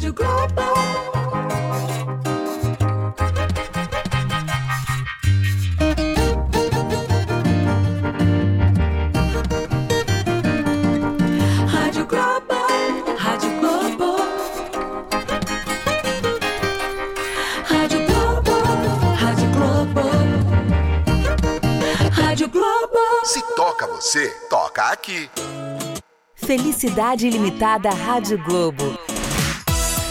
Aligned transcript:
Rádio 0.00 0.14
Globo. 0.14 0.62
Rádio 11.66 12.06
Globo, 12.06 12.54
Rádio 13.18 13.50
Globo. 13.60 14.16
Rádio 17.68 18.06
Globo, 18.06 18.52
Rádio 19.20 19.50
Globo. 19.52 20.00
Rádio 22.10 22.48
Globo. 22.48 22.98
Se 23.24 23.42
toca 23.54 23.86
você, 23.86 24.30
toca 24.48 24.84
aqui. 24.84 25.28
Felicidade 26.34 27.26
Ilimitada 27.26 27.90
Rádio 27.90 28.42
Globo. 28.42 28.98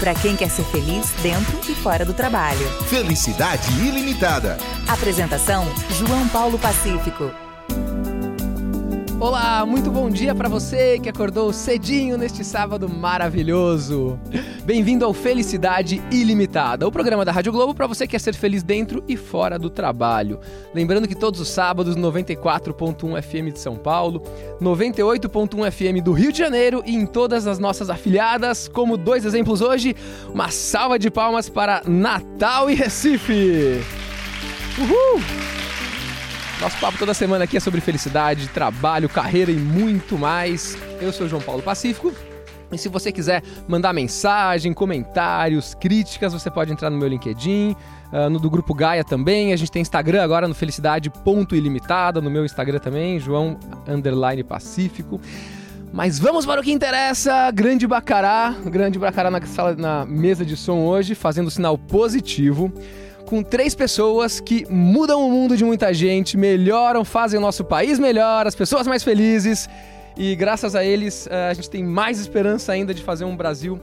Para 0.10 0.20
quem 0.20 0.36
quer 0.36 0.50
ser 0.50 0.64
feliz 0.64 1.12
dentro 1.22 1.60
e 1.72 1.76
fora 1.76 2.04
do 2.04 2.16
trabalho. 2.16 2.68
Felicidade 2.88 3.72
ilimitada. 3.74 4.58
Apresentação: 4.88 5.68
João 6.00 6.28
Paulo 6.30 6.58
Pacífico. 6.58 7.32
Olá, 9.22 9.66
muito 9.66 9.92
bom 9.92 10.10
dia 10.10 10.34
para 10.34 10.48
você 10.48 10.98
que 10.98 11.10
acordou 11.10 11.52
cedinho 11.52 12.18
neste 12.18 12.42
sábado 12.42 12.88
maravilhoso. 12.88 14.18
Bem-vindo 14.64 15.04
ao 15.04 15.14
Felicidade 15.14 16.02
Ilimitada, 16.10 16.88
o 16.88 16.92
programa 16.92 17.26
da 17.26 17.32
Rádio 17.34 17.52
Globo 17.52 17.76
para 17.76 17.86
você 17.86 18.08
que 18.08 18.12
quer 18.12 18.20
ser 18.20 18.34
feliz 18.34 18.64
dentro 18.64 19.04
e 19.10 19.18
fora 19.18 19.60
do 19.60 19.70
trabalho. 19.70 20.40
Lembrando 20.74 21.06
que 21.06 21.16
todos 21.16 21.42
os 21.42 21.50
sábados 21.50 21.98
94.1 21.98 23.22
FM 23.22 23.52
de 23.52 23.60
São 23.60 23.76
Paulo, 23.76 24.24
98.1 24.62 25.70
FM 25.70 26.02
do 26.02 26.14
Rio 26.14 26.32
de 26.32 26.38
Janeiro 26.38 26.82
e 26.86 26.96
em 26.96 27.06
todas 27.06 27.46
as 27.46 27.60
nossas 27.60 27.90
afiliadas, 27.90 28.70
como 28.70 28.96
dois 28.96 29.26
exemplos 29.26 29.60
hoje, 29.60 29.98
uma 30.34 30.50
salva 30.50 30.98
de 30.98 31.12
palmas 31.12 31.50
para 31.50 31.82
Natal 31.86 32.70
e 32.70 32.74
Recife. 32.74 33.82
Uhul! 34.78 35.59
Nosso 36.60 36.78
papo 36.78 36.98
toda 36.98 37.14
semana 37.14 37.46
aqui 37.46 37.56
é 37.56 37.60
sobre 37.62 37.80
felicidade, 37.80 38.50
trabalho, 38.50 39.08
carreira 39.08 39.50
e 39.50 39.56
muito 39.56 40.18
mais. 40.18 40.78
Eu 41.00 41.14
sou 41.14 41.26
João 41.26 41.42
Paulo 41.42 41.64
Pacífico. 41.64 42.12
E 42.70 42.78
se 42.78 42.90
você 42.90 43.14
quiser 43.14 43.42
mandar 43.66 43.94
mensagem, 43.94 44.74
comentários, 44.74 45.74
críticas, 45.74 46.34
você 46.34 46.52
pode 46.52 46.74
entrar 46.74 46.90
no 46.90 46.98
meu 46.98 47.08
LinkedIn, 47.08 47.78
ah, 48.12 48.30
no 48.30 48.40
do 48.40 48.50
Grupo 48.50 48.74
Gaia 48.74 49.06
também. 49.06 49.54
A 49.54 49.56
gente 49.56 49.72
tem 49.72 49.82
Instagram 49.82 50.22
agora 50.22 50.50
no 50.50 50.54
felicidade.ilimitada, 50.54 52.20
no 52.20 52.30
meu 52.30 52.44
Instagram 52.44 52.80
também, 52.80 53.22
João 53.22 53.58
Underline 53.88 54.44
Pacífico. 54.44 55.20
Mas 55.94 56.20
vamos 56.20 56.46
para 56.46 56.60
o 56.60 56.64
que 56.64 56.74
interessa. 56.74 57.50
Grande 57.52 57.88
Bacará, 57.88 58.54
grande 58.66 59.00
Bacará 59.00 59.32
na, 59.32 59.42
sala, 59.46 59.76
na 59.76 60.06
mesa 60.06 60.46
de 60.46 60.58
som 60.58 60.80
hoje, 60.80 61.16
fazendo 61.16 61.50
sinal 61.50 61.78
positivo 61.78 62.72
com 63.30 63.44
três 63.44 63.76
pessoas 63.76 64.40
que 64.40 64.66
mudam 64.72 65.28
o 65.28 65.30
mundo 65.30 65.56
de 65.56 65.64
muita 65.64 65.94
gente, 65.94 66.36
melhoram, 66.36 67.06
fazem 67.06 67.38
o 67.38 67.42
nosso 67.42 67.64
país 67.64 68.00
melhor, 68.00 68.48
as 68.48 68.56
pessoas 68.56 68.88
mais 68.88 69.04
felizes. 69.04 69.70
E 70.18 70.36
graças 70.36 70.74
a 70.74 70.84
eles, 70.84 71.28
eh, 71.30 71.50
a 71.50 71.54
gente 71.54 71.70
tem 71.70 71.84
mais 71.84 72.20
esperança 72.20 72.72
ainda 72.72 72.92
de 72.92 73.04
fazer 73.04 73.26
um 73.26 73.38
Brasil 73.38 73.80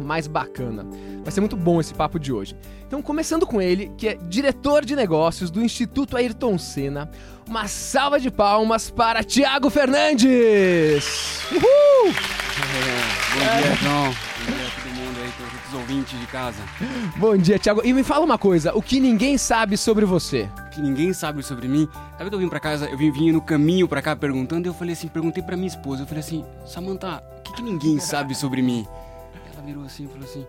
mais 0.00 0.28
bacana. 0.28 0.86
Vai 1.24 1.32
ser 1.32 1.40
muito 1.40 1.56
bom 1.56 1.80
esse 1.80 1.92
papo 1.92 2.20
de 2.20 2.32
hoje. 2.32 2.54
Então, 2.86 3.02
começando 3.02 3.44
com 3.44 3.60
ele, 3.60 3.90
que 3.98 4.06
é 4.06 4.14
diretor 4.14 4.84
de 4.84 4.94
negócios 4.94 5.50
do 5.50 5.60
Instituto 5.60 6.16
Ayrton 6.16 6.56
Senna, 6.56 7.10
uma 7.48 7.66
salva 7.66 8.20
de 8.20 8.30
palmas 8.30 8.88
para 8.88 9.24
Tiago 9.24 9.68
Fernandes! 9.68 11.40
Uhul! 11.50 12.14
Bom 13.34 13.58
dia, 13.60 13.74
João. 13.82 14.14
os 15.68 15.74
ouvintes 15.74 16.18
de 16.18 16.26
casa. 16.26 16.58
Bom 17.16 17.36
dia, 17.36 17.58
Tiago. 17.58 17.82
E 17.84 17.92
me 17.92 18.02
fala 18.02 18.24
uma 18.24 18.38
coisa, 18.38 18.74
o 18.76 18.82
que 18.82 19.00
ninguém 19.00 19.36
sabe 19.38 19.76
sobre 19.76 20.04
você? 20.04 20.48
Que 20.72 20.80
ninguém 20.80 21.12
sabe 21.12 21.42
sobre 21.42 21.66
mim. 21.68 21.88
Sabe 22.18 22.30
que 22.30 22.36
eu 22.36 22.40
vim 22.40 22.48
pra 22.48 22.60
casa, 22.60 22.86
eu 22.88 22.96
vim 22.98 23.10
vindo 23.10 23.34
no 23.34 23.40
caminho 23.40 23.88
pra 23.88 24.00
cá 24.02 24.14
perguntando, 24.14 24.66
e 24.66 24.70
eu 24.70 24.74
falei 24.74 24.92
assim, 24.94 25.08
perguntei 25.08 25.42
pra 25.42 25.56
minha 25.56 25.68
esposa, 25.68 26.02
eu 26.02 26.06
falei 26.06 26.20
assim, 26.22 26.44
Samantha, 26.66 27.22
o 27.38 27.42
que, 27.42 27.52
que 27.54 27.62
ninguém 27.62 27.98
sabe 27.98 28.34
sobre 28.34 28.62
mim? 28.62 28.86
Ela 29.52 29.62
virou 29.64 29.84
assim 29.84 30.04
e 30.04 30.08
falou 30.08 30.24
assim, 30.24 30.46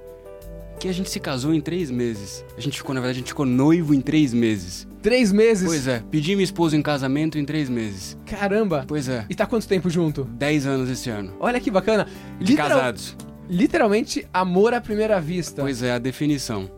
que 0.80 0.88
a 0.88 0.94
gente 0.94 1.10
se 1.10 1.20
casou 1.20 1.54
em 1.54 1.62
três 1.62 1.90
meses. 1.90 2.46
A 2.58 2.62
gente 2.62 2.78
ficou, 2.78 2.94
na 2.94 3.02
verdade, 3.02 3.18
a 3.18 3.22
gente 3.22 3.30
ficou 3.30 3.46
noivo 3.46 3.94
em 3.94 4.02
três 4.02 4.34
meses. 4.34 4.88
Três 5.02 5.32
meses? 5.32 5.66
Pois 5.68 5.88
é, 5.88 6.04
pedi 6.12 6.36
minha 6.36 6.44
esposa 6.44 6.76
em 6.76 6.82
casamento 6.82 7.38
em 7.38 7.46
três 7.46 7.70
meses. 7.70 8.18
Caramba! 8.26 8.84
Pois 8.88 9.08
é, 9.08 9.26
E 9.30 9.34
tá 9.36 9.46
quanto 9.46 9.68
tempo 9.68 9.90
junto? 9.90 10.26
dez 10.26 10.66
anos 10.68 10.90
esse 10.90 11.10
ano. 11.10 11.34
Olha 11.40 11.60
que 11.60 11.72
bacana. 11.72 12.06
De 12.40 12.52
Literal- 12.52 12.70
casados. 12.80 13.16
Literalmente, 13.50 14.28
amor 14.34 14.74
à 14.74 14.82
primeira 14.82 15.20
vista. 15.22 15.62
Pois 15.62 15.82
é, 15.82 15.94
a 15.94 15.98
definição. 16.00 16.70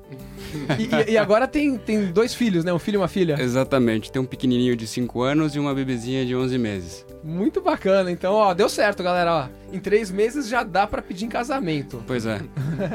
E, 1.07 1.11
e- 1.13 1.17
agora 1.17 1.47
tem, 1.47 1.77
tem 1.77 2.05
dois 2.11 2.33
filhos, 2.33 2.63
né? 2.63 2.73
Um 2.73 2.79
filho 2.79 2.95
e 2.95 2.97
uma 2.97 3.07
filha. 3.07 3.35
Exatamente, 3.39 4.11
tem 4.11 4.21
um 4.21 4.25
pequenininho 4.25 4.75
de 4.75 4.87
5 4.87 5.21
anos 5.21 5.55
e 5.55 5.59
uma 5.59 5.73
bebezinha 5.73 6.25
de 6.25 6.35
11 6.35 6.57
meses. 6.57 7.05
Muito 7.23 7.61
bacana. 7.61 8.11
Então, 8.11 8.33
ó, 8.33 8.53
deu 8.53 8.67
certo, 8.69 9.03
galera. 9.03 9.33
Ó, 9.33 9.47
em 9.75 9.79
três 9.79 10.09
meses 10.09 10.47
já 10.47 10.63
dá 10.63 10.87
pra 10.87 11.01
pedir 11.01 11.25
em 11.25 11.29
casamento. 11.29 12.03
Pois 12.07 12.25
é, 12.25 12.39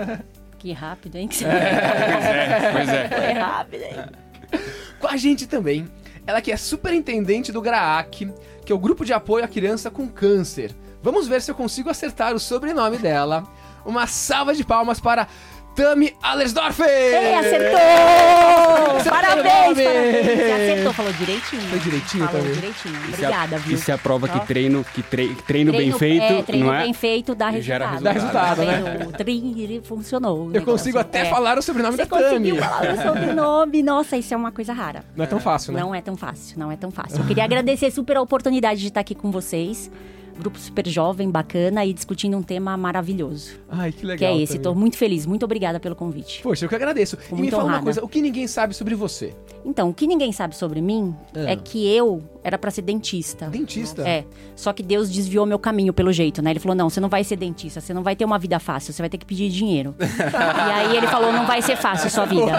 Que 0.58 0.72
rápido, 0.72 1.16
hein? 1.16 1.28
pois 1.28 1.42
é, 1.42 2.72
pois 2.72 2.88
é. 2.88 3.08
Foi 3.08 3.32
rápido, 3.34 3.82
hein? 3.82 4.60
Com 4.98 5.06
a 5.08 5.16
gente 5.16 5.46
também, 5.46 5.86
ela 6.26 6.41
que 6.41 6.50
é 6.50 6.56
superintendente 6.56 7.52
do 7.52 7.60
GRAAC, 7.60 8.32
que 8.64 8.72
é 8.72 8.74
o 8.74 8.78
Grupo 8.78 9.04
de 9.04 9.12
Apoio 9.12 9.44
à 9.44 9.48
Criança 9.48 9.91
com 9.91 10.08
Câncer. 10.08 10.72
Vamos 11.02 11.28
ver 11.28 11.42
se 11.42 11.50
eu 11.50 11.54
consigo 11.54 11.91
acertar 11.91 12.34
o 12.34 12.38
sobrenome 12.41 12.96
dela. 12.96 13.44
Uma 13.84 14.06
salva 14.06 14.55
de 14.55 14.65
palmas 14.65 14.99
para 15.00 15.27
Tami 15.75 16.15
Allersdorfer! 16.22 16.87
Ei, 16.89 17.34
acertou! 17.34 19.11
Parabéns, 19.11 19.45
parabéns! 19.45 19.77
Você 19.77 20.53
acertou, 20.53 20.93
falou 20.93 21.12
direitinho. 21.15 21.62
Foi 21.62 21.78
direitinho 21.81 22.25
Falou 22.27 22.41
também. 22.43 22.55
direitinho. 22.55 22.95
Isso 22.95 23.05
é 23.05 23.27
Obrigada, 23.27 23.59
viu? 23.59 23.75
Isso 23.77 23.91
é 23.91 23.95
a 23.95 23.99
prova 23.99 24.28
que 24.28 24.41
treino, 24.47 24.84
que 24.95 25.03
tre- 25.03 25.34
treino, 25.47 25.72
bem 25.72 25.91
feito, 25.93 26.22
é, 26.22 26.43
treino 26.43 26.67
não 26.67 26.75
é? 26.75 26.83
bem 26.84 26.93
feito 26.95 27.34
dá 27.34 27.50
Gera 27.61 27.91
resultado. 27.91 28.03
Dá 28.05 28.12
resultado, 28.12 28.65
né? 28.65 29.09
treino 29.19 29.83
funcionou. 29.83 30.39
Eu 30.45 30.51
negócio. 30.51 30.65
consigo 30.72 30.99
até 30.99 31.22
É. 31.22 31.25
falar 31.31 31.59
o 31.59 31.62
sobrenome 31.62 31.97
Você 31.97 32.05
da 32.05 32.09
Tami. 32.09 32.22
conseguiu 32.25 32.56
falar 32.56 32.93
o 32.95 33.03
sobrenome. 33.03 33.83
Nossa, 33.83 34.16
isso 34.16 34.33
é 34.33 34.37
uma 34.37 34.53
coisa 34.53 34.72
rara. 34.72 35.05
Não 35.16 35.25
é 35.25 35.27
tão 35.27 35.41
fácil, 35.41 35.72
né? 35.72 35.81
Não 35.81 35.93
é 35.95 36.01
tão 36.01 36.16
fácil, 36.16 36.59
não 36.59 36.71
é 36.71 36.77
tão 36.77 36.91
fácil. 36.93 37.19
Eu 37.19 37.25
queria 37.27 37.43
agradecer 37.45 37.91
super 37.91 38.16
a 38.16 38.22
oportunidade 38.22 38.81
de 38.81 38.87
estar 38.89 39.01
aqui 39.01 39.15
com 39.15 39.31
vocês. 39.33 39.91
Grupo 40.39 40.59
super 40.59 40.87
jovem, 40.89 41.31
bacana 41.31 41.84
e 41.84 41.93
discutindo 41.93 42.37
um 42.37 42.43
tema 42.43 42.77
maravilhoso. 42.77 43.53
Ai, 43.69 43.93
que 43.93 44.05
legal. 44.05 44.19
que 44.19 44.25
é 44.25 44.43
esse. 44.43 44.59
Tô 44.59 44.75
muito 44.75 44.97
feliz. 44.97 45.27
Muito 45.27 45.45
obrigada 45.45 45.78
pelo 45.78 45.95
convite. 45.95 46.43
Poxa, 46.43 46.65
eu 46.65 46.69
que 46.69 46.75
agradeço. 46.75 47.17
e 47.31 47.34
me 47.34 47.50
fala 47.50 47.65
uma 47.65 47.83
coisa, 47.83 48.05
o 48.05 48.09
que 48.09 48.21
ninguém 48.21 48.47
sabe 48.47 48.75
sobre 48.75 48.95
você? 48.95 49.34
Então, 49.65 49.89
o 49.89 49.95
que 49.95 50.06
ninguém 50.06 50.33
sabe 50.33 50.56
sobre 50.56 50.81
mim 50.81 51.15
Ah. 51.34 51.53
é 51.53 51.56
que 51.56 51.87
eu 51.89 52.22
era 52.43 52.59
pra 52.59 52.71
ser 52.71 52.83
dentista. 52.83 53.47
Dentista? 53.49 54.06
É. 54.06 54.25
Só 54.55 54.72
que 54.72 54.83
Deus 54.83 55.11
desviou 55.11 55.47
meu 55.47 55.59
caminho 55.59 55.93
pelo 55.93 56.12
jeito, 56.12 56.43
né? 56.43 56.51
Ele 56.51 56.61
falou: 56.61 56.75
não, 56.77 56.91
você 56.91 57.01
não 57.01 57.09
vai 57.09 57.25
ser 57.25 57.37
dentista, 57.37 57.81
você 57.81 57.95
não 57.95 58.03
vai 58.03 58.15
ter 58.15 58.25
uma 58.25 58.39
vida 58.39 58.59
fácil, 58.59 58.93
você 58.93 59.01
vai 59.01 59.09
ter 59.09 59.16
que 59.19 59.25
pedir 59.25 59.49
dinheiro. 59.51 59.95
e 60.01 60.72
aí 60.72 60.97
ele 60.97 61.06
falou: 61.06 61.33
não 61.33 61.47
vai 61.47 61.62
ser 61.62 61.77
fácil 61.77 62.11
sua 62.11 62.27
vida. 62.27 62.53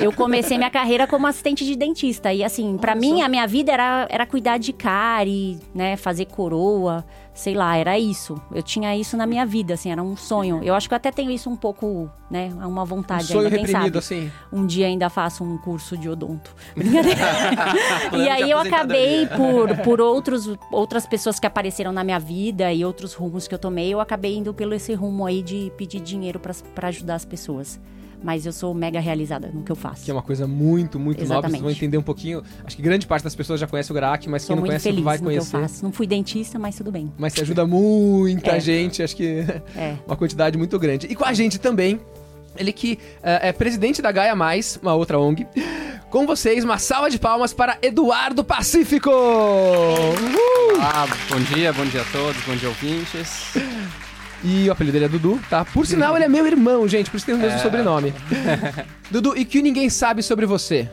Eu 0.00 0.12
comecei 0.12 0.56
minha 0.58 0.70
carreira 0.70 1.06
como 1.06 1.26
assistente 1.26 1.64
de 1.64 1.74
dentista. 1.76 2.32
E 2.32 2.44
assim, 2.44 2.76
pra 2.76 2.94
mim, 2.94 3.22
a 3.22 3.28
minha 3.28 3.46
vida 3.46 3.72
era, 3.72 4.06
era 4.10 4.26
cuidar 4.26 4.58
de 4.58 4.72
cárie, 4.72 5.58
né? 5.74 5.96
Fazer 5.96 6.26
coroa, 6.26 7.04
sei 7.34 7.54
lá, 7.54 7.76
era 7.76 7.98
isso. 7.98 8.40
Eu 8.54 8.62
tinha 8.62 8.96
isso 8.96 9.16
na 9.16 9.26
minha 9.26 9.46
vida, 9.46 9.74
assim, 9.74 9.90
era 9.90 10.02
um 10.02 10.16
sonho. 10.16 10.60
Eu 10.62 10.74
acho 10.74 10.88
que 10.88 10.94
eu 10.94 10.96
até 10.96 11.10
tenho 11.10 11.30
isso 11.30 11.48
um 11.48 11.56
pouco, 11.56 12.10
né? 12.30 12.50
Uma 12.64 12.82
Um 12.82 12.86
vontade 12.86 13.24
sonho 13.26 13.40
ainda, 13.46 13.50
quem 13.56 13.66
reprimido, 13.66 14.00
sabe. 14.02 14.20
assim. 14.22 14.32
Um 14.52 14.66
dia 14.66 14.86
ainda 14.86 15.08
faço 15.08 15.42
um 15.42 15.56
curso 15.58 15.96
de 15.96 16.08
odonto. 16.08 16.54
E 18.12 18.28
aí 18.28 18.50
eu 18.50 18.58
acabei 18.58 19.26
por, 19.26 19.76
por 19.78 20.00
outros, 20.00 20.48
outras 20.70 21.06
pessoas 21.06 21.38
que 21.38 21.46
apareceram 21.46 21.92
na 21.92 22.04
minha 22.04 22.18
vida 22.18 22.72
e 22.72 22.84
outros 22.84 23.14
rumos 23.14 23.48
que 23.48 23.54
eu 23.54 23.58
tomei, 23.58 23.92
eu 23.92 24.00
acabei 24.00 24.36
indo 24.36 24.52
pelo 24.52 24.74
esse 24.74 24.92
rumo 24.94 25.24
aí 25.26 25.42
de 25.42 25.72
pedir 25.76 26.00
dinheiro 26.00 26.38
pra 26.38 26.88
ajudar 26.88 27.14
as 27.14 27.24
pessoas. 27.24 27.80
Mas 28.22 28.46
eu 28.46 28.52
sou 28.52 28.72
mega 28.72 29.00
realizada 29.00 29.50
no 29.52 29.62
que 29.62 29.72
eu 29.72 29.76
faço. 29.76 30.04
Que 30.04 30.10
é 30.10 30.14
uma 30.14 30.22
coisa 30.22 30.46
muito, 30.46 30.98
muito 30.98 31.18
nova. 31.18 31.26
Vocês 31.26 31.30
Exatamente. 31.30 31.60
vão 31.62 31.70
entender 31.70 31.98
um 31.98 32.02
pouquinho. 32.02 32.42
Acho 32.64 32.76
que 32.76 32.82
grande 32.82 33.06
parte 33.06 33.24
das 33.24 33.34
pessoas 33.34 33.58
já 33.58 33.66
conhece 33.66 33.90
o 33.90 33.94
GRAAC, 33.94 34.28
mas 34.28 34.42
Sou 34.42 34.48
quem 34.48 34.56
não 34.60 34.66
conhece 34.66 34.84
feliz 34.88 35.02
vai 35.04 35.16
no 35.18 35.22
que 35.22 35.28
eu 35.28 35.38
conhecer. 35.40 35.60
faço. 35.60 35.84
Não 35.84 35.92
fui 35.92 36.06
dentista, 36.06 36.58
mas 36.58 36.76
tudo 36.76 36.92
bem. 36.92 37.12
Mas 37.18 37.32
se 37.32 37.40
ajuda 37.40 37.66
muita 37.66 38.52
É. 38.56 38.60
gente, 38.60 39.02
acho 39.02 39.16
que 39.16 39.44
É. 39.76 39.96
uma 40.06 40.16
quantidade 40.16 40.56
muito 40.56 40.78
grande. 40.78 41.06
E 41.08 41.14
com 41.16 41.24
a 41.24 41.32
gente 41.32 41.58
também, 41.58 42.00
ele 42.56 42.72
que 42.72 42.98
eh, 43.22 43.48
é 43.48 43.52
presidente 43.52 44.00
da 44.00 44.12
Gaia 44.12 44.36
Mais, 44.36 44.78
uma 44.82 44.94
outra 44.94 45.18
ONG. 45.18 45.46
Com 46.12 46.26
vocês, 46.26 46.62
uma 46.62 46.76
salva 46.76 47.08
de 47.08 47.18
palmas 47.18 47.54
para 47.54 47.78
Eduardo 47.80 48.44
Pacífico! 48.44 49.08
Uhul! 49.10 50.78
Ah, 50.78 51.06
bom 51.30 51.40
dia, 51.54 51.72
bom 51.72 51.86
dia 51.86 52.02
a 52.02 52.04
todos, 52.04 52.42
bom 52.44 52.54
dia 52.54 52.68
ouvintes. 52.68 53.54
E 54.44 54.68
o 54.68 54.72
apelido 54.72 54.92
dele 54.92 55.04
é 55.04 55.08
Dudu, 55.08 55.40
tá? 55.48 55.64
Por 55.64 55.86
sinal, 55.86 56.16
ele 56.16 56.24
é 56.24 56.28
meu 56.28 56.44
irmão, 56.46 56.86
gente, 56.88 57.10
por 57.10 57.16
isso 57.16 57.26
tem 57.26 57.34
o 57.34 57.38
mesmo 57.38 57.58
É. 57.58 57.62
sobrenome. 57.62 58.12
Dudu, 59.10 59.36
e 59.36 59.44
que 59.44 59.62
ninguém 59.62 59.88
sabe 59.88 60.22
sobre 60.22 60.46
você? 60.46 60.90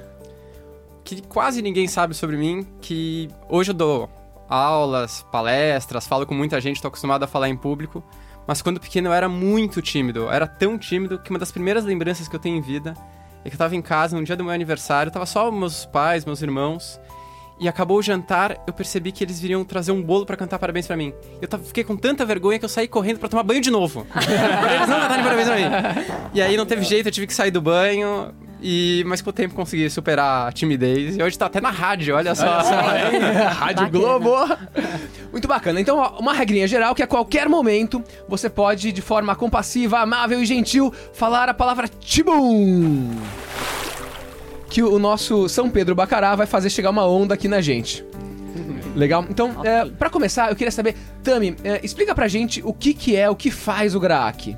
Que 1.04 1.22
quase 1.24 1.62
ninguém 1.62 1.88
sabe 1.88 2.14
sobre 2.14 2.38
mim, 2.38 2.66
que 2.82 3.28
hoje 3.50 3.72
eu 3.72 3.76
dou 3.76 4.10
aulas, 4.48 5.26
palestras, 5.32 6.06
falo 6.08 6.26
com 6.26 6.36
muita 6.36 6.62
gente, 6.62 6.82
tô 6.82 6.88
acostumado 6.88 7.24
a 7.24 7.28
falar 7.28 7.50
em 7.50 7.56
público, 7.58 8.04
Mas 8.48 8.64
quando 8.64 8.80
pequeno 8.80 9.10
eu 9.10 9.14
era 9.14 9.30
muito 9.30 9.80
tímido. 9.80 10.22
Eu 10.22 10.32
era 10.32 10.48
tão 10.48 10.76
tímido 10.76 11.20
que 11.20 11.30
uma 11.30 11.38
das 11.38 11.52
primeiras 11.52 11.86
lembranças 11.86 12.28
que 12.28 12.36
eu 12.36 12.40
tenho 12.40 12.58
em 12.58 12.62
vida 12.62 12.96
é 13.46 13.50
que 13.50 13.54
eu 13.56 13.60
tava 13.60 13.76
em 13.76 13.82
casa 13.82 14.18
no 14.18 14.24
dia 14.24 14.36
do 14.36 14.44
meu 14.44 14.52
aniversário, 14.52 15.12
tava 15.12 15.28
só 15.28 15.52
meus 15.52 15.86
pais, 15.86 16.26
meus 16.26 16.42
irmãos. 16.42 17.00
E 17.60 17.68
acabou 17.68 17.98
o 17.98 18.02
jantar, 18.02 18.58
eu 18.66 18.72
percebi 18.72 19.12
que 19.12 19.22
eles 19.24 19.40
viriam 19.40 19.66
trazer 19.66 19.92
um 19.92 20.02
bolo 20.02 20.26
pra 20.26 20.38
cantar 20.38 20.58
parabéns 20.58 20.88
pra 20.88 20.96
mim. 20.96 21.14
Eu 21.42 21.48
tava- 21.48 21.64
fiquei 21.64 21.84
com 21.84 21.98
tanta 21.98 22.26
vergonha 22.26 22.58
que 22.58 22.64
eu 22.64 22.70
saí 22.70 22.88
correndo 22.88 23.20
pra 23.20 23.28
tomar 23.28 23.44
banho 23.44 23.60
de 23.60 23.70
novo. 23.70 24.06
pra 24.12 24.76
eles 24.76 24.88
não 24.88 25.00
cantarem 25.02 25.24
parabéns 25.24 25.48
pra 25.48 25.56
mim. 25.58 25.64
E 26.34 26.42
aí 26.42 26.56
não 26.56 26.66
teve 26.66 26.84
jeito, 26.84 27.08
eu 27.08 27.12
tive 27.12 27.28
que 27.28 27.34
sair 27.34 27.52
do 27.52 27.62
banho. 27.62 28.34
E, 28.62 29.04
mas 29.08 29.22
com 29.22 29.30
o 29.30 29.34
tempo 29.34 29.56
consegui 29.56 29.90
superar 29.90 30.48
a 30.48 30.52
timidez. 30.52 31.16
E 31.18 31.24
hoje 31.24 31.38
tá 31.38 31.46
até 31.46 31.62
na 31.62 31.70
rádio, 31.70 32.16
olha 32.16 32.34
só. 32.36 32.46
Rádio 33.56 33.86
Bacana. 33.86 33.90
Globo. 33.90 34.58
Muito 35.32 35.48
bacana. 35.48 35.80
Então, 35.80 35.98
ó, 35.98 36.20
uma 36.20 36.34
regrinha 36.34 36.68
geral 36.68 36.94
que 36.94 37.02
a 37.04 37.08
qualquer 37.08 37.48
momento 37.48 38.04
você 38.28 38.50
pode, 38.50 38.92
de 38.92 39.02
forma 39.02 39.34
compassiva, 39.36 40.00
amável 40.00 40.42
e 40.42 40.46
gentil, 40.46 40.94
falar 41.14 41.48
a 41.48 41.54
palavra 41.54 41.88
Tibum. 41.88 43.12
Que 44.70 44.84
o 44.84 45.00
nosso 45.00 45.50
São 45.50 45.70
Pedro 45.70 45.96
Bacará 45.96 46.36
vai 46.36 46.46
fazer 46.46 46.70
chegar 46.70 46.92
uma 46.92 47.06
onda 47.06 47.34
aqui 47.34 47.48
na 47.48 47.62
gente. 47.62 48.06
Legal? 48.96 49.26
Então, 49.30 49.52
Ok. 49.58 49.70
é, 49.70 49.86
para 49.86 50.10
começar, 50.10 50.50
eu 50.50 50.56
queria 50.56 50.72
saber, 50.72 50.96
Tami, 51.24 51.56
é, 51.64 51.80
explica 51.84 52.14
pra 52.14 52.28
gente 52.28 52.62
o 52.66 52.74
que, 52.74 52.94
que 52.94 53.16
é, 53.16 53.30
o 53.30 53.36
que 53.36 53.52
faz 53.52 53.96
o 53.96 54.00
GRAAC. 54.00 54.58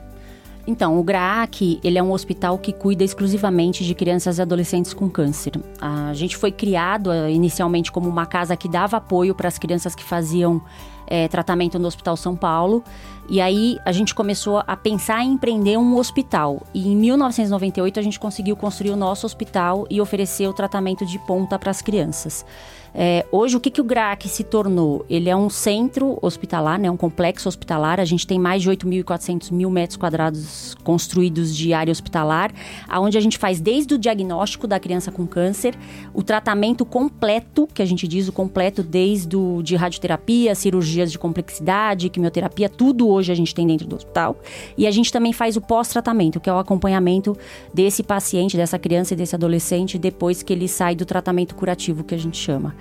Então, 0.66 1.00
o 1.00 1.04
GRAAC, 1.04 1.80
ele 1.84 1.98
é 1.98 2.04
um 2.04 2.12
hospital 2.12 2.58
que 2.58 2.72
cuida 2.72 3.04
exclusivamente 3.04 3.84
de 3.84 3.96
crianças 3.96 4.38
e 4.38 4.42
adolescentes 4.42 4.94
com 4.94 5.10
câncer. 5.10 5.54
A 5.80 6.14
gente 6.14 6.38
foi 6.38 6.52
criado 6.52 7.12
eh, 7.12 7.32
inicialmente 7.32 7.92
como 7.92 8.08
uma 8.08 8.28
casa 8.28 8.56
que 8.56 8.70
dava 8.70 8.98
apoio 8.98 9.34
para 9.34 9.48
as 9.48 9.58
crianças 9.58 9.96
que 9.96 10.04
faziam 10.04 10.62
eh, 11.08 11.28
tratamento 11.28 11.80
no 11.80 11.88
Hospital 11.88 12.16
São 12.16 12.36
Paulo. 12.36 12.84
E 13.32 13.40
aí 13.40 13.80
a 13.86 13.94
gente 13.94 14.14
começou 14.14 14.62
a 14.68 14.76
pensar 14.76 15.24
em 15.24 15.32
empreender 15.32 15.78
um 15.78 15.96
hospital. 15.96 16.64
E 16.74 16.90
em 16.90 16.98
1998 16.98 17.98
a 17.98 18.04
gente 18.04 18.20
conseguiu 18.20 18.58
construir 18.58 18.92
o 18.92 18.98
nosso 18.98 19.26
hospital 19.26 19.88
e 19.90 20.02
oferecer 20.02 20.50
o 20.50 20.54
tratamento 20.54 21.06
de 21.06 21.18
ponta 21.20 21.58
para 21.58 21.72
as 21.72 21.82
crianças. 21.82 22.46
É, 22.94 23.26
hoje, 23.32 23.56
o 23.56 23.60
que, 23.60 23.72
que 23.72 23.80
o 23.80 23.84
GRAAC 23.84 24.28
se 24.28 24.44
tornou? 24.44 25.06
Ele 25.10 25.30
é 25.30 25.36
um 25.36 25.50
centro 25.50 26.20
hospitalar, 26.22 26.78
né, 26.80 26.92
um 26.92 26.98
complexo 26.98 27.48
hospitalar. 27.48 28.00
A 28.00 28.06
gente 28.06 28.28
tem 28.28 28.38
mais 28.38 28.62
de 28.62 28.70
8.400 28.70 29.52
mil 29.52 29.70
metros 29.70 29.98
quadrados 29.98 30.76
construídos 30.84 31.56
de 31.56 31.74
área 31.74 31.92
hospitalar, 31.92 32.52
onde 32.94 33.18
a 33.18 33.22
gente 33.22 33.38
faz 33.38 33.60
desde 33.60 33.94
o 33.94 33.98
diagnóstico 33.98 34.68
da 34.68 34.80
criança 34.80 35.12
com 35.12 35.26
câncer, 35.26 35.76
o 36.14 36.22
tratamento 36.22 36.86
completo, 36.86 37.68
que 37.74 37.82
a 37.82 37.86
gente 37.86 38.08
diz 38.08 38.28
o 38.28 38.34
completo, 38.34 38.84
desde 38.84 39.36
o, 39.38 39.62
de 39.62 39.76
radioterapia, 39.76 40.54
cirurgias 40.54 41.12
de 41.12 41.18
complexidade, 41.18 42.10
quimioterapia, 42.10 42.68
tudo 42.68 43.08
hoje 43.08 43.32
a 43.32 43.36
gente 43.36 43.56
tem 43.56 43.66
dentro 43.66 43.88
do 43.88 43.96
hospital. 43.96 44.38
E 44.78 44.86
a 44.86 44.92
gente 44.92 45.12
também 45.12 45.32
faz 45.32 45.56
o 45.56 45.62
pós-tratamento, 45.62 46.40
que 46.40 46.50
é 46.50 46.54
o 46.54 46.58
acompanhamento 46.58 47.38
desse 47.74 48.04
paciente, 48.04 48.58
dessa 48.58 48.78
criança 48.78 49.14
e 49.14 49.18
desse 49.18 49.36
adolescente, 49.36 49.98
depois 49.98 50.44
que 50.44 50.52
ele 50.52 50.68
sai 50.68 50.96
do 50.96 51.06
tratamento 51.06 51.56
curativo, 51.56 52.04
que 52.04 52.14
a 52.14 52.18
gente 52.18 52.38
chama. 52.38 52.76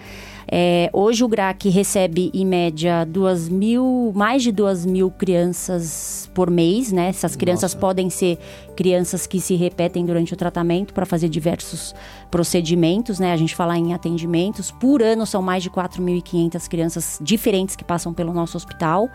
É, 0.50 0.90
hoje 0.92 1.22
o 1.22 1.28
GRAC 1.28 1.68
recebe 1.68 2.30
em 2.34 2.44
média 2.44 3.04
duas 3.04 3.48
mil, 3.48 4.12
mais 4.14 4.42
de 4.42 4.50
duas 4.50 4.84
mil 4.84 5.10
crianças 5.10 6.28
por 6.34 6.50
mês, 6.50 6.90
né? 6.90 7.08
Essas 7.08 7.36
crianças 7.36 7.72
podem 7.72 8.10
ser 8.10 8.36
crianças 8.74 9.26
que 9.26 9.40
se 9.40 9.54
repetem 9.54 10.04
durante 10.04 10.34
o 10.34 10.36
tratamento 10.36 10.92
para 10.92 11.06
fazer 11.06 11.28
diversos 11.28 11.94
procedimentos, 12.30 13.18
né? 13.18 13.32
A 13.32 13.36
gente 13.36 13.54
fala 13.54 13.76
em 13.76 13.92
atendimentos. 13.92 14.70
Por 14.70 15.02
ano 15.02 15.26
são 15.26 15.42
mais 15.42 15.62
de 15.62 15.70
4.500 15.70 16.68
crianças 16.68 17.18
diferentes 17.20 17.74
que 17.74 17.84
passam 17.84 18.14
pelo 18.14 18.32
nosso 18.32 18.56
hospital. 18.56 19.08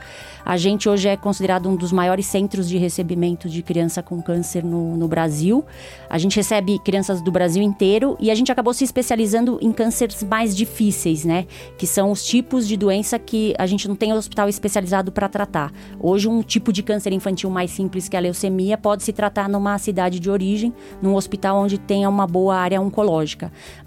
A 0.44 0.58
gente 0.58 0.90
hoje 0.90 1.08
é 1.08 1.16
considerado 1.16 1.70
um 1.70 1.76
dos 1.76 1.92
maiores 1.92 2.26
centros 2.26 2.68
de 2.68 2.78
recebimento 2.78 3.50
de 3.50 3.62
criança 3.64 4.04
com 4.04 4.22
câncer 4.22 4.64
no, 4.64 4.98
no 4.98 5.08
Brasil. 5.08 5.64
A 6.10 6.18
gente 6.18 6.36
recebe 6.36 6.78
crianças 6.80 7.22
do 7.22 7.32
Brasil 7.32 7.64
inteiro 7.64 8.18
e 8.20 8.30
a 8.30 8.36
gente 8.36 8.52
acabou 8.52 8.74
se 8.74 8.84
especializando 8.84 9.58
em 9.62 9.72
cânceres 9.72 10.22
mais 10.24 10.56
difíceis, 10.56 11.24
né? 11.24 11.48
Que 11.78 11.88
são 11.88 12.12
os 12.12 12.26
tipos 12.26 12.68
de 12.68 12.76
doença 12.76 13.18
que 13.18 13.54
a 13.58 13.66
gente 13.66 13.88
não 13.88 13.96
tem 13.96 14.14
hospital 14.14 14.50
especializado 14.50 15.12
para 15.12 15.30
tratar. 15.30 15.72
Hoje, 16.00 16.28
um 16.28 16.42
tipo 16.42 16.74
de 16.74 16.84
câncer 16.84 17.14
infantil 17.14 17.50
mais 17.50 17.72
simples 17.72 18.10
que 18.10 18.18
a 18.18 18.20
leucemia 18.20 18.78
pode 18.78 19.04
se 19.04 19.14
tratar 19.14 19.48
numa 19.48 19.78
cidade 19.78 20.20
de 20.20 20.30
origem, 20.30 20.74
num 21.02 21.16
hospital 21.16 21.58
onde 21.58 21.78
tenha 21.78 22.10
uma 22.10 22.28
boa 22.28 22.56
área 22.56 22.82
oncológica. 22.82 23.05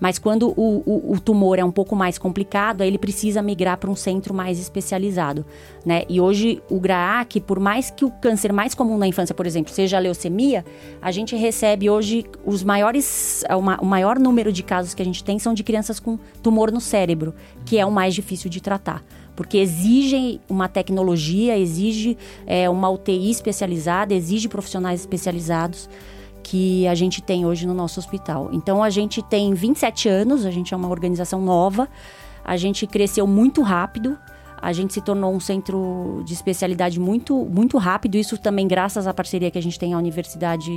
Mas 0.00 0.19
quando 0.19 0.49
o, 0.56 0.82
o- 0.87 1.12
o 1.15 1.20
tumor 1.20 1.59
é 1.59 1.65
um 1.65 1.70
pouco 1.70 1.94
mais 1.97 2.19
complicado, 2.19 2.82
aí 2.82 2.88
ele 2.88 2.99
precisa 2.99 3.43
migrar 3.43 3.76
para 3.79 3.91
um 3.91 3.97
centro 3.97 4.32
mais 4.35 4.59
especializado, 4.59 5.44
né? 5.85 6.03
E 6.09 6.20
hoje 6.20 6.62
o 6.70 6.79
GRAAC, 6.81 7.41
por 7.41 7.59
mais 7.61 7.91
que 7.91 8.05
o 8.05 8.11
câncer 8.11 8.53
mais 8.53 8.75
comum 8.75 8.97
na 8.99 9.06
infância, 9.06 9.35
por 9.35 9.47
exemplo, 9.47 9.73
seja 9.73 9.97
a 9.97 10.00
leucemia, 10.00 10.65
a 11.00 11.11
gente 11.11 11.35
recebe 11.37 11.88
hoje 11.91 12.25
os 12.44 12.62
maiores, 12.65 13.44
o 13.50 13.61
ma- 13.61 13.79
o 13.81 13.87
maior 13.87 14.19
número 14.19 14.53
de 14.53 14.62
casos 14.62 14.94
que 14.94 15.03
a 15.03 15.05
gente 15.05 15.23
tem 15.25 15.38
são 15.38 15.55
de 15.55 15.62
crianças 15.62 15.99
com 16.00 16.19
tumor 16.43 16.70
no 16.73 16.81
cérebro, 16.81 17.35
que 17.65 17.79
é 17.79 17.85
o 17.87 17.91
mais 17.91 18.15
difícil 18.15 18.49
de 18.50 18.61
tratar. 18.61 19.05
Porque 19.37 19.59
exige 19.59 20.41
uma 20.49 20.69
tecnologia, 20.69 21.56
exige 21.56 22.19
é, 22.44 22.69
uma 22.69 22.88
UTI 22.91 23.31
especializada, 23.31 24.12
exige 24.12 24.49
profissionais 24.49 25.00
especializados 25.00 25.88
que 26.49 26.89
a 26.89 26.95
gente 26.95 27.21
tem 27.21 27.45
hoje 27.45 27.67
no 27.67 27.75
nosso 27.75 28.00
hospital. 28.00 28.49
Então 28.53 28.83
a 28.83 28.89
gente 28.89 29.23
tem 29.23 29.53
27 29.53 30.09
anos, 30.09 30.47
a 30.47 30.50
gente 30.50 30.73
é 30.73 30.77
uma 30.77 30.89
organização 30.89 31.43
nova, 31.43 31.87
a 32.43 32.56
gente 32.56 32.87
cresceu 32.87 33.27
muito 33.27 33.61
rápido, 33.61 34.19
a 34.56 34.73
gente 34.73 34.95
se 34.95 35.03
tornou 35.03 35.35
um 35.35 35.39
centro 35.39 36.23
de 36.25 36.33
especialidade 36.33 36.99
muito, 36.99 37.37
muito 37.37 37.77
rápido, 37.77 38.17
isso 38.17 38.39
também 38.39 38.67
graças 38.67 39.06
à 39.06 39.12
parceria 39.12 39.50
que 39.50 39.59
a 39.59 39.62
gente 39.62 39.79
tem 39.79 39.93
à 39.93 39.99
Universidade 39.99 40.73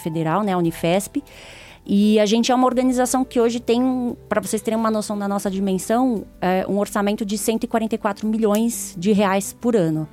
Federal, 0.00 0.44
né, 0.44 0.52
a 0.52 0.58
Unifesp. 0.58 1.20
E 1.84 2.20
a 2.20 2.26
gente 2.26 2.52
é 2.52 2.54
uma 2.54 2.66
organização 2.66 3.24
que 3.24 3.40
hoje 3.40 3.58
tem, 3.58 4.16
para 4.28 4.40
vocês 4.40 4.62
terem 4.62 4.78
uma 4.78 4.92
noção 4.92 5.18
da 5.18 5.26
nossa 5.26 5.50
dimensão, 5.50 6.24
é, 6.40 6.64
um 6.68 6.78
orçamento 6.78 7.24
de 7.24 7.36
144 7.36 8.28
milhões 8.28 8.94
de 8.96 9.12
reais 9.12 9.52
por 9.52 9.74
ano. 9.74 10.08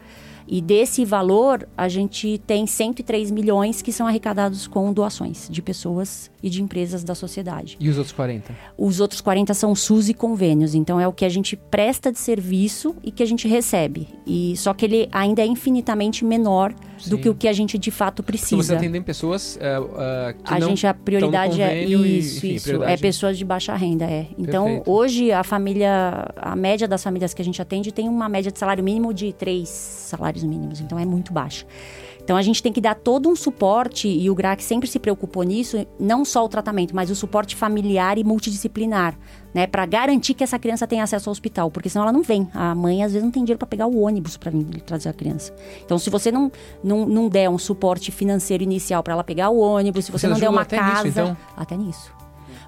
E 0.53 0.61
desse 0.61 1.03
valor, 1.03 1.67
a 1.75 1.89
gente 1.89 2.39
tem 2.45 2.67
103 2.67 3.31
milhões 3.31 3.81
que 3.81 3.91
são 3.91 4.05
arrecadados 4.05 4.67
com 4.67 4.93
doações 4.93 5.47
de 5.49 5.63
pessoas 5.63 6.29
e 6.43 6.47
de 6.47 6.61
empresas 6.61 7.03
da 7.03 7.15
sociedade. 7.15 7.75
E 7.79 7.89
os 7.89 7.97
outros 7.97 8.13
40? 8.15 8.55
Os 8.77 8.99
outros 8.99 9.19
40 9.19 9.51
são 9.55 9.73
SUS 9.73 10.09
e 10.09 10.13
convênios, 10.13 10.75
então 10.75 11.01
é 11.01 11.07
o 11.07 11.11
que 11.11 11.25
a 11.25 11.29
gente 11.29 11.55
presta 11.55 12.11
de 12.11 12.19
serviço 12.19 12.95
e 13.03 13.09
que 13.09 13.23
a 13.23 13.25
gente 13.25 13.47
recebe. 13.47 14.07
E 14.27 14.55
só 14.55 14.75
que 14.75 14.85
ele 14.85 15.09
ainda 15.11 15.41
é 15.41 15.45
infinitamente 15.47 16.23
menor 16.23 16.71
do 17.09 17.15
Sim. 17.15 17.21
que 17.21 17.29
o 17.29 17.35
que 17.35 17.47
a 17.47 17.53
gente 17.53 17.77
de 17.77 17.91
fato 17.91 18.23
Porque 18.23 18.37
você 18.37 18.55
precisa. 18.55 18.75
atendem 18.75 19.01
pessoas 19.01 19.57
é, 19.59 19.75
é, 19.75 20.33
que 20.33 20.53
A 20.53 20.59
não 20.59 20.69
gente, 20.69 20.87
a 20.87 20.93
prioridade 20.93 21.61
é 21.61 21.69
convênio 21.69 22.05
e, 22.05 22.19
isso, 22.19 22.37
enfim, 22.37 22.55
isso. 22.55 22.83
É 22.83 22.97
pessoas 22.97 23.37
de 23.37 23.45
baixa 23.45 23.75
renda, 23.75 24.05
é. 24.05 24.27
Então, 24.37 24.65
Perfeito. 24.65 24.91
hoje, 24.91 25.31
a 25.31 25.43
família, 25.43 26.27
a 26.35 26.55
média 26.55 26.87
das 26.87 27.03
famílias 27.03 27.33
que 27.33 27.41
a 27.41 27.45
gente 27.45 27.61
atende 27.61 27.91
tem 27.91 28.07
uma 28.07 28.29
média 28.29 28.51
de 28.51 28.59
salário 28.59 28.83
mínimo 28.83 29.13
de 29.13 29.33
três 29.33 29.69
salários 29.69 30.43
mínimos. 30.43 30.79
Então, 30.79 30.97
é 30.97 31.05
muito 31.05 31.33
baixa. 31.33 31.65
Então, 32.23 32.37
a 32.37 32.41
gente 32.41 32.63
tem 32.63 32.71
que 32.71 32.79
dar 32.79 32.95
todo 32.95 33.27
um 33.27 33.35
suporte, 33.35 34.07
e 34.07 34.29
o 34.29 34.35
GRAC 34.35 34.63
sempre 34.63 34.87
se 34.87 34.97
preocupou 34.97 35.43
nisso, 35.43 35.85
não 35.99 36.23
só 36.23 36.45
o 36.45 36.47
tratamento, 36.47 36.95
mas 36.95 37.09
o 37.09 37.15
suporte 37.15 37.53
familiar 37.53 38.17
e 38.17 38.23
multidisciplinar, 38.23 39.17
né? 39.53 39.67
Para 39.67 39.85
garantir 39.85 40.33
que 40.33 40.43
essa 40.43 40.57
criança 40.57 40.87
tenha 40.87 41.03
acesso 41.03 41.29
ao 41.29 41.31
hospital, 41.31 41.69
porque 41.69 41.89
senão 41.89 42.03
ela 42.03 42.11
não 42.13 42.23
vem. 42.23 42.47
A 42.53 42.73
mãe, 42.73 43.03
às 43.03 43.11
vezes, 43.11 43.23
não 43.23 43.31
tem 43.31 43.43
dinheiro 43.43 43.59
para 43.59 43.67
pegar 43.67 43.87
o 43.87 44.01
ônibus 44.01 44.37
para 44.37 44.51
vir 44.51 44.65
trazer 44.81 45.09
a 45.09 45.13
criança. 45.13 45.53
Então, 45.85 45.97
se 45.97 46.09
você 46.09 46.31
não, 46.31 46.51
não, 46.83 47.05
não 47.05 47.29
der 47.29 47.49
um 47.49 47.57
suporte 47.57 48.11
financeiro 48.11 48.63
inicial 48.63 49.03
para 49.03 49.13
ela 49.13 49.23
pegar 49.23 49.49
o 49.49 49.59
ônibus, 49.59 50.05
se 50.05 50.11
você 50.11 50.27
Vocês 50.27 50.33
não 50.33 50.39
der 50.39 50.49
uma 50.49 50.61
até 50.61 50.81
nisso, 50.81 50.91
casa. 50.95 51.07
então? 51.07 51.37
Até 51.55 51.77
nisso. 51.77 52.22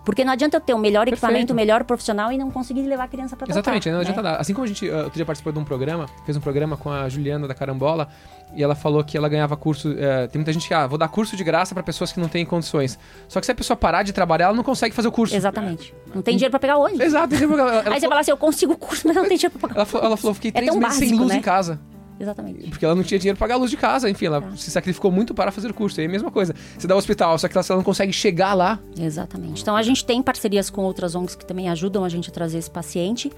Porque 0.05 0.23
não 0.23 0.31
adianta 0.31 0.57
eu 0.57 0.61
ter 0.61 0.73
o 0.73 0.77
melhor 0.77 1.05
Perfeito. 1.05 1.25
equipamento, 1.25 1.53
o 1.53 1.55
melhor 1.55 1.83
profissional 1.83 2.31
e 2.31 2.37
não 2.37 2.51
conseguir 2.51 2.83
levar 2.83 3.05
a 3.05 3.07
criança 3.07 3.35
para 3.35 3.47
tratar. 3.47 3.59
Exatamente, 3.59 3.89
não 3.89 3.95
né? 3.95 4.01
adianta 4.01 4.21
dar. 4.21 4.35
Assim 4.35 4.53
como 4.53 4.63
a 4.65 4.67
gente 4.67 4.87
uh, 4.87 4.97
outro 4.97 5.13
dia 5.15 5.25
participou 5.25 5.51
de 5.51 5.59
um 5.59 5.63
programa, 5.65 6.05
fez 6.25 6.37
um 6.37 6.41
programa 6.41 6.77
com 6.77 6.91
a 6.91 7.09
Juliana 7.09 7.47
da 7.47 7.55
Carambola, 7.55 8.07
e 8.55 8.63
ela 8.63 8.75
falou 8.75 9.03
que 9.03 9.17
ela 9.17 9.27
ganhava 9.27 9.57
curso. 9.57 9.95
eh, 9.97 10.27
tem 10.27 10.39
muita 10.39 10.53
gente 10.53 10.67
que, 10.67 10.73
ah, 10.73 10.85
vou 10.87 10.97
dar 10.97 11.07
curso 11.07 11.35
de 11.35 11.43
graça 11.43 11.73
para 11.73 11.83
pessoas 11.83 12.11
que 12.11 12.19
não 12.19 12.29
têm 12.29 12.45
condições. 12.45 12.97
Só 13.27 13.39
que 13.39 13.45
se 13.45 13.51
a 13.51 13.55
pessoa 13.55 13.75
parar 13.75 14.03
de 14.03 14.13
trabalhar, 14.13 14.45
ela 14.45 14.53
não 14.55 14.63
consegue 14.63 14.93
fazer 14.95 15.07
o 15.07 15.11
curso. 15.11 15.35
Exatamente. 15.35 15.93
Não 16.13 16.21
tem 16.21 16.35
dinheiro 16.37 16.51
para 16.51 16.59
pegar 16.59 16.77
ônibus. 16.77 17.01
Exato? 17.01 17.33
Ela, 17.35 17.43
ela, 17.59 17.79
Aí 17.79 17.83
você 17.83 17.83
falou, 17.83 18.09
fala 18.09 18.19
assim, 18.21 18.31
eu 18.31 18.37
consigo 18.37 18.73
o 18.73 18.77
curso, 18.77 19.07
mas 19.07 19.15
não 19.15 19.23
tem 19.27 19.35
dinheiro 19.37 19.59
para 19.59 19.67
pagar. 19.67 19.75
ela, 19.75 19.85
falou, 19.85 20.05
ela 20.07 20.17
falou, 20.17 20.33
fiquei 20.35 20.49
É 20.49 20.53
três 20.53 20.75
meses 20.75 20.93
sem 20.93 21.07
básico, 21.07 21.23
luz 21.23 21.33
né? 21.33 21.37
em 21.39 21.41
casa. 21.41 21.79
Exatamente. 22.19 22.69
Porque 22.69 22.85
ela 22.85 22.95
não 22.95 23.03
tinha 23.03 23.19
dinheiro 23.19 23.37
pra 23.37 23.45
pagar 23.45 23.55
a 23.55 23.57
luz 23.57 23.69
de 23.69 23.77
casa, 23.77 24.09
enfim, 24.09 24.25
ela 24.25 24.55
se 24.55 24.71
sacrificou 24.71 25.11
muito 25.11 25.33
para 25.33 25.51
fazer 25.51 25.69
o 25.69 25.73
curso. 25.73 25.99
E 25.99 26.01
aí 26.01 26.07
a 26.07 26.09
mesma 26.09 26.31
coisa. 26.31 26.53
Você 26.77 26.87
dá 26.87 26.95
o 26.95 26.97
hospital, 26.97 27.37
só 27.37 27.47
que 27.47 27.57
ela 27.57 27.65
não 27.69 27.83
consegue 27.83 28.13
chegar 28.13 28.53
lá. 28.53 28.79
Exatamente. 28.97 29.61
Então 29.61 29.75
a 29.75 29.83
gente 29.83 30.05
tem 30.05 30.21
parcerias 30.21 30.69
com 30.69 30.81
outras 30.83 31.15
ONGs 31.15 31.35
que 31.35 31.45
também 31.45 31.69
ajudam 31.69 32.03
a 32.03 32.09
gente 32.09 32.29
a 32.29 32.33
trazer 32.33 32.57
esse 32.57 32.71
paciente, 32.71 33.31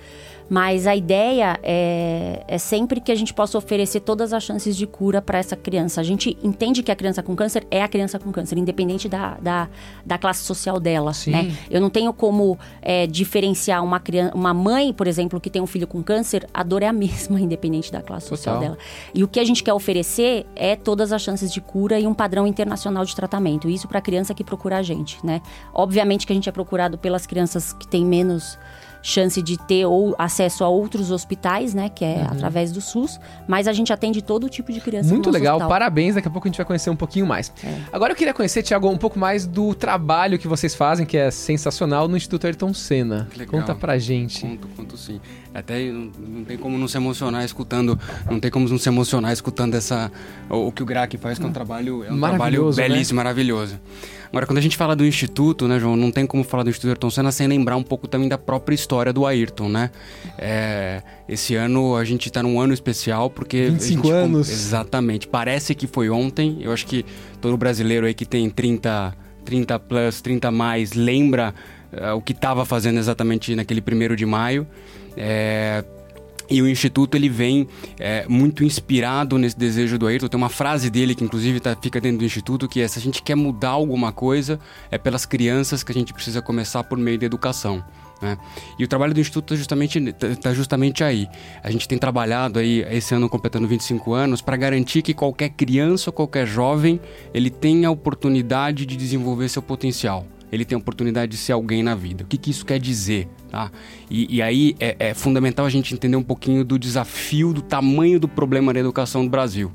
Mas 0.50 0.88
a 0.88 0.96
ideia 0.96 1.60
é, 1.62 2.44
é 2.48 2.58
sempre 2.58 3.02
que 3.02 3.12
a 3.12 3.16
gente 3.16 3.34
possa 3.34 3.58
oferecer 3.58 4.00
todas 4.00 4.34
as 4.34 4.44
chances 4.44 4.78
de 4.78 4.88
cura 4.88 5.22
para 5.22 5.38
essa 5.38 5.56
criança. 5.56 6.00
A 6.00 6.04
gente 6.04 6.38
entende 6.42 6.82
que 6.82 6.92
a 6.92 6.96
criança 6.96 7.22
com 7.22 7.36
câncer 7.36 7.68
é 7.70 7.84
a 7.84 7.88
criança 7.88 8.18
com 8.18 8.32
câncer, 8.32 8.58
independente 8.58 9.10
da, 9.10 9.38
da, 9.42 9.68
da 10.06 10.18
classe 10.18 10.44
social 10.44 10.80
dela. 10.80 11.14
Sim. 11.14 11.32
Né? 11.32 11.58
Eu 11.70 11.82
não 11.82 11.90
tenho 11.90 12.14
como 12.14 12.58
é, 12.82 13.06
diferenciar 13.08 13.84
uma, 13.84 14.00
criança, 14.00 14.36
uma 14.36 14.54
mãe, 14.54 14.94
por 14.94 15.08
exemplo, 15.08 15.40
que 15.40 15.50
tem 15.50 15.62
um 15.62 15.68
filho 15.68 15.88
com 15.88 16.02
câncer, 16.02 16.48
a 16.54 16.64
dor 16.64 16.84
é 16.84 16.88
a 16.88 16.94
mesma, 16.98 17.40
independente 17.40 17.92
da 17.92 18.02
classe 18.02 18.28
social 18.28 18.56
Total. 18.56 18.70
dela. 18.70 18.84
E 19.14 19.24
o 19.24 19.28
que 19.28 19.40
a 19.40 19.44
gente 19.44 19.64
quer 19.64 19.74
oferecer 19.74 20.46
é 20.56 20.76
todas 20.76 21.12
as 21.12 21.22
chances 21.22 21.52
de 21.52 21.60
cura 21.60 22.00
e 22.00 22.08
um 22.08 22.14
padrão 22.14 22.48
internacional 22.48 23.04
de 23.04 23.16
tratamento. 23.16 23.70
Isso 23.70 23.88
para 23.88 24.00
a 24.00 24.02
criança 24.02 24.34
que 24.34 24.44
procura 24.44 24.78
a 24.78 24.82
gente, 24.82 25.18
né? 25.26 25.42
Obviamente 25.74 26.26
que 26.26 26.34
a 26.34 26.36
gente 26.36 26.48
é 26.48 26.52
procurado 26.52 26.98
pelas 26.98 27.26
crianças 27.26 27.74
que 27.74 27.88
têm 27.88 28.06
menos 28.06 28.58
chance 29.02 29.42
de 29.42 29.58
ter 29.58 29.86
ou 29.86 30.16
acesso 30.18 30.64
a 30.64 30.70
outros 30.70 31.12
hospitais, 31.12 31.74
né, 31.74 31.90
que 31.90 32.04
é 32.04 32.22
através 32.24 32.72
do 32.72 32.82
SUS, 32.82 33.20
mas 33.48 33.68
a 33.68 33.74
gente 33.74 33.92
atende 33.94 34.22
todo 34.22 34.50
tipo 34.50 34.72
de 34.72 34.82
criança. 34.82 35.08
no 35.08 35.16
Muito 35.16 35.28
nosso 35.28 35.38
legal, 35.38 35.56
hospital. 35.56 35.70
parabéns. 35.70 36.16
Daqui 36.16 36.28
a 36.28 36.32
pouco 36.32 36.48
a 36.48 36.50
gente 36.50 36.58
vai 36.58 36.66
conhecer 36.66 36.90
um 36.90 36.96
pouquinho 36.96 37.26
mais. 37.26 37.52
É. 37.64 37.78
Agora 37.92 38.14
eu 38.14 38.16
queria 38.16 38.34
conhecer, 38.34 38.64
Tiago, 38.64 38.90
um 38.90 38.98
pouco 38.98 39.18
mais 39.18 39.46
do 39.46 39.74
trabalho 39.74 40.38
que 40.38 40.48
vocês 40.48 40.76
fazem, 40.76 41.06
que 41.06 41.18
é 41.18 41.32
sensacional, 41.32 42.08
no 42.08 42.18
Instituto 42.18 42.46
Ayrton 42.46 42.74
Senna. 42.74 43.28
Que 43.32 43.40
legal. 43.40 43.60
Conta 43.62 43.76
pra 43.76 43.98
gente. 43.98 44.42
Conto, 44.42 44.68
conto 44.76 44.98
sim. 44.98 45.20
Até 45.54 45.92
não, 45.92 46.12
não 46.20 46.46
tem 46.46 46.58
como 46.58 46.78
não 46.78 46.88
se 46.88 46.98
emocionar 46.98 47.44
escutando, 47.44 48.00
não 48.30 48.40
tem 48.40 48.52
como 48.52 48.68
não 48.68 48.78
se 48.78 48.90
emocionar 48.90 49.32
escutando 49.34 49.74
essa 49.76 50.12
o, 50.50 50.68
o 50.68 50.72
que 50.72 50.84
o 50.84 50.86
GRAC 50.86 51.18
faz, 51.18 51.40
que 51.40 51.46
é 51.46 51.48
um 51.48 51.54
trabalho, 51.54 52.04
é 52.04 52.12
um 52.12 52.20
trabalho 52.20 52.70
né? 52.70 52.76
belíssimo, 52.76 53.18
maravilhoso. 53.18 53.80
Agora, 54.30 54.46
quando 54.46 54.58
a 54.58 54.62
gente 54.62 54.76
fala 54.78 54.96
do 54.96 55.06
instituto, 55.06 55.68
né, 55.68 55.80
João, 55.80 55.96
não 55.96 56.12
tem 56.12 56.26
como 56.26 56.44
falar 56.44 56.64
do 56.64 56.70
Instituto 56.70 56.90
Ayrton 56.90 57.10
Senna 57.10 57.32
sem 57.32 57.48
lembrar 57.48 57.78
um 57.78 57.84
pouco 57.84 58.08
também 58.08 58.28
da 58.28 58.38
própria 58.38 58.76
história 58.76 59.14
do 59.14 59.26
Ayrton, 59.26 59.70
né? 59.70 59.90
É, 60.38 61.02
esse 61.28 61.56
ano 61.56 61.96
a 61.96 62.04
gente 62.04 62.30
tá 62.32 62.44
num 62.44 62.60
ano 62.60 62.74
especial 62.74 63.30
porque 63.30 63.68
a 63.68 63.72
25 63.72 64.04
gente- 64.08 64.14
anos. 64.14 64.50
Exatamente. 64.50 65.28
Parece 65.28 65.74
que 65.74 65.88
foi 65.88 66.10
ontem. 66.10 66.58
Eu 66.62 66.72
acho 66.74 66.86
que 66.86 67.06
todo 67.42 67.56
brasileiro 67.58 68.06
aí 68.06 68.14
que 68.14 68.26
tem 68.26 68.50
30, 68.50 69.14
30 69.46 69.80
plus, 69.80 70.22
30 70.22 70.48
a 70.50 70.52
mais, 70.52 70.94
lembra 70.94 71.54
eh, 71.92 72.12
o 72.12 72.22
que 72.22 72.34
estava 72.34 72.66
fazendo 72.66 72.98
exatamente 73.00 73.56
naquele 73.56 73.82
primeiro 73.82 74.16
de 74.16 74.26
maio. 74.26 74.68
É, 75.16 75.84
e 76.50 76.62
o 76.62 76.68
Instituto 76.68 77.16
ele 77.16 77.30
vem 77.30 77.68
é, 78.00 78.26
muito 78.28 78.64
inspirado 78.64 79.38
nesse 79.38 79.58
desejo 79.58 79.98
do 79.98 80.08
Ayrton. 80.08 80.28
Tem 80.28 80.38
uma 80.38 80.50
frase 80.50 80.90
dele 80.90 81.14
que 81.14 81.24
inclusive 81.24 81.60
tá, 81.60 81.76
fica 81.80 82.00
dentro 82.00 82.20
do 82.20 82.26
Instituto 82.26 82.68
que 82.68 82.82
é 82.82 82.88
se 82.88 83.00
a 83.00 83.02
gente 83.02 83.22
quer 83.22 83.36
mudar 83.36 83.70
alguma 83.70 84.12
coisa 84.12 84.60
é 84.90 84.98
pelas 84.98 85.26
crianças 85.26 85.84
que 85.84 85.92
a 85.92 85.96
gente 85.96 86.14
precisa 86.14 86.42
começar 86.42 86.84
por 86.84 86.98
meio 86.98 87.18
da 87.20 87.26
educação. 87.26 87.84
né? 88.22 88.38
E 88.80 88.84
o 88.84 88.88
trabalho 88.88 89.14
do 89.14 89.20
Instituto 89.20 89.54
está 89.54 89.56
justamente, 89.56 90.14
tá 90.14 90.54
justamente 90.54 91.04
aí. 91.04 91.28
A 91.64 91.72
gente 91.72 91.88
tem 91.88 91.98
trabalhado 91.98 92.60
aí, 92.60 92.86
esse 92.90 93.14
ano 93.14 93.30
completando 93.30 93.68
25 93.68 94.14
anos, 94.14 94.42
para 94.42 94.56
garantir 94.56 95.02
que 95.02 95.14
qualquer 95.14 95.50
criança 95.50 96.10
ou 96.10 96.14
qualquer 96.14 96.48
jovem 96.48 97.00
ele 97.34 97.50
tenha 97.50 97.90
a 97.90 97.92
oportunidade 97.92 98.86
de 98.86 98.96
desenvolver 98.96 99.50
seu 99.50 99.62
potencial 99.62 100.26
ele 100.52 100.64
tem 100.66 100.76
a 100.76 100.80
oportunidade 100.80 101.32
de 101.32 101.38
ser 101.38 101.52
alguém 101.54 101.84
na 101.84 101.96
vida. 101.96 102.24
O 102.24 102.28
que, 102.28 102.38
que 102.38 102.50
isso 102.52 102.66
quer 102.66 102.80
dizer? 102.80 103.28
Tá? 103.50 103.72
E, 104.10 104.38
e 104.38 104.42
aí 104.42 104.76
é, 104.80 104.96
é 105.00 105.14
fundamental 105.14 105.66
a 105.66 105.70
gente 105.70 105.94
entender 105.94 106.16
um 106.16 106.24
pouquinho 106.24 106.64
do 106.64 106.78
desafio, 106.80 107.54
do 107.54 107.62
tamanho 107.62 108.20
do 108.20 108.28
problema 108.28 108.74
da 108.74 108.80
educação 108.80 109.24
no 109.24 109.30
Brasil. 109.30 109.72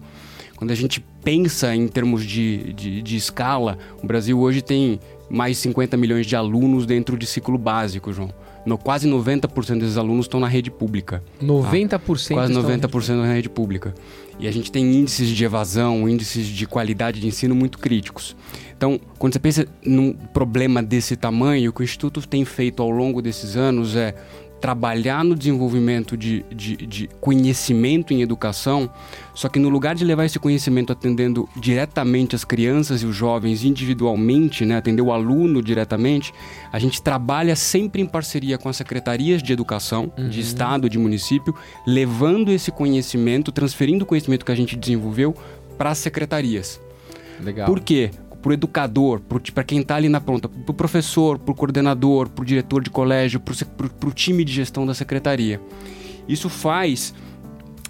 Quando 0.56 0.70
a 0.70 0.76
gente 0.76 1.04
pensa 1.24 1.74
em 1.74 1.88
termos 1.88 2.24
de, 2.24 2.72
de, 2.72 3.02
de 3.02 3.16
escala, 3.16 3.76
o 4.02 4.06
Brasil 4.06 4.38
hoje 4.38 4.62
tem 4.62 5.00
mais 5.28 5.56
de 5.56 5.62
50 5.62 5.96
milhões 5.96 6.26
de 6.26 6.36
alunos 6.36 6.86
dentro 6.86 7.16
de 7.16 7.26
ciclo 7.26 7.58
básico, 7.58 8.12
João. 8.12 8.32
No, 8.64 8.78
quase 8.78 9.08
90% 9.08 9.80
desses 9.80 9.96
alunos 9.96 10.26
estão 10.26 10.38
na 10.38 10.46
rede 10.46 10.70
pública. 10.70 11.20
90% 11.42 11.98
Quase 12.34 12.52
estão- 12.52 12.62
90% 12.62 13.16
na 13.16 13.32
rede 13.32 13.48
pública. 13.48 13.92
E 14.38 14.46
a 14.46 14.52
gente 14.52 14.70
tem 14.70 14.84
índices 14.94 15.28
de 15.30 15.44
evasão, 15.44 16.08
índices 16.08 16.46
de 16.46 16.64
qualidade 16.66 17.20
de 17.20 17.26
ensino 17.26 17.54
muito 17.56 17.78
críticos. 17.78 18.36
Então, 18.82 18.98
quando 19.16 19.32
você 19.32 19.38
pensa 19.38 19.68
num 19.86 20.12
problema 20.12 20.82
desse 20.82 21.14
tamanho, 21.14 21.70
o 21.70 21.72
que 21.72 21.82
o 21.82 21.84
Instituto 21.84 22.26
tem 22.26 22.44
feito 22.44 22.82
ao 22.82 22.90
longo 22.90 23.22
desses 23.22 23.56
anos 23.56 23.94
é 23.94 24.12
trabalhar 24.60 25.24
no 25.24 25.36
desenvolvimento 25.36 26.16
de, 26.16 26.44
de, 26.52 26.76
de 26.78 27.08
conhecimento 27.20 28.12
em 28.12 28.22
educação, 28.22 28.90
só 29.36 29.48
que 29.48 29.60
no 29.60 29.68
lugar 29.68 29.94
de 29.94 30.04
levar 30.04 30.24
esse 30.24 30.36
conhecimento 30.36 30.92
atendendo 30.92 31.48
diretamente 31.54 32.34
as 32.34 32.44
crianças 32.44 33.02
e 33.02 33.06
os 33.06 33.14
jovens 33.14 33.62
individualmente, 33.62 34.64
né, 34.64 34.78
atender 34.78 35.02
o 35.02 35.12
aluno 35.12 35.62
diretamente, 35.62 36.34
a 36.72 36.78
gente 36.80 37.00
trabalha 37.00 37.54
sempre 37.54 38.02
em 38.02 38.06
parceria 38.06 38.58
com 38.58 38.68
as 38.68 38.76
secretarias 38.76 39.44
de 39.44 39.52
educação, 39.52 40.12
de 40.28 40.40
estado, 40.40 40.90
de 40.90 40.98
município, 40.98 41.54
levando 41.86 42.50
esse 42.50 42.72
conhecimento, 42.72 43.52
transferindo 43.52 44.02
o 44.02 44.06
conhecimento 44.08 44.44
que 44.44 44.50
a 44.50 44.56
gente 44.56 44.74
desenvolveu 44.74 45.36
para 45.78 45.90
as 45.90 45.98
secretarias. 45.98 46.80
Legal. 47.40 47.66
Por 47.66 47.80
quê? 47.80 48.10
Pro 48.42 48.52
educador, 48.52 49.20
para 49.54 49.62
quem 49.62 49.80
está 49.80 49.94
ali 49.94 50.08
na 50.08 50.20
ponta, 50.20 50.48
pro 50.48 50.74
professor, 50.74 51.38
pro 51.38 51.54
coordenador, 51.54 52.28
pro 52.28 52.44
diretor 52.44 52.82
de 52.82 52.90
colégio, 52.90 53.38
pro, 53.38 53.54
pro 53.88 54.10
time 54.10 54.44
de 54.44 54.52
gestão 54.52 54.84
da 54.84 54.94
secretaria. 54.94 55.60
Isso 56.28 56.48
faz 56.48 57.14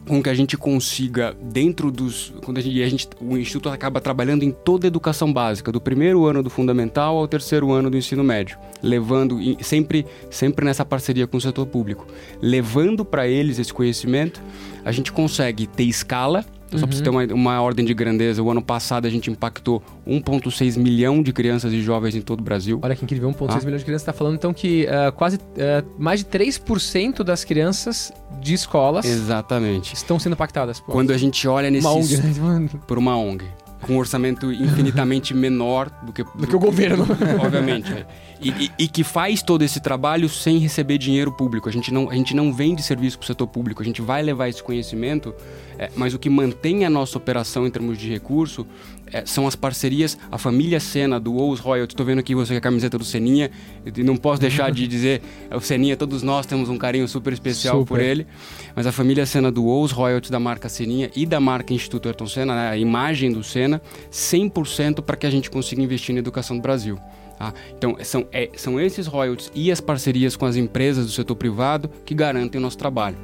com 0.07 0.23
que 0.23 0.29
a 0.29 0.35
gente 0.35 0.57
consiga, 0.57 1.35
dentro 1.41 1.91
dos. 1.91 2.35
Quando 2.45 2.59
a 2.59 2.61
gente, 2.61 2.83
a 2.83 2.89
gente, 2.89 3.09
o 3.21 3.37
Instituto 3.37 3.69
acaba 3.69 4.01
trabalhando 4.01 4.43
em 4.43 4.51
toda 4.51 4.87
a 4.87 4.89
educação 4.89 5.33
básica, 5.33 5.71
do 5.71 5.81
primeiro 5.81 6.27
ano 6.27 6.43
do 6.43 6.51
fundamental 6.51 7.17
ao 7.17 7.29
terceiro 7.29 7.71
ano 7.73 7.89
do 7.89 7.97
ensino 7.97 8.25
médio, 8.25 8.59
levando, 8.83 9.41
em- 9.41 9.57
sempre, 9.63 10.05
sempre 10.29 10.65
nessa 10.65 10.85
parceria 10.85 11.27
com 11.27 11.37
o 11.37 11.41
setor 11.41 11.67
público, 11.67 12.07
levando 12.41 13.05
para 13.05 13.29
eles 13.29 13.59
esse 13.59 13.73
conhecimento, 13.73 14.43
a 14.85 14.91
gente 14.93 15.13
consegue 15.13 15.67
ter 15.67 15.85
escala. 15.85 16.45
Então, 16.73 16.81
Só 16.81 16.87
para 16.87 16.97
você 16.97 17.03
ter 17.03 17.11
uma, 17.11 17.23
uma 17.27 17.61
ordem 17.61 17.85
de 17.85 17.93
grandeza, 17.93 18.43
o 18.43 18.51
ano 18.51 18.63
passado 18.63 19.07
a 19.07 19.11
gente 19.11 19.31
impactou 19.31 19.83
1,6 20.09 20.79
milhão 20.79 21.23
de 21.23 21.31
crianças 21.31 21.71
e 21.71 21.83
jovens 21.83 22.17
em 22.17 22.23
todo 22.23 22.41
o 22.41 22.43
Brasil. 22.43 22.81
Olha 22.83 22.97
que 22.97 23.05
incrível, 23.05 23.29
1,6 23.29 23.51
Ah. 23.51 23.65
milhões 23.65 23.81
de 23.83 23.85
crianças. 23.85 24.07
Tá 24.07 24.13
falando 24.15 24.37
então 24.37 24.55
que 24.55 24.87
ah, 24.89 25.13
quase 25.13 25.39
ah, 25.59 25.85
mais 25.99 26.21
de 26.21 26.27
3% 26.27 27.23
das 27.23 27.45
crianças 27.45 28.11
de 28.41 28.55
escolas 28.55 29.05
Exatamente. 29.05 29.95
estão 29.95 30.19
sendo 30.19 30.33
impactadas. 30.33 30.81
Quando 30.81 31.13
a 31.13 31.19
gente 31.19 31.47
olha 31.47 31.71
nesses... 31.71 31.85
Uma 31.85 31.95
ONG, 31.95 32.17
né? 32.17 32.69
por 32.89 32.97
uma 32.97 33.17
ONG. 33.19 33.45
Com 33.83 33.95
um 33.95 33.99
orçamento 33.99 34.53
infinitamente 34.53 35.35
menor 35.35 35.91
do 36.03 36.13
que, 36.13 36.23
Do 36.23 36.47
que 36.47 36.55
o 36.57 36.59
governo. 36.59 37.05
Obviamente. 37.45 37.93
é. 37.93 38.07
E, 38.41 38.49
e- 38.51 38.71
e 38.81 38.89
que 38.89 39.05
faz 39.05 39.43
todo 39.43 39.63
esse 39.63 39.81
trabalho 39.81 40.29
sem 40.29 40.59
receber 40.59 40.99
dinheiro 40.99 41.31
público. 41.33 41.69
A 41.69 41.73
gente 41.73 41.93
não, 41.93 42.09
a 42.11 42.15
gente 42.15 42.35
não 42.35 42.53
vende 42.53 42.83
serviço 42.83 43.19
para 43.19 43.25
o 43.25 43.27
setor 43.27 43.47
público. 43.47 43.83
A 43.83 43.85
gente 43.85 44.01
vai 44.03 44.23
levar 44.23 44.49
esse 44.49 44.63
conhecimento, 44.63 45.35
é, 45.79 45.91
mas 45.97 46.15
o 46.15 46.19
que 46.19 46.29
mantém 46.31 46.85
a 46.85 46.91
nossa 46.91 47.17
operação 47.19 47.67
em 47.67 47.71
termos 47.71 47.99
de 47.99 48.09
recurso 48.09 48.67
é, 49.13 49.25
são 49.27 49.47
as 49.47 49.55
parcerias. 49.55 50.17
A 50.31 50.39
família 50.39 50.81
Sena 50.81 51.21
do 51.21 51.37
Ous 51.37 51.61
Royal. 51.61 51.85
Estou 51.85 52.05
vendo 52.07 52.19
aqui 52.21 52.35
você 52.35 52.53
com 52.55 52.59
a 52.59 52.61
camiseta 52.61 52.97
do 52.97 53.05
Seninha. 53.05 53.51
E 53.85 54.03
não 54.03 54.17
posso 54.17 54.41
deixar 54.41 54.71
de 54.73 54.87
dizer, 54.89 55.23
é, 55.51 55.57
o 55.57 55.61
Seninha, 55.61 55.97
todos 55.97 56.23
nós 56.23 56.47
temos 56.47 56.69
um 56.69 56.79
carinho 56.79 57.07
super 57.07 57.33
especial 57.33 57.81
Super. 57.81 57.89
por 57.89 58.01
ele. 58.01 58.27
Mas 58.75 58.87
a 58.87 58.93
família 58.93 59.27
Senna 59.27 59.51
do 59.53 59.67
Ous 59.67 59.93
Royalties 59.93 60.31
da 60.31 60.41
marca 60.41 60.69
Seninha 60.69 61.11
e 61.15 61.27
da 61.27 61.39
marca 61.41 61.73
Instituto 61.75 62.09
Ayrton 62.09 62.27
Senna, 62.27 62.55
né, 62.55 62.69
a 62.71 62.77
imagem 62.77 63.31
do 63.33 63.43
Senna, 63.45 63.81
100% 64.11 65.03
para 65.03 65.17
que 65.17 65.27
a 65.27 65.31
gente 65.31 65.51
consiga 65.51 65.83
investir 65.83 66.15
na 66.15 66.21
educação 66.21 66.57
do 66.57 66.63
Brasil. 66.63 66.99
tá? 67.39 67.53
Então, 67.77 67.97
são, 68.03 68.27
é- 68.33 68.51
são 68.57 68.81
esses 68.81 69.07
royalties 69.07 69.51
e 69.55 69.71
as 69.71 69.81
parcerias 69.81 70.37
com 70.37 70.47
as 70.47 70.57
empresas 70.57 71.07
do 71.07 71.13
setor 71.13 71.35
privado 71.37 71.91
que 72.05 72.15
garantem 72.15 72.59
o 72.59 72.63
nosso 72.63 72.79
trabalho. 72.79 73.17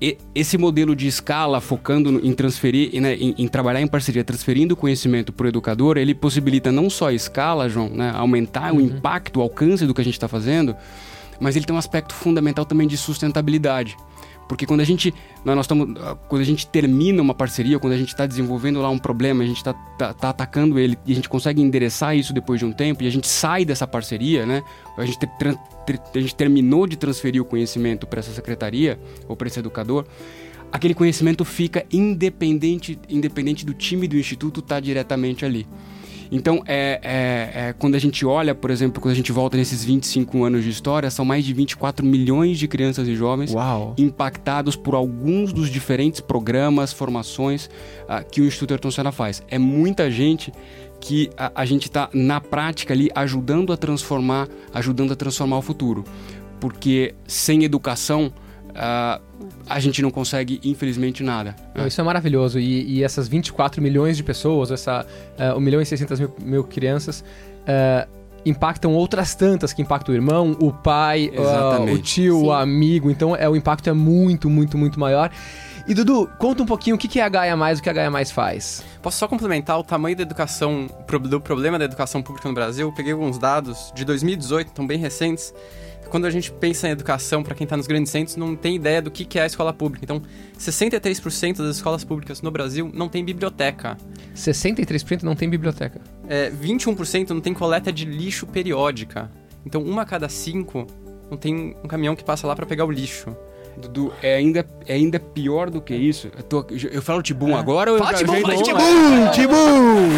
E- 0.00 0.18
esse 0.34 0.58
modelo 0.58 0.94
de 0.94 1.06
escala, 1.06 1.60
focando 1.60 2.20
em 2.22 2.32
transferir, 2.32 3.00
né, 3.00 3.14
em, 3.14 3.34
em 3.38 3.48
trabalhar 3.48 3.80
em 3.80 3.86
parceria, 3.86 4.22
transferindo 4.22 4.76
conhecimento 4.76 5.32
para 5.32 5.46
o 5.46 5.48
educador, 5.48 5.96
ele 5.96 6.14
possibilita 6.14 6.70
não 6.70 6.90
só 6.90 7.08
a 7.08 7.12
escala, 7.12 7.68
João, 7.68 7.88
né, 7.88 8.12
aumentar 8.14 8.74
o 8.74 8.80
impacto, 8.80 9.40
o 9.40 9.42
alcance 9.42 9.86
do 9.86 9.94
que 9.94 10.00
a 10.00 10.04
gente 10.04 10.14
está 10.14 10.28
fazendo, 10.28 10.76
mas 11.40 11.56
ele 11.56 11.64
tem 11.64 11.74
um 11.74 11.78
aspecto 11.78 12.14
fundamental 12.14 12.64
também 12.64 12.86
de 12.86 12.96
sustentabilidade. 12.96 13.96
Porque 14.48 14.64
quando 14.64 14.80
a 14.80 14.84
gente, 14.84 15.12
nós, 15.44 15.58
estamos, 15.60 16.00
ah, 16.00 16.16
quando 16.28 16.42
a 16.42 16.44
gente 16.44 16.66
termina 16.66 17.20
uma 17.20 17.34
parceria, 17.34 17.78
quando 17.78 17.94
a 17.94 17.96
gente 17.96 18.08
está 18.08 18.26
desenvolvendo 18.26 18.80
lá 18.80 18.88
um 18.88 18.98
problema, 18.98 19.42
a 19.42 19.46
gente 19.46 19.56
está 19.56 19.72
tá, 19.72 20.14
tá 20.14 20.30
atacando 20.30 20.78
ele 20.78 20.96
e 21.04 21.12
a 21.12 21.14
gente 21.14 21.28
consegue 21.28 21.60
endereçar 21.60 22.16
isso 22.16 22.32
depois 22.32 22.60
de 22.60 22.64
um 22.64 22.72
tempo 22.72 23.02
e 23.02 23.06
a 23.06 23.10
gente 23.10 23.26
sai 23.26 23.64
dessa 23.64 23.86
parceria, 23.86 24.46
né? 24.46 24.62
A 24.96 25.04
gente, 25.04 25.18
a 26.14 26.20
gente 26.20 26.34
terminou 26.34 26.86
de 26.86 26.96
transferir 26.96 27.42
o 27.42 27.44
conhecimento 27.44 28.06
para 28.06 28.20
essa 28.20 28.32
secretaria 28.32 28.98
ou 29.28 29.36
para 29.36 29.48
esse 29.48 29.58
educador, 29.58 30.06
aquele 30.70 30.94
conhecimento 30.94 31.44
fica 31.44 31.84
independente, 31.92 32.98
independente 33.08 33.64
do 33.64 33.74
time 33.74 34.06
do 34.06 34.16
instituto 34.16 34.60
estar 34.60 34.80
diretamente 34.80 35.44
ali. 35.44 35.66
Então, 36.30 36.62
é, 36.66 37.00
é- 37.02 37.68
é, 37.68 37.72
quando 37.72 37.94
a 37.94 37.98
gente 37.98 38.24
olha, 38.26 38.54
por 38.54 38.70
exemplo, 38.70 39.00
quando 39.00 39.12
a 39.12 39.16
gente 39.16 39.32
volta 39.32 39.56
nesses 39.56 39.84
25 39.84 40.44
anos 40.44 40.64
de 40.64 40.70
história, 40.70 41.10
são 41.10 41.24
mais 41.24 41.44
de 41.44 41.52
24 41.52 42.04
milhões 42.04 42.58
de 42.58 42.66
crianças 42.68 43.06
e 43.08 43.14
jovens 43.14 43.52
Uau. 43.54 43.94
impactados 43.98 44.76
por 44.76 44.94
alguns 44.94 45.52
dos 45.52 45.68
diferentes 45.70 46.20
programas, 46.20 46.92
formações 46.92 47.70
ah, 48.08 48.22
que 48.22 48.40
o 48.40 48.44
Instituto 48.46 48.72
Ayrton 48.72 48.90
Senna 48.90 49.12
faz. 49.12 49.42
É 49.48 49.58
muita 49.58 50.10
gente 50.10 50.52
que 51.00 51.30
a, 51.36 51.52
a 51.54 51.64
gente 51.64 51.84
está, 51.84 52.08
na 52.12 52.40
prática 52.40 52.92
ali, 52.94 53.10
ajudando 53.14 53.72
a 53.72 53.76
transformar, 53.76 54.48
ajudando 54.72 55.12
a 55.12 55.16
transformar 55.16 55.58
o 55.58 55.62
futuro. 55.62 56.04
porque 56.58 57.14
sem 57.26 57.64
educação 57.64 58.32
ah, 58.76 59.20
a 59.68 59.80
gente 59.80 60.02
não 60.02 60.10
consegue, 60.10 60.60
infelizmente, 60.64 61.22
nada. 61.22 61.56
Não, 61.74 61.86
Isso 61.86 62.00
é 62.00 62.04
maravilhoso. 62.04 62.58
E, 62.58 62.98
e 62.98 63.02
essas 63.02 63.28
24 63.28 63.82
milhões 63.82 64.16
de 64.16 64.22
pessoas, 64.22 64.70
essa 64.70 65.06
uh, 65.38 65.56
1 65.56 65.60
milhão 65.60 65.80
e 65.80 65.86
600 65.86 66.20
mil, 66.20 66.34
mil 66.40 66.64
crianças, 66.64 67.24
uh, 67.62 68.08
impactam 68.44 68.94
outras 68.94 69.34
tantas 69.34 69.72
que 69.72 69.82
impactam 69.82 70.14
o 70.14 70.16
irmão, 70.16 70.56
o 70.60 70.72
pai, 70.72 71.32
uh, 71.34 71.92
o 71.92 71.98
tio, 71.98 72.38
Sim. 72.38 72.46
o 72.46 72.52
amigo. 72.52 73.10
Então 73.10 73.34
é, 73.34 73.48
o 73.48 73.56
impacto 73.56 73.90
é 73.90 73.92
muito, 73.92 74.48
muito, 74.48 74.78
muito 74.78 75.00
maior. 75.00 75.30
E 75.88 75.94
Dudu, 75.94 76.28
conta 76.38 76.62
um 76.62 76.66
pouquinho 76.66 76.96
o 76.96 76.98
que 76.98 77.06
que 77.06 77.20
é 77.20 77.22
a 77.22 77.28
Gaia 77.28 77.56
Mais, 77.56 77.78
o 77.78 77.82
que 77.82 77.88
a 77.88 77.92
Gaia 77.92 78.10
Mais 78.10 78.30
faz. 78.30 78.84
Posso 79.00 79.18
só 79.18 79.28
complementar 79.28 79.78
o 79.78 79.84
tamanho 79.84 80.16
da 80.16 80.22
educação, 80.22 80.88
do 81.28 81.40
problema 81.40 81.78
da 81.78 81.84
educação 81.84 82.22
pública 82.22 82.48
no 82.48 82.54
Brasil? 82.54 82.88
Eu 82.88 82.92
peguei 82.92 83.12
alguns 83.12 83.38
dados 83.38 83.92
de 83.94 84.04
2018, 84.04 84.68
estão 84.68 84.86
bem 84.86 84.98
recentes. 84.98 85.54
Quando 86.10 86.24
a 86.26 86.30
gente 86.30 86.50
pensa 86.52 86.88
em 86.88 86.90
educação, 86.92 87.42
para 87.42 87.54
quem 87.54 87.64
está 87.64 87.76
nos 87.76 87.86
grandes 87.86 88.10
centros, 88.12 88.36
não 88.36 88.54
tem 88.56 88.76
ideia 88.76 89.02
do 89.02 89.10
que 89.10 89.24
que 89.24 89.38
é 89.38 89.42
a 89.42 89.46
escola 89.46 89.72
pública. 89.72 90.04
Então, 90.04 90.22
63% 90.58 91.58
das 91.58 91.76
escolas 91.76 92.04
públicas 92.04 92.40
no 92.42 92.50
Brasil 92.50 92.90
não 92.94 93.08
tem 93.08 93.24
biblioteca. 93.24 93.96
63% 94.34 95.22
não 95.22 95.34
tem 95.34 95.48
biblioteca. 95.48 96.00
É, 96.28 96.50
21% 96.50 97.30
não 97.30 97.40
tem 97.40 97.52
coleta 97.52 97.92
de 97.92 98.04
lixo 98.04 98.46
periódica. 98.46 99.30
Então, 99.64 99.82
uma 99.82 100.02
a 100.02 100.04
cada 100.06 100.28
cinco 100.28 100.86
não 101.30 101.36
tem 101.36 101.76
um 101.82 101.88
caminhão 101.88 102.14
que 102.14 102.24
passa 102.24 102.46
lá 102.46 102.54
para 102.54 102.66
pegar 102.66 102.84
o 102.84 102.90
lixo. 102.90 103.36
Dudu, 103.76 104.10
é 104.22 104.36
ainda, 104.36 104.64
é 104.86 104.94
ainda 104.94 105.20
pior 105.20 105.68
do 105.68 105.82
que 105.82 105.94
isso. 105.94 106.30
Eu, 106.34 106.42
tô- 106.42 106.66
eu 106.90 107.02
falo 107.02 107.20
Tibum 107.22 107.54
agora 107.54 107.90
ou 107.92 107.98
eu 107.98 108.02
Fala 108.04 108.16
já- 108.16 108.24
Tibum, 108.26 108.62
Tibum, 108.62 109.30
Tibum! 109.34 110.08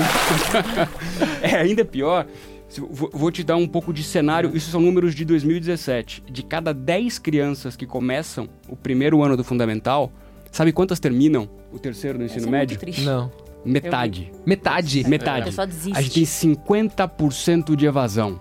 É 1.43 1.57
ainda 1.57 1.85
pior. 1.85 2.27
Se- 2.69 2.81
Vou, 2.81 3.11
vou 3.13 3.31
te 3.31 3.43
dar 3.43 3.57
um 3.57 3.67
pouco 3.67 3.93
de 3.93 4.03
cenário. 4.03 4.51
Isso 4.55 4.71
são 4.71 4.81
números 4.81 5.15
de 5.15 5.25
2017. 5.25 6.23
De 6.31 6.43
cada 6.43 6.73
10 6.75 7.19
crianças 7.19 7.77
que 7.77 7.87
começam 7.87 8.49
o 8.69 8.77
primeiro 8.77 9.23
ano 9.23 9.37
do 9.37 9.43
fundamental, 9.45 10.13
sabe 10.53 10.73
quantas 10.73 11.01
terminam 11.01 11.49
o 11.73 11.79
terceiro 11.79 12.19
do 12.19 12.25
Essa 12.25 12.35
ensino 12.37 12.49
é 12.49 12.51
muito 12.59 12.61
médio? 12.71 12.79
triste. 12.79 13.03
Não. 13.03 13.31
Metade. 13.65 14.31
Metade. 14.47 15.03
A 15.05 15.09
Metade. 15.09 15.45
pessoa 15.47 15.67
desiste. 15.67 15.99
A 15.99 16.01
gente 16.01 16.15
tem 16.15 16.25
50% 16.25 17.75
de 17.75 17.87
evasão. 17.87 18.41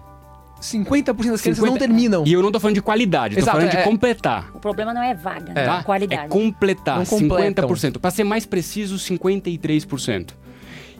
50% 0.62 1.32
das 1.32 1.42
crianças 1.42 1.42
50 1.58 1.66
não 1.68 1.78
terminam. 1.78 2.24
E 2.26 2.34
eu 2.34 2.42
não 2.42 2.52
tô 2.52 2.60
falando 2.60 2.76
de 2.76 2.82
qualidade, 2.82 3.36
tô 3.36 3.42
Exato, 3.42 3.58
falando 3.58 3.72
de 3.72 3.78
é- 3.78 3.84
completar. 3.84 4.50
O 4.56 4.60
problema 4.60 4.92
não 4.94 5.04
é 5.04 5.14
vaga, 5.14 5.54
né? 5.54 5.66
Tá? 5.66 5.80
É 5.80 5.84
qualidade. 5.84 6.24
É 6.24 6.28
completar, 6.28 6.98
Não 7.00 7.06
completam. 7.06 7.68
50%. 7.70 8.00
Para 8.00 8.10
ser 8.12 8.24
mais 8.24 8.46
preciso, 8.46 8.98
53%. 8.98 10.34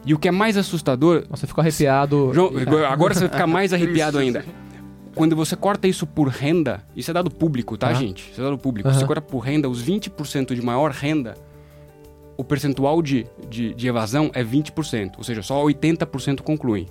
E 0.08 0.14
o 0.14 0.18
que 0.18 0.26
é 0.26 0.30
mais 0.30 0.56
assustador, 0.56 1.26
Nossa, 1.28 1.44
eu 1.44 1.48
fico 1.48 1.60
arrepiado. 1.60 2.30
João, 2.32 2.50
agora 2.90 3.12
você 3.12 3.20
vai 3.20 3.28
ficar 3.28 3.46
mais 3.46 3.74
arrepiado 3.74 4.16
ainda. 4.18 4.42
Quando 5.14 5.36
você 5.36 5.54
corta 5.54 5.86
isso 5.86 6.06
por 6.06 6.28
renda, 6.28 6.82
isso 6.96 7.10
é 7.10 7.14
dado 7.14 7.30
público, 7.30 7.76
tá, 7.76 7.88
Aham. 7.90 8.00
gente? 8.00 8.30
Isso 8.32 8.40
é 8.40 8.44
dado 8.44 8.56
público. 8.56 8.88
Aham. 8.88 8.98
Você 8.98 9.04
corta 9.04 9.20
por 9.20 9.40
renda, 9.40 9.68
os 9.68 9.84
20% 9.84 10.54
de 10.54 10.62
maior 10.62 10.92
renda, 10.92 11.34
o 12.38 12.42
percentual 12.44 13.02
de, 13.02 13.26
de, 13.50 13.74
de 13.74 13.86
evasão 13.86 14.30
é 14.32 14.42
20%. 14.42 15.18
Ou 15.18 15.24
seja, 15.24 15.42
só 15.42 15.62
80% 15.62 16.40
concluem. 16.40 16.86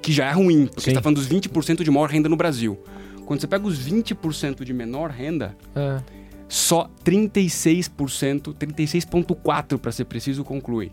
Que 0.00 0.12
já 0.12 0.26
é 0.28 0.32
ruim, 0.32 0.66
porque 0.66 0.82
Sim. 0.82 0.90
você 0.90 0.94
tá 0.94 1.02
falando 1.02 1.16
dos 1.16 1.28
20% 1.28 1.82
de 1.82 1.90
maior 1.90 2.08
renda 2.10 2.28
no 2.28 2.36
Brasil. 2.36 2.78
Quando 3.26 3.40
você 3.40 3.48
pega 3.48 3.66
os 3.66 3.84
20% 3.84 4.62
de 4.64 4.72
menor 4.72 5.10
renda, 5.10 5.56
É. 5.74 5.98
só 6.48 6.88
36%, 7.04 8.54
36,4% 8.54 9.78
para 9.78 9.90
ser 9.90 10.04
preciso, 10.04 10.44
conclui. 10.44 10.92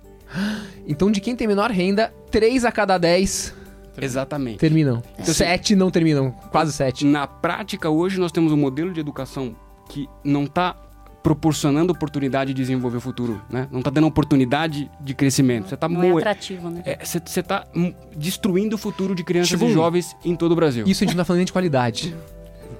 Então, 0.87 1.11
de 1.11 1.19
quem 1.21 1.35
tem 1.35 1.47
menor 1.47 1.71
renda, 1.71 2.13
3 2.31 2.65
a 2.65 2.71
cada 2.71 2.97
10 2.97 3.53
Exatamente. 4.01 4.57
terminam. 4.59 5.03
Então, 5.17 5.33
7 5.33 5.75
não 5.75 5.91
terminam. 5.91 6.31
Quase 6.51 6.73
7. 6.73 7.05
Na 7.05 7.27
prática, 7.27 7.89
hoje 7.89 8.19
nós 8.19 8.31
temos 8.31 8.51
um 8.51 8.57
modelo 8.57 8.91
de 8.93 8.99
educação 8.99 9.55
que 9.89 10.07
não 10.23 10.43
está 10.43 10.75
proporcionando 11.21 11.91
oportunidade 11.91 12.53
de 12.53 12.61
desenvolver 12.61 12.97
o 12.97 13.01
futuro, 13.01 13.41
né? 13.49 13.67
Não 13.71 13.79
está 13.79 13.91
dando 13.91 14.07
oportunidade 14.07 14.89
de 15.01 15.13
crescimento. 15.13 15.67
Você 15.67 15.75
está 15.75 15.89
Não 15.89 16.01
é 16.01 16.17
atrativo, 16.17 16.69
né? 16.69 16.81
você 17.03 17.43
tá 17.43 17.67
hum, 17.75 17.93
destruindo 18.15 18.75
o 18.75 18.79
futuro 18.79 19.13
de 19.13 19.23
crianças 19.23 19.49
Tipo 19.49 19.65
e 19.65 19.73
jovens 19.73 20.15
em 20.23 20.35
todo 20.35 20.53
o 20.53 20.55
Brasil. 20.55 20.85
Isso 20.87 21.03
a 21.03 21.05
gente 21.05 21.15
não 21.15 21.21
tá 21.21 21.25
falando 21.25 21.45
de 21.45 21.51
qualidade. 21.51 22.15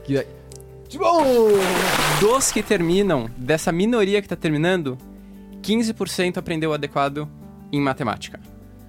Que- 0.05 0.25
Bom! 0.97 1.23
Dos 2.19 2.51
que 2.51 2.63
terminam, 2.63 3.29
dessa 3.37 3.71
minoria 3.71 4.21
que 4.21 4.25
está 4.25 4.35
terminando, 4.35 4.97
15% 5.61 6.37
aprendeu 6.37 6.73
adequado 6.73 7.27
em 7.71 7.79
matemática. 7.79 8.39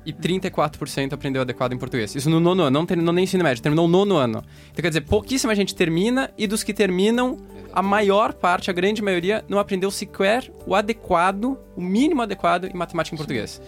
E 0.05 0.13
34% 0.13 1.13
aprendeu 1.13 1.43
adequado 1.43 1.73
em 1.73 1.79
português. 1.79 2.15
Isso 2.15 2.31
no 2.31 2.41
nono 2.41 2.63
ano, 2.63 2.71
não 2.71 2.87
terminou 2.87 3.13
nem 3.13 3.25
ensino 3.25 3.45
médio, 3.45 3.63
terminou 3.63 3.85
o 3.85 3.89
nono 3.89 4.17
ano. 4.17 4.43
Então 4.71 4.83
quer 4.83 4.89
dizer, 4.89 5.03
pouquíssima 5.03 5.55
gente 5.55 5.75
termina 5.75 6.31
e 6.39 6.47
dos 6.47 6.63
que 6.63 6.73
terminam, 6.73 7.37
a 7.73 7.83
maior 7.83 8.33
parte, 8.33 8.71
a 8.71 8.73
grande 8.73 9.03
maioria, 9.03 9.45
não 9.49 9.59
aprendeu 9.59 9.91
sequer 9.91 10.51
o 10.67 10.75
adequado, 10.75 11.59
o 11.77 11.83
mínimo 11.83 12.23
adequado 12.23 12.65
em 12.65 12.75
matemática 12.75 13.15
e 13.15 13.17
em 13.17 13.19
português. 13.19 13.61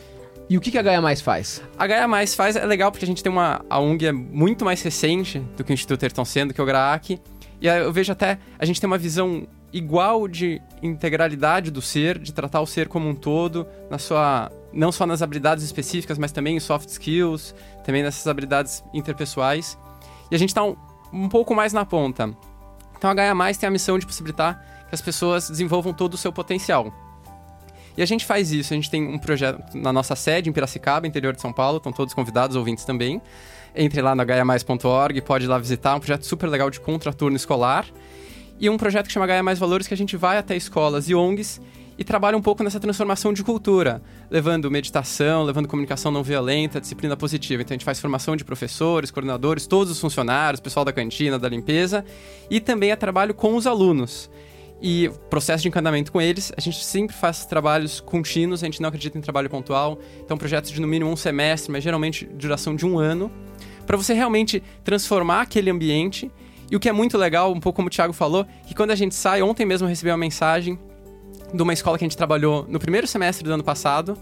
E 0.48 0.57
o 0.57 0.61
que 0.61 0.70
que 0.70 0.79
a 0.79 0.83
Gaia 0.83 1.00
Mais 1.00 1.20
faz? 1.20 1.62
A 1.79 1.87
Gaia 1.87 2.09
Mais 2.09 2.35
faz 2.35 2.57
é 2.57 2.64
legal 2.64 2.90
porque 2.90 3.05
a 3.05 3.09
gente 3.09 3.22
tem 3.22 3.31
uma 3.31 3.64
a 3.68 3.79
ONG 3.79 4.07
é 4.07 4.12
muito 4.12 4.64
mais 4.64 4.83
recente 4.83 5.38
do 5.57 5.64
que 5.64 5.72
o 5.72 5.74
Instituto 5.74 6.03
Ayrton 6.03 6.24
Senna, 6.24 6.53
que 6.53 6.61
é 6.61 6.64
o 6.64 6.66
GRAAC. 6.66 7.20
E 7.61 7.66
eu 7.66 7.92
vejo 7.92 8.12
até 8.12 8.38
a 8.59 8.64
gente 8.64 8.81
tem 8.81 8.87
uma 8.87 8.98
visão 8.98 9.46
igual 9.72 10.28
de 10.28 10.61
integralidade 10.82 11.70
do 11.70 11.80
ser, 11.80 12.18
de 12.18 12.32
tratar 12.32 12.61
o 12.61 12.66
ser 12.66 12.88
como 12.88 13.08
um 13.08 13.14
todo, 13.14 13.66
na 13.90 13.98
sua 13.98 14.50
não 14.72 14.90
só 14.90 15.06
nas 15.06 15.22
habilidades 15.22 15.64
específicas, 15.64 16.18
mas 16.18 16.32
também 16.32 16.56
em 16.56 16.61
soft 16.61 16.88
skills, 16.88 17.54
também 17.85 18.02
nessas 18.02 18.26
habilidades 18.26 18.82
interpessoais. 18.92 19.78
E 20.30 20.35
a 20.35 20.38
gente 20.38 20.50
está 20.50 20.64
um, 20.64 20.76
um 21.12 21.28
pouco 21.28 21.54
mais 21.54 21.72
na 21.72 21.85
ponta. 21.85 22.35
Então 22.96 23.11
a 23.11 23.14
Gaia 23.14 23.35
Mais 23.35 23.58
tem 23.58 23.66
a 23.66 23.70
missão 23.70 23.98
de 23.98 24.06
possibilitar 24.06 24.64
que 24.88 24.94
as 24.94 25.00
pessoas 25.00 25.48
desenvolvam 25.48 25.92
todo 25.92 26.14
o 26.14 26.16
seu 26.16 26.32
potencial. 26.32 26.92
E 27.96 28.02
a 28.02 28.06
gente 28.06 28.24
faz 28.24 28.50
isso, 28.50 28.72
a 28.72 28.76
gente 28.76 28.90
tem 28.90 29.06
um 29.06 29.18
projeto 29.18 29.76
na 29.76 29.92
nossa 29.92 30.16
sede 30.16 30.48
em 30.48 30.52
Piracicaba, 30.52 31.06
interior 31.06 31.35
de 31.35 31.42
São 31.42 31.52
Paulo, 31.52 31.76
estão 31.76 31.92
todos 31.92 32.14
convidados, 32.14 32.56
ouvintes 32.56 32.85
também. 32.85 33.20
Entre 33.74 34.00
lá 34.00 34.14
na 34.14 34.24
gaiamais.org, 34.24 35.20
pode 35.22 35.44
ir 35.44 35.48
lá 35.48 35.58
visitar, 35.58 35.94
um 35.94 36.00
projeto 36.00 36.24
super 36.24 36.48
legal 36.48 36.70
de 36.70 36.80
contraturno 36.80 37.37
escolar. 37.37 37.87
E 38.62 38.70
um 38.70 38.77
projeto 38.77 39.09
que 39.09 39.12
chama 39.12 39.27
Gaia 39.27 39.42
Mais 39.42 39.59
Valores, 39.59 39.88
que 39.88 39.92
a 39.92 39.96
gente 39.96 40.16
vai 40.16 40.38
até 40.38 40.57
escolas 40.57 41.09
e 41.09 41.14
ONGs 41.16 41.61
e 41.98 42.05
trabalha 42.05 42.37
um 42.37 42.40
pouco 42.40 42.62
nessa 42.62 42.79
transformação 42.79 43.33
de 43.33 43.42
cultura, 43.42 44.01
levando 44.31 44.70
meditação, 44.70 45.42
levando 45.42 45.66
comunicação 45.66 46.12
não 46.12 46.22
violenta, 46.22 46.81
disciplina 46.81 47.16
positiva. 47.16 47.61
Então 47.61 47.75
a 47.75 47.77
gente 47.77 47.85
faz 47.85 47.98
formação 47.98 48.37
de 48.37 48.44
professores, 48.44 49.11
coordenadores, 49.11 49.66
todos 49.66 49.90
os 49.90 49.98
funcionários, 49.98 50.61
pessoal 50.61 50.85
da 50.85 50.92
cantina, 50.92 51.40
da 51.40 51.48
limpeza, 51.48 52.05
e 52.48 52.61
também 52.61 52.92
é 52.92 52.96
trabalho 52.96 53.35
com 53.35 53.57
os 53.57 53.66
alunos 53.66 54.31
e 54.81 55.11
processo 55.29 55.62
de 55.62 55.68
encantamento 55.68 56.12
com 56.12 56.22
eles. 56.22 56.53
A 56.57 56.61
gente 56.61 56.85
sempre 56.85 57.16
faz 57.16 57.44
trabalhos 57.44 57.98
contínuos, 57.98 58.62
a 58.62 58.66
gente 58.66 58.81
não 58.81 58.90
acredita 58.90 59.18
em 59.18 59.20
trabalho 59.20 59.51
pontual. 59.51 59.98
Então, 60.25 60.38
projetos 60.38 60.70
de 60.70 60.81
no 60.81 60.87
mínimo 60.87 61.11
um 61.11 61.16
semestre, 61.16 61.72
mas 61.72 61.83
geralmente 61.83 62.27
duração 62.27 62.77
de 62.77 62.87
um 62.87 62.96
ano, 62.96 63.29
para 63.85 63.96
você 63.96 64.14
realmente 64.14 64.62
transformar 64.85 65.40
aquele 65.40 65.68
ambiente. 65.68 66.31
E 66.70 66.77
o 66.77 66.81
que 66.81 66.88
é 66.88 66.92
muito 66.92 67.18
legal, 67.18 67.53
um 67.53 67.61
pouco 67.61 67.77
como 67.77 67.88
o 67.88 67.90
Thiago 67.90 68.12
falou, 68.12 68.46
que 68.66 68.75
quando 68.75 68.90
a 68.90 68.94
gente 68.94 69.14
sai, 69.14 69.42
ontem 69.42 69.66
mesmo 69.66 69.87
eu 69.87 69.88
recebi 69.88 70.11
uma 70.11 70.16
mensagem 70.16 70.79
de 71.53 71.62
uma 71.62 71.72
escola 71.72 71.98
que 71.98 72.05
a 72.05 72.09
gente 72.09 72.16
trabalhou 72.16 72.66
no 72.68 72.79
primeiro 72.79 73.07
semestre 73.07 73.44
do 73.44 73.53
ano 73.53 73.62
passado. 73.62 74.16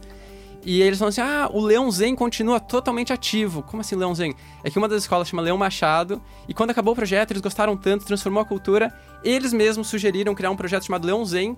E 0.64 0.82
eles 0.82 0.98
falam 0.98 1.08
assim: 1.08 1.20
ah, 1.20 1.48
o 1.52 1.60
Leão 1.60 1.90
Zen 1.90 2.14
continua 2.14 2.60
totalmente 2.60 3.12
ativo. 3.12 3.62
Como 3.62 3.80
assim, 3.80 3.96
Leão 3.96 4.14
Zen? 4.14 4.34
É 4.62 4.70
que 4.70 4.78
uma 4.78 4.88
das 4.88 5.02
escolas 5.02 5.28
chama 5.28 5.42
Leão 5.42 5.56
Machado. 5.56 6.20
E 6.46 6.52
quando 6.52 6.70
acabou 6.70 6.92
o 6.92 6.96
projeto, 6.96 7.30
eles 7.30 7.40
gostaram 7.40 7.76
tanto, 7.76 8.04
transformou 8.04 8.42
a 8.42 8.44
cultura. 8.44 8.92
Eles 9.24 9.52
mesmos 9.52 9.88
sugeriram 9.88 10.34
criar 10.34 10.50
um 10.50 10.56
projeto 10.56 10.84
chamado 10.84 11.06
Leão 11.06 11.24
Zen 11.24 11.56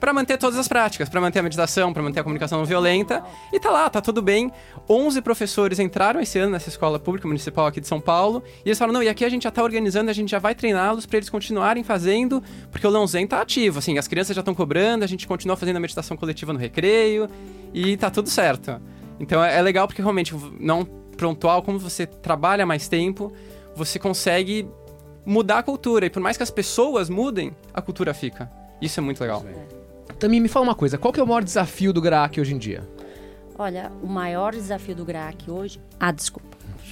para 0.00 0.14
manter 0.14 0.38
todas 0.38 0.58
as 0.58 0.66
práticas, 0.66 1.08
para 1.08 1.20
manter 1.20 1.40
a 1.40 1.42
meditação, 1.42 1.92
para 1.92 2.02
manter 2.02 2.20
a 2.20 2.22
comunicação 2.22 2.58
não 2.58 2.64
violenta. 2.64 3.22
E 3.52 3.60
tá 3.60 3.70
lá, 3.70 3.88
tá 3.90 4.00
tudo 4.00 4.22
bem. 4.22 4.50
11 4.88 5.20
professores 5.20 5.78
entraram 5.78 6.20
esse 6.20 6.38
ano 6.38 6.52
nessa 6.52 6.70
escola 6.70 6.98
pública 6.98 7.28
municipal 7.28 7.66
aqui 7.66 7.80
de 7.80 7.86
São 7.86 8.00
Paulo. 8.00 8.42
E 8.64 8.68
eles 8.70 8.78
falaram: 8.78 8.94
não, 8.94 9.02
e 9.02 9.08
aqui 9.08 9.24
a 9.24 9.28
gente 9.28 9.42
já 9.42 9.50
tá 9.50 9.62
organizando, 9.62 10.10
a 10.10 10.14
gente 10.14 10.30
já 10.30 10.38
vai 10.38 10.54
treiná-los 10.54 11.04
para 11.04 11.18
eles 11.18 11.28
continuarem 11.28 11.84
fazendo, 11.84 12.42
porque 12.70 12.86
o 12.86 12.90
Leão 12.90 13.06
Zen 13.06 13.26
tá 13.26 13.42
ativo. 13.42 13.78
Assim, 13.78 13.98
as 13.98 14.08
crianças 14.08 14.34
já 14.34 14.40
estão 14.40 14.54
cobrando, 14.54 15.04
a 15.04 15.06
gente 15.06 15.26
continua 15.26 15.56
fazendo 15.56 15.76
a 15.76 15.80
meditação 15.80 16.16
coletiva 16.16 16.52
no 16.52 16.58
recreio 16.58 17.28
e 17.74 17.96
tá 17.98 18.10
tudo 18.10 18.30
certo. 18.30 18.80
Então 19.20 19.44
é, 19.44 19.58
é 19.58 19.62
legal 19.62 19.86
porque 19.86 20.00
realmente 20.00 20.34
não 20.58 20.84
prontual, 21.16 21.62
como 21.62 21.78
você 21.78 22.06
trabalha 22.06 22.64
mais 22.64 22.88
tempo, 22.88 23.30
você 23.76 23.98
consegue 23.98 24.66
mudar 25.26 25.58
a 25.58 25.62
cultura. 25.62 26.06
E 26.06 26.10
por 26.10 26.20
mais 26.20 26.38
que 26.38 26.42
as 26.42 26.50
pessoas 26.50 27.10
mudem, 27.10 27.54
a 27.74 27.82
cultura 27.82 28.14
fica. 28.14 28.50
Isso 28.80 28.98
é 28.98 29.02
muito 29.02 29.20
legal. 29.20 29.44
Também 30.18 30.40
me 30.40 30.48
fala 30.48 30.64
uma 30.64 30.74
coisa, 30.74 30.98
qual 30.98 31.12
que 31.12 31.20
é 31.20 31.22
o 31.22 31.26
maior 31.26 31.42
desafio 31.42 31.92
do 31.92 32.00
GRAAC 32.00 32.40
hoje 32.40 32.54
em 32.54 32.58
dia? 32.58 32.86
Olha, 33.58 33.92
o 34.02 34.06
maior 34.06 34.52
desafio 34.52 34.94
do 34.94 35.04
GRAAC 35.04 35.50
hoje. 35.50 35.80
Ah, 35.98 36.12
desculpa. 36.12 36.49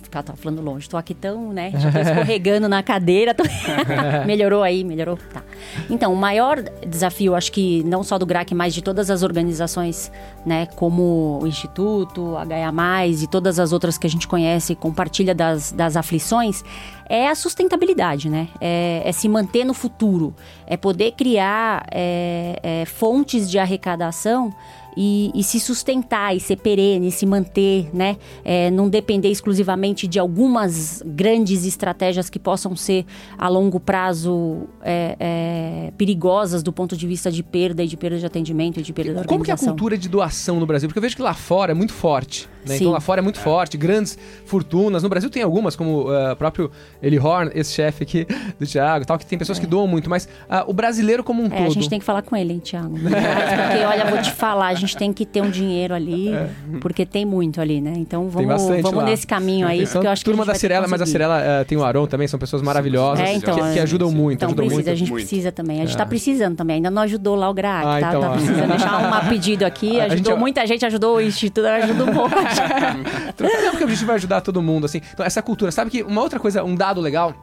Ficar 0.08 0.24
falando 0.36 0.62
longe. 0.62 0.88
Tô 0.88 0.96
aqui 0.96 1.14
tão, 1.14 1.52
né? 1.52 1.70
Já 1.74 1.92
tô 1.92 1.98
escorregando 1.98 2.68
na 2.68 2.82
cadeira. 2.82 3.34
tô- 3.34 3.44
melhorou 4.26 4.62
aí, 4.62 4.82
melhorou? 4.82 5.18
Tá. 5.32 5.42
Então, 5.88 6.12
o 6.12 6.16
maior 6.16 6.62
desafio, 6.86 7.34
acho 7.34 7.52
que 7.52 7.82
não 7.84 8.02
só 8.02 8.18
do 8.18 8.26
GRAC, 8.26 8.54
mas 8.54 8.74
de 8.74 8.82
todas 8.82 9.10
as 9.10 9.22
organizações, 9.22 10.10
né? 10.44 10.66
Como 10.76 11.38
o 11.42 11.46
Instituto, 11.46 12.34
HA+, 12.36 13.06
e 13.06 13.26
todas 13.26 13.58
as 13.58 13.72
outras 13.72 13.98
que 13.98 14.06
a 14.06 14.10
gente 14.10 14.26
conhece, 14.26 14.74
compartilha 14.74 15.34
das, 15.34 15.72
das 15.72 15.96
aflições, 15.96 16.62
é 17.08 17.28
a 17.28 17.34
sustentabilidade, 17.34 18.28
né? 18.28 18.48
É, 18.60 19.02
é 19.04 19.12
se 19.12 19.28
manter 19.28 19.64
no 19.64 19.74
futuro. 19.74 20.34
É 20.66 20.76
poder 20.76 21.12
criar 21.12 21.86
é, 21.90 22.58
é, 22.62 22.84
fontes 22.84 23.50
de 23.50 23.58
arrecadação 23.58 24.52
e, 24.96 25.30
e 25.34 25.42
se 25.42 25.60
sustentar 25.60 26.36
e 26.36 26.40
ser 26.40 26.56
perene, 26.56 27.10
se 27.10 27.24
manter, 27.26 27.88
né? 27.94 28.16
É, 28.44 28.70
não 28.70 28.88
depender 28.88 29.28
exclusivamente 29.28 30.06
de 30.06 30.18
algumas 30.18 31.02
grandes 31.04 31.64
estratégias 31.64 32.28
que 32.28 32.38
possam 32.38 32.74
ser 32.76 33.04
a 33.36 33.48
longo 33.48 33.78
prazo 33.78 34.68
é, 34.82 35.16
é, 35.18 35.92
perigosas 35.96 36.62
do 36.62 36.72
ponto 36.72 36.96
de 36.96 37.06
vista 37.06 37.30
de 37.30 37.42
perda 37.42 37.82
e 37.82 37.86
de 37.86 37.96
perda 37.96 38.18
de 38.18 38.26
atendimento 38.26 38.80
e 38.80 38.82
de 38.82 38.92
perda 38.92 39.14
da 39.14 39.24
Como 39.24 39.44
que 39.44 39.50
é 39.50 39.52
a 39.52 39.54
organização. 39.54 39.68
cultura 39.74 39.96
de 39.98 40.08
doação 40.08 40.58
no 40.58 40.66
Brasil? 40.66 40.88
Porque 40.88 40.98
eu 40.98 41.02
vejo 41.02 41.16
que 41.16 41.22
lá 41.22 41.34
fora 41.34 41.72
é 41.72 41.74
muito 41.74 41.92
forte. 41.92 42.48
Né? 42.66 42.76
Então 42.76 42.90
lá 42.92 43.00
fora 43.00 43.20
é 43.20 43.22
muito 43.22 43.38
forte, 43.38 43.76
grandes 43.76 44.18
fortunas. 44.44 45.02
No 45.02 45.08
Brasil 45.08 45.30
tem 45.30 45.42
algumas, 45.42 45.74
como 45.76 46.12
eh, 46.12 46.32
o 46.32 46.36
próprio 46.36 46.70
Eli 47.02 47.18
Horn, 47.18 47.50
esse 47.54 47.72
chefe 47.72 48.02
aqui 48.02 48.26
do 48.58 48.66
Thiago, 48.66 49.06
tal, 49.06 49.18
que 49.18 49.24
tem 49.24 49.38
pessoas 49.38 49.58
que 49.58 49.66
doam 49.66 49.86
muito, 49.86 50.10
mas 50.10 50.28
ah, 50.48 50.64
o 50.66 50.72
brasileiro 50.72 51.22
como 51.24 51.42
um 51.42 51.46
É, 51.46 51.50
todo. 51.50 51.66
a 51.66 51.70
gente 51.70 51.88
tem 51.88 51.98
que 51.98 52.04
falar 52.04 52.22
com 52.22 52.36
ele, 52.36 52.52
hein, 52.52 52.60
Thiago? 52.60 52.98
Porque, 52.98 53.84
olha, 53.84 54.04
vou 54.06 54.20
te 54.20 54.32
falar, 54.32 54.74
gente 54.78 54.96
tem 54.96 55.12
que 55.12 55.26
ter 55.26 55.42
um 55.42 55.50
dinheiro 55.50 55.94
ali, 55.94 56.30
porque 56.80 57.04
tem 57.06 57.24
muito 57.24 57.60
ali, 57.60 57.80
né? 57.80 57.92
Então 57.96 58.26
É. 58.26 58.30
Vamos, 58.30 58.62
vamos 58.66 58.94
lá. 58.94 59.04
nesse 59.04 59.26
caminho 59.26 59.66
aí, 59.66 59.80
Então, 59.82 59.92
porque 59.94 60.06
eu 60.06 60.10
acho 60.10 60.24
que 60.24 60.30
a 60.30 60.32
turma 60.32 60.44
da 60.46 60.52
que 60.52 60.58
Cirela, 60.58 60.86
mas 60.88 61.02
a. 61.02 61.06
Cirela 61.06 61.40
eh, 61.40 61.64
tem 61.64 61.76
o 61.76 61.84
Aron 61.84 62.06
também, 62.06 62.26
são 62.28 62.38
pessoas 62.38 62.62
maravilhosas 62.62 63.26
É, 63.26 63.32
então, 63.34 63.54
que, 63.54 63.60
que 63.72 63.78
é. 63.78 63.82
ajudam 63.82 64.10
muito, 64.10 64.36
Então 64.38 64.48
ajudam 64.48 64.64
precisa, 64.66 64.74
muito. 64.76 64.90
a 64.90 64.94
gente 64.94 65.10
Muito. 65.10 65.22
precisa 65.26 65.52
também. 65.52 65.80
A 65.82 65.84
gente 65.86 65.96
tá 65.96 66.06
precisando 66.06 66.56
também. 66.56 66.76
Ainda 66.76 66.90
não 66.90 67.02
ajudou 67.02 67.34
lá 67.36 67.48
o 67.50 67.54
GRAC, 67.54 67.84
Ah, 67.86 67.98
tá? 68.00 68.08
então, 68.08 68.20
tá 68.20 68.30
precisando 68.30 68.68
deixar 68.68 69.24
um 69.24 69.28
pedido 69.28 69.64
aqui. 69.64 70.00
Ajudou 70.00 70.32
gente- 70.32 70.38
muita 70.40 70.66
gente, 70.66 70.84
ajudou 70.86 71.16
o 71.16 71.20
Instituto, 71.20 71.66
ajuda 71.66 72.04
um 72.04 72.12
pouco. 72.14 72.34
Não, 72.34 73.70
porque 73.70 73.84
a 73.84 73.86
gente 73.86 74.04
vai 74.04 74.16
ajudar 74.16 74.40
todo 74.40 74.62
mundo, 74.62 74.84
assim. 74.86 75.00
Então, 75.12 75.24
essa 75.24 75.42
cultura. 75.42 75.70
Sabe 75.72 75.90
que 75.90 76.02
uma 76.02 76.20
outra 76.22 76.38
coisa, 76.38 76.62
um 76.64 76.74
dado 76.74 77.00
legal, 77.00 77.34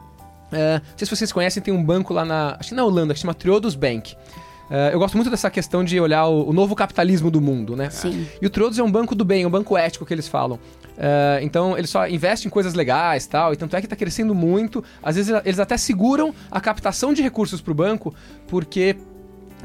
é, 0.52 0.76
não 0.76 0.82
sei 0.98 1.06
se 1.06 1.16
vocês 1.16 1.32
conhecem, 1.32 1.62
tem 1.62 1.74
um 1.74 1.84
banco 1.84 2.14
lá 2.14 2.24
na. 2.26 2.56
Acho 2.60 2.70
que 2.70 2.76
na 2.76 2.84
Holanda, 2.84 3.14
que 3.14 3.20
se 3.20 3.22
chama 3.24 3.34
Triodos 3.34 3.76
Bank. 3.76 4.16
É, 4.70 4.92
eu 4.94 5.00
gosto 5.00 5.16
muito 5.16 5.30
dessa 5.30 5.50
questão 5.50 5.84
de 5.84 6.00
olhar 6.00 6.26
o, 6.28 6.50
o 6.50 6.54
novo 6.54 6.76
capitalismo 6.76 7.30
do 7.30 7.40
mundo, 7.40 7.76
né? 7.76 7.90
Sim. 7.90 8.26
E 8.42 8.46
o 8.46 8.50
Triodos 8.50 8.80
é 8.80 8.84
um 8.84 8.92
banco 8.92 9.14
do 9.14 9.24
bem, 9.24 9.46
um 9.46 9.50
banco 9.50 9.78
ético 9.78 10.06
que 10.06 10.14
eles 10.14 10.28
falam. 10.28 10.60
É, 10.98 11.40
então, 11.44 11.78
eles 11.78 11.90
só 11.90 12.08
investem 12.08 12.48
em 12.48 12.52
coisas 12.52 12.74
legais 12.74 13.28
tal, 13.28 13.54
e 13.54 13.56
tanto 13.56 13.76
é 13.76 13.80
que 13.80 13.86
está 13.86 13.96
crescendo 13.96 14.34
muito. 14.34 14.84
Às 15.04 15.16
vezes, 15.18 15.40
eles 15.46 15.60
até 15.60 15.78
seguram 15.78 16.34
a 16.50 16.60
captação 16.60 17.14
de 17.14 17.22
recursos 17.22 17.62
para 17.62 17.72
o 17.72 17.76
banco, 17.76 18.14
porque 18.48 18.96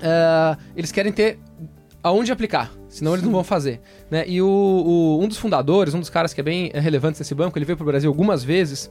é, 0.02 0.56
eles 0.76 0.92
querem 0.92 1.12
ter 1.12 1.38
aonde 2.02 2.32
aplicar, 2.32 2.70
senão 2.88 3.12
eles 3.12 3.22
não 3.24 3.30
vão 3.32 3.44
fazer. 3.44 3.80
Né? 4.10 4.24
E 4.26 4.40
o, 4.40 4.46
o- 4.48 5.20
um 5.22 5.28
dos 5.28 5.36
fundadores, 5.36 5.92
um 5.94 6.00
dos 6.00 6.08
caras 6.10 6.32
que 6.32 6.40
é 6.40 6.44
bem 6.44 6.70
relevante 6.74 7.18
nesse 7.18 7.34
banco, 7.34 7.56
ele 7.58 7.64
veio 7.66 7.76
para 7.76 7.84
o 7.84 7.86
Brasil 7.86 8.10
algumas 8.10 8.42
vezes, 8.42 8.90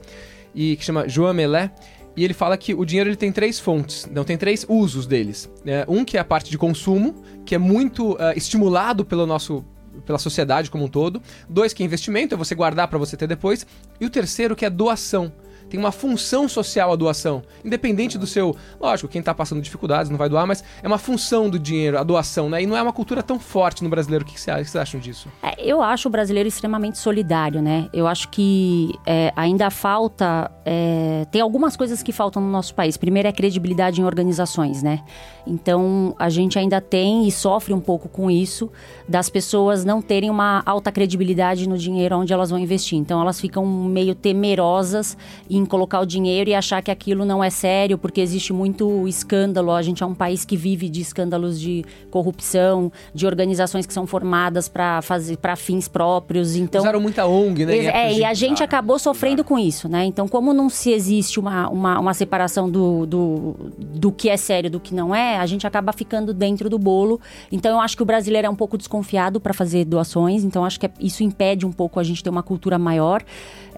e 0.54 0.76
que 0.76 0.84
chama 0.84 1.08
João 1.08 1.32
Melé, 1.34 1.70
e 2.16 2.24
ele 2.24 2.34
fala 2.34 2.56
que 2.56 2.74
o 2.74 2.84
dinheiro 2.84 3.08
ele 3.08 3.16
tem 3.16 3.30
três 3.32 3.58
fontes, 3.58 4.08
não 4.12 4.24
tem 4.24 4.36
três 4.36 4.66
usos 4.68 5.06
deles. 5.06 5.50
né? 5.64 5.84
um 5.88 6.04
que 6.04 6.16
é 6.16 6.20
a 6.20 6.24
parte 6.24 6.50
de 6.50 6.58
consumo, 6.58 7.14
que 7.44 7.54
é 7.54 7.58
muito 7.58 8.16
eh, 8.18 8.34
estimulado 8.36 9.04
pelo 9.04 9.26
nosso 9.26 9.64
pela 10.04 10.18
sociedade 10.18 10.70
como 10.70 10.84
um 10.84 10.88
todo. 10.88 11.20
Dois 11.48 11.72
que 11.72 11.82
é 11.82 11.86
investimento, 11.86 12.34
é 12.34 12.38
você 12.38 12.54
guardar 12.54 12.88
para 12.88 12.98
você 12.98 13.16
ter 13.16 13.26
depois. 13.26 13.66
E 14.00 14.06
o 14.06 14.10
terceiro 14.10 14.56
que 14.56 14.64
é 14.64 14.70
doação. 14.70 15.32
Tem 15.70 15.78
uma 15.78 15.92
função 15.92 16.48
social 16.48 16.92
a 16.92 16.96
doação. 16.96 17.42
Independente 17.64 18.18
do 18.18 18.26
seu. 18.26 18.56
Lógico, 18.80 19.08
quem 19.08 19.22
tá 19.22 19.32
passando 19.32 19.62
dificuldades 19.62 20.10
não 20.10 20.18
vai 20.18 20.28
doar, 20.28 20.46
mas 20.46 20.64
é 20.82 20.86
uma 20.86 20.98
função 20.98 21.48
do 21.48 21.58
dinheiro, 21.58 21.96
a 21.96 22.02
doação, 22.02 22.50
né? 22.50 22.62
E 22.62 22.66
não 22.66 22.76
é 22.76 22.82
uma 22.82 22.92
cultura 22.92 23.22
tão 23.22 23.38
forte 23.38 23.84
no 23.84 23.88
brasileiro. 23.88 24.24
O 24.24 24.28
que 24.28 24.38
vocês 24.38 24.74
acham 24.74 25.00
disso? 25.00 25.28
É, 25.42 25.54
eu 25.64 25.80
acho 25.80 26.08
o 26.08 26.10
brasileiro 26.10 26.48
extremamente 26.48 26.98
solidário, 26.98 27.62
né? 27.62 27.88
Eu 27.92 28.06
acho 28.06 28.28
que 28.28 28.92
é, 29.06 29.32
ainda 29.36 29.70
falta. 29.70 30.50
é, 30.64 31.24
tem 31.30 31.40
algumas 31.40 31.76
coisas 31.76 32.02
que 32.02 32.12
faltam 32.12 32.42
no 32.42 32.50
nosso 32.50 32.74
país. 32.74 32.96
Primeiro 32.96 33.28
é 33.28 33.32
credibilidade 33.32 34.00
em 34.00 34.04
organizações, 34.04 34.82
né? 34.82 35.04
Então 35.46 36.14
a 36.18 36.28
gente 36.28 36.58
ainda 36.58 36.80
tem 36.80 37.26
e 37.26 37.32
sofre 37.32 37.72
um 37.72 37.80
pouco 37.80 38.08
com 38.08 38.30
isso 38.30 38.70
das 39.08 39.28
pessoas 39.28 39.84
não 39.84 40.02
terem 40.02 40.30
uma 40.30 40.62
alta 40.66 40.92
credibilidade 40.92 41.68
no 41.68 41.76
dinheiro 41.76 42.16
onde 42.16 42.32
elas 42.32 42.50
vão 42.50 42.58
investir. 42.58 42.98
Então 42.98 43.20
elas 43.20 43.40
ficam 43.40 43.64
meio 43.66 44.14
temerosas 44.14 45.16
em 45.48 45.59
colocar 45.66 46.00
o 46.00 46.06
dinheiro 46.06 46.50
e 46.50 46.54
achar 46.54 46.82
que 46.82 46.90
aquilo 46.90 47.24
não 47.24 47.42
é 47.42 47.50
sério, 47.50 47.96
porque 47.98 48.20
existe 48.20 48.52
muito 48.52 49.06
escândalo. 49.08 49.70
A 49.72 49.82
gente 49.82 50.02
é 50.02 50.06
um 50.06 50.14
país 50.14 50.44
que 50.44 50.56
vive 50.56 50.88
de 50.88 51.00
escândalos 51.00 51.60
de 51.60 51.84
corrupção, 52.10 52.92
de 53.14 53.26
organizações 53.26 53.86
que 53.86 53.92
são 53.92 54.06
formadas 54.06 54.68
para 54.68 55.00
fazer 55.02 55.36
para 55.38 55.56
fins 55.56 55.88
próprios. 55.88 56.54
Então 56.56 56.80
Usaram 56.82 57.00
muita 57.00 57.26
ONG, 57.26 57.64
né? 57.66 57.76
em 57.76 57.86
É, 57.86 58.08
de- 58.08 58.20
e 58.20 58.24
a 58.24 58.34
gente 58.34 58.62
acabou 58.62 58.98
sofrendo 58.98 59.42
com 59.42 59.58
isso, 59.58 59.88
né? 59.88 60.04
Então, 60.04 60.28
como 60.28 60.52
não 60.52 60.68
se 60.68 60.90
existe 60.92 61.40
uma, 61.40 61.68
uma, 61.68 61.98
uma 61.98 62.14
separação 62.14 62.70
do, 62.70 63.06
do, 63.06 63.56
do 63.78 64.12
que 64.12 64.28
é 64.28 64.36
sério 64.36 64.70
do 64.70 64.78
que 64.78 64.94
não 64.94 65.14
é, 65.14 65.38
a 65.38 65.46
gente 65.46 65.66
acaba 65.66 65.92
ficando 65.92 66.34
dentro 66.34 66.68
do 66.68 66.78
bolo. 66.78 67.20
Então, 67.50 67.72
eu 67.72 67.80
acho 67.80 67.96
que 67.96 68.02
o 68.02 68.06
brasileiro 68.06 68.46
é 68.46 68.50
um 68.50 68.54
pouco 68.56 68.76
desconfiado 68.76 69.40
para 69.40 69.54
fazer 69.54 69.84
doações, 69.84 70.44
então 70.44 70.64
acho 70.64 70.78
que 70.78 70.86
é- 70.86 70.90
isso 71.00 71.22
impede 71.22 71.64
um 71.66 71.72
pouco 71.72 71.98
a 71.98 72.02
gente 72.02 72.22
ter 72.22 72.30
uma 72.30 72.42
cultura 72.42 72.78
maior. 72.78 73.22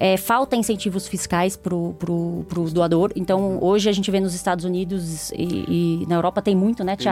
É, 0.04 0.16
falta 0.16 0.56
incentivos 0.56 1.06
fiscais 1.06 1.56
pro, 1.56 1.94
pro 2.48 2.68
doador. 2.72 3.12
Então, 3.14 3.58
hoje 3.62 3.88
a 3.88 3.92
gente 3.92 4.10
vê 4.10 4.18
nos 4.18 4.34
Estados 4.34 4.64
Unidos 4.64 5.30
e, 5.30 6.00
e 6.02 6.06
na 6.08 6.16
Europa 6.16 6.42
tem 6.42 6.56
muito, 6.56 6.82
né, 6.82 6.96
tem 6.96 7.04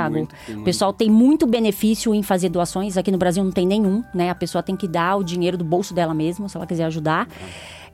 o 0.61 0.65
pessoal 0.65 0.93
tem 0.93 1.09
muito 1.09 1.47
benefício 1.47 2.13
em 2.13 2.23
fazer 2.23 2.49
doações. 2.49 2.97
Aqui 2.97 3.13
no 3.13 3.19
Brasil 3.19 3.45
não 3.45 3.53
tem 3.53 3.65
nenhum, 3.65 4.03
né? 4.13 4.29
A 4.29 4.35
pessoa 4.35 4.61
tem 4.61 4.75
que 4.75 4.89
dar 4.89 5.15
o 5.17 5.23
dinheiro 5.23 5.57
do 5.57 5.63
bolso 5.65 5.95
dela 5.95 6.13
mesmo, 6.13 6.49
se 6.49 6.57
ela 6.57 6.67
quiser 6.67 6.85
ajudar. 6.87 7.29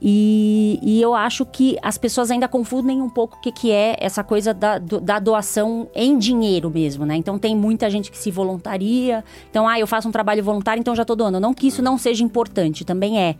E, 0.00 0.78
e 0.82 1.00
eu 1.00 1.14
acho 1.14 1.44
que 1.46 1.76
as 1.82 1.96
pessoas 1.96 2.30
ainda 2.30 2.46
confundem 2.46 3.00
um 3.00 3.09
pouco 3.09 3.37
o 3.37 3.40
que, 3.40 3.50
que 3.50 3.70
é 3.70 3.96
essa 3.98 4.22
coisa 4.22 4.52
da, 4.52 4.78
do- 4.78 5.00
da 5.00 5.18
doação 5.18 5.88
em 5.94 6.18
dinheiro 6.18 6.70
mesmo, 6.70 7.06
né? 7.06 7.16
Então 7.16 7.38
tem 7.38 7.56
muita 7.56 7.88
gente 7.90 8.11
que 8.11 8.18
se 8.18 8.30
voluntaria. 8.30 9.24
Então, 9.50 9.66
ah, 9.66 9.78
eu 9.80 9.87
faço 9.87 10.06
um 10.09 10.12
trabalho 10.12 10.42
voluntário, 10.44 10.80
então 10.80 10.94
já 10.94 11.04
tô 11.04 11.14
doando. 11.16 11.40
Não 11.40 11.54
que 11.54 11.66
isso 11.66 11.82
não 11.82 11.96
seja 11.98 12.22
importante, 12.22 12.85
também 12.85 13.18
é. 13.18 13.37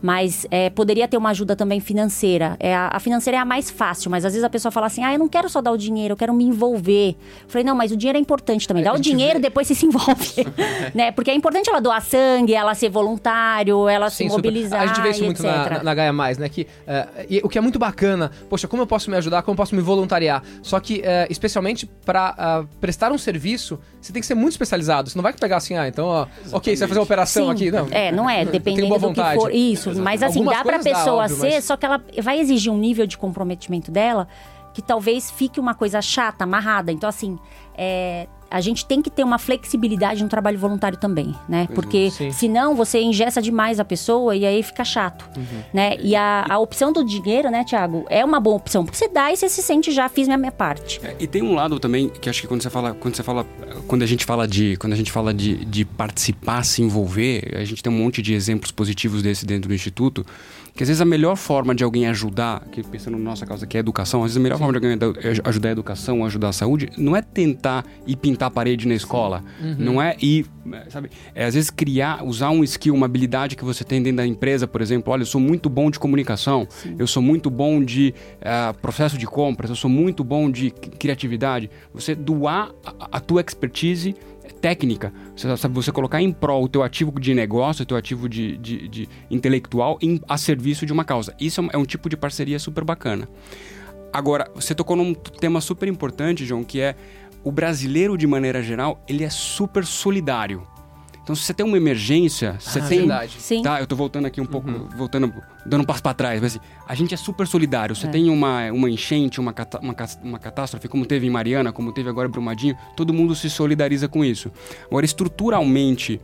Mas 0.00 0.46
é, 0.50 0.70
poderia 0.70 1.08
ter 1.08 1.16
uma 1.16 1.30
ajuda 1.30 1.56
também 1.56 1.80
financeira. 1.80 2.56
É, 2.60 2.74
a, 2.74 2.90
a 2.92 3.00
financeira 3.00 3.36
é 3.36 3.40
a 3.40 3.44
mais 3.44 3.70
fácil, 3.70 4.10
mas 4.10 4.24
às 4.24 4.32
vezes 4.32 4.44
a 4.44 4.50
pessoa 4.50 4.70
fala 4.70 4.86
assim: 4.86 5.02
ah, 5.02 5.12
eu 5.12 5.18
não 5.18 5.28
quero 5.28 5.48
só 5.48 5.60
dar 5.60 5.72
o 5.72 5.76
dinheiro, 5.78 6.12
eu 6.12 6.16
quero 6.16 6.32
me 6.32 6.44
envolver. 6.44 7.10
Eu 7.10 7.48
falei, 7.48 7.64
não, 7.64 7.74
mas 7.74 7.90
o 7.90 7.96
dinheiro 7.96 8.16
é 8.16 8.20
importante 8.20 8.66
também. 8.68 8.84
Dá 8.84 8.90
a 8.90 8.94
o 8.94 8.98
dinheiro, 8.98 9.34
vê- 9.34 9.42
depois 9.42 9.66
você 9.66 9.74
se 9.74 9.86
envolve. 9.86 10.46
né? 10.94 11.10
Porque 11.10 11.30
é 11.30 11.34
importante 11.34 11.68
ela 11.68 11.80
doar 11.80 12.00
sangue, 12.02 12.54
ela 12.54 12.74
ser 12.74 12.88
voluntário, 12.90 13.88
ela 13.88 14.10
se 14.10 14.18
Sim, 14.18 14.24
super. 14.28 14.36
mobilizar. 14.48 14.82
A 14.82 14.86
gente 14.86 15.00
vê 15.00 15.10
isso 15.10 15.24
muito 15.24 15.42
na, 15.42 15.68
na, 15.70 15.82
na 15.82 15.94
Gaia 15.94 16.12
Mais, 16.12 16.38
né? 16.38 16.48
Que, 16.48 16.66
eh, 16.86 17.26
e 17.28 17.40
o 17.42 17.48
que 17.48 17.58
é 17.58 17.60
muito 17.60 17.78
bacana, 17.78 18.30
poxa, 18.48 18.68
como 18.68 18.82
eu 18.82 18.86
posso 18.86 19.10
me 19.10 19.16
ajudar, 19.16 19.42
como 19.42 19.54
eu 19.54 19.56
posso 19.56 19.74
me 19.74 19.82
voluntariar? 19.82 20.42
Só 20.62 20.78
que, 20.80 21.02
eh, 21.04 21.26
especialmente 21.30 21.86
para 22.04 22.64
prestar 22.80 23.10
um 23.12 23.18
serviço, 23.18 23.78
você 24.00 24.12
tem 24.12 24.20
que 24.20 24.26
ser 24.26 24.34
muito 24.34 24.52
especializado. 24.52 25.10
Você 25.10 25.18
não 25.18 25.22
vai 25.22 25.32
pegar 25.32 25.56
assim, 25.56 25.76
ah, 25.76 25.88
então, 25.88 26.06
ó, 26.06 26.26
ok, 26.52 26.74
você 26.74 26.80
vai 26.80 26.88
fazer 26.88 27.00
uma 27.00 27.04
operação 27.04 27.46
Sim, 27.46 27.52
aqui. 27.52 27.70
Não, 27.70 27.88
É, 27.90 28.12
não 28.12 28.30
é, 28.30 28.44
dependendo 28.46 28.98
do 28.98 29.12
que 29.12 29.34
for. 29.34 29.52
Isso, 29.52 29.87
mas 29.96 30.22
assim, 30.22 30.38
Algumas 30.40 30.58
dá 30.58 30.64
pra 30.64 30.78
dá, 30.78 30.84
pessoa 30.84 31.22
óbvio, 31.24 31.36
ser, 31.36 31.50
mas- 31.54 31.64
só 31.64 31.76
que 31.76 31.86
ela 31.86 32.02
vai 32.22 32.38
exigir 32.40 32.72
um 32.72 32.78
nível 32.78 33.06
de 33.06 33.16
comprometimento 33.16 33.90
dela 33.90 34.26
que 34.74 34.82
talvez 34.82 35.30
fique 35.30 35.58
uma 35.58 35.74
coisa 35.74 36.00
chata, 36.00 36.44
amarrada. 36.44 36.92
Então, 36.92 37.08
assim, 37.08 37.38
é, 37.76 38.28
a 38.50 38.60
gente 38.60 38.84
tem 38.86 39.02
que 39.02 39.10
ter 39.10 39.24
uma 39.24 39.38
flexibilidade 39.38 40.22
no 40.22 40.28
trabalho 40.28 40.58
voluntário 40.58 40.98
também, 40.98 41.34
né? 41.48 41.68
Porque 41.74 42.10
Sim. 42.10 42.30
senão 42.32 42.74
você 42.74 43.00
engessa 43.00 43.42
demais 43.42 43.78
a 43.78 43.84
pessoa 43.84 44.34
e 44.34 44.46
aí 44.46 44.62
fica 44.62 44.84
chato, 44.84 45.28
Uhum. 45.36 45.44
né? 45.72 45.96
E 46.00 46.14
a, 46.16 46.46
a 46.48 46.58
opção 46.58 46.92
do 46.92 47.04
dinheiro, 47.04 47.50
né, 47.50 47.64
Thiago, 47.64 48.06
é 48.08 48.24
uma 48.24 48.40
boa 48.40 48.56
opção, 48.56 48.84
porque 48.84 48.96
você 48.96 49.08
dá 49.08 49.32
e 49.32 49.36
você 49.36 49.48
se 49.48 49.62
sente 49.62 49.90
já 49.92 50.08
fiz 50.08 50.26
minha, 50.26 50.38
minha 50.38 50.52
parte. 50.52 51.00
É, 51.02 51.16
E 51.20 51.26
tem 51.26 51.42
um 51.42 51.54
lado 51.54 51.78
também 51.78 52.08
que 52.08 52.28
acho 52.30 52.40
que 52.42 52.46
quando 52.48 52.62
você 52.62 52.70
fala, 52.70 52.94
quando 52.94 53.14
você 53.16 53.22
fala, 53.22 53.46
quando 53.86 54.02
a 54.02 54.06
gente 54.06 54.24
fala 54.24 54.46
de, 54.48 54.76
quando 54.78 54.92
a 54.92 54.96
gente 54.96 55.12
fala 55.12 55.32
de, 55.34 55.64
de 55.64 55.84
participar, 55.84 56.64
se 56.64 56.82
envolver, 56.82 57.54
a 57.56 57.64
gente 57.64 57.82
tem 57.82 57.92
um 57.92 57.96
monte 57.96 58.22
de 58.22 58.32
exemplos 58.34 58.70
positivos 58.70 59.22
desse 59.22 59.44
dentro 59.44 59.68
do 59.68 59.74
instituto, 59.74 60.24
que 60.78 60.84
às 60.84 60.88
vezes 60.88 61.00
a 61.00 61.04
melhor 61.04 61.34
forma 61.36 61.74
de 61.74 61.82
alguém 61.82 62.06
ajudar, 62.06 62.64
que 62.70 62.84
pensando 62.84 63.18
na 63.18 63.24
nossa 63.24 63.44
causa 63.44 63.66
que 63.66 63.76
é 63.76 63.80
educação, 63.80 64.20
às 64.20 64.26
vezes 64.26 64.36
a 64.36 64.40
melhor 64.40 64.58
forma 64.58 64.78
de 64.78 64.86
alguém 64.86 64.96
da- 64.96 65.12
ajudar 65.50 65.70
a 65.70 65.72
educação, 65.72 66.24
ajudar 66.24 66.50
a 66.50 66.52
saúde, 66.52 66.88
não 66.96 67.16
é 67.16 67.20
tentar 67.20 67.84
ir 68.06 68.14
pintar 68.14 68.46
a 68.46 68.50
parede 68.50 68.86
na 68.86 68.94
escola, 68.94 69.42
não 69.76 70.00
é 70.00 70.16
ir, 70.22 70.46
sabe, 70.88 71.10
é 71.34 71.44
às 71.46 71.54
vezes 71.54 71.68
criar, 71.68 72.24
usar 72.24 72.50
um 72.50 72.62
skill, 72.62 72.94
uma 72.94 73.06
habilidade 73.06 73.56
que 73.56 73.64
você 73.64 73.82
tem 73.82 74.00
dentro 74.00 74.18
da 74.18 74.26
empresa, 74.26 74.68
por 74.68 74.80
exemplo, 74.80 75.12
olha, 75.12 75.22
eu 75.22 75.26
sou 75.26 75.40
muito 75.40 75.68
bom 75.68 75.90
de 75.90 75.98
comunicação, 75.98 76.68
eu 76.96 77.08
sou 77.08 77.20
muito 77.22 77.50
bom 77.50 77.82
de 77.82 78.14
ah, 78.40 78.72
processo 78.80 79.18
de 79.18 79.26
compras, 79.26 79.70
eu 79.70 79.76
sou 79.76 79.90
muito 79.90 80.22
bom 80.22 80.48
de 80.48 80.70
cri- 80.70 80.90
criatividade. 80.96 81.68
Você 81.92 82.14
doar 82.14 82.70
a, 82.86 83.16
a 83.16 83.20
tua 83.20 83.40
expertise 83.40 84.14
técnica, 84.60 85.12
sabe 85.36 85.74
você 85.74 85.90
colocar 85.92 86.20
em 86.20 86.32
prol 86.32 86.64
o 86.64 86.68
teu 86.68 86.82
ativo 86.82 87.18
de 87.20 87.32
negócio, 87.34 87.82
o 87.82 87.86
teu 87.86 87.96
ativo 87.96 88.28
de, 88.28 88.56
de- 88.58 88.88
de 88.88 89.08
intelectual 89.30 89.98
em- 90.02 90.20
a 90.28 90.36
serviço 90.36 90.84
de 90.84 90.92
uma 90.92 91.04
causa. 91.04 91.34
Isso 91.40 91.60
é 91.60 91.64
um, 91.64 91.68
é 91.74 91.76
um 91.78 91.84
tipo 91.84 92.08
de 92.08 92.16
parceria 92.16 92.58
super 92.58 92.84
bacana. 92.84 93.28
Agora, 94.12 94.50
você 94.54 94.74
tocou 94.74 94.96
num 94.96 95.14
tema 95.14 95.60
super 95.60 95.88
importante, 95.88 96.44
João, 96.44 96.64
que 96.64 96.80
é 96.80 96.94
o 97.44 97.52
brasileiro, 97.52 98.16
de 98.16 98.26
maneira 98.26 98.62
geral, 98.62 99.02
ele 99.08 99.22
é 99.24 99.30
super 99.30 99.84
solidário. 99.84 100.66
Então, 101.28 101.36
se 101.36 101.42
você 101.42 101.52
tem 101.52 101.66
uma 101.66 101.76
emergência, 101.76 102.56
você 102.58 102.78
Ah, 102.80 102.88
tem. 102.88 102.98
verdade. 103.00 103.36
Sim. 103.38 103.60
Tá, 103.60 103.78
eu 103.80 103.86
tô 103.86 103.94
voltando 103.94 104.24
aqui 104.24 104.40
um 104.40 104.46
pouco, 104.46 104.70
Uhum. 104.70 104.88
voltando, 104.96 105.30
dando 105.66 105.82
um 105.82 105.84
passo 105.84 106.02
para 106.02 106.14
trás, 106.14 106.40
mas 106.40 106.56
assim, 106.56 106.64
a 106.86 106.94
gente 106.94 107.12
é 107.12 107.18
super 107.18 107.46
solidário. 107.46 107.94
Você 107.94 108.06
É. 108.06 108.10
tem 108.10 108.30
uma, 108.30 108.72
uma 108.72 108.88
enchente, 108.88 109.38
uma, 109.38 109.52
cata- 109.52 109.78
uma, 109.80 109.94
uma 110.24 110.38
catástrofe, 110.38 110.88
como 110.88 111.04
teve 111.04 111.26
em 111.26 111.30
Mariana, 111.30 111.70
como 111.70 111.92
teve 111.92 112.08
agora 112.08 112.28
em 112.28 112.30
Brumadinho, 112.30 112.74
todo 112.96 113.12
mundo 113.12 113.34
se 113.34 113.50
solidariza 113.50 114.08
com 114.08 114.24
isso. 114.24 114.50
Agora, 114.86 115.04
estruturalmente, 115.04 116.18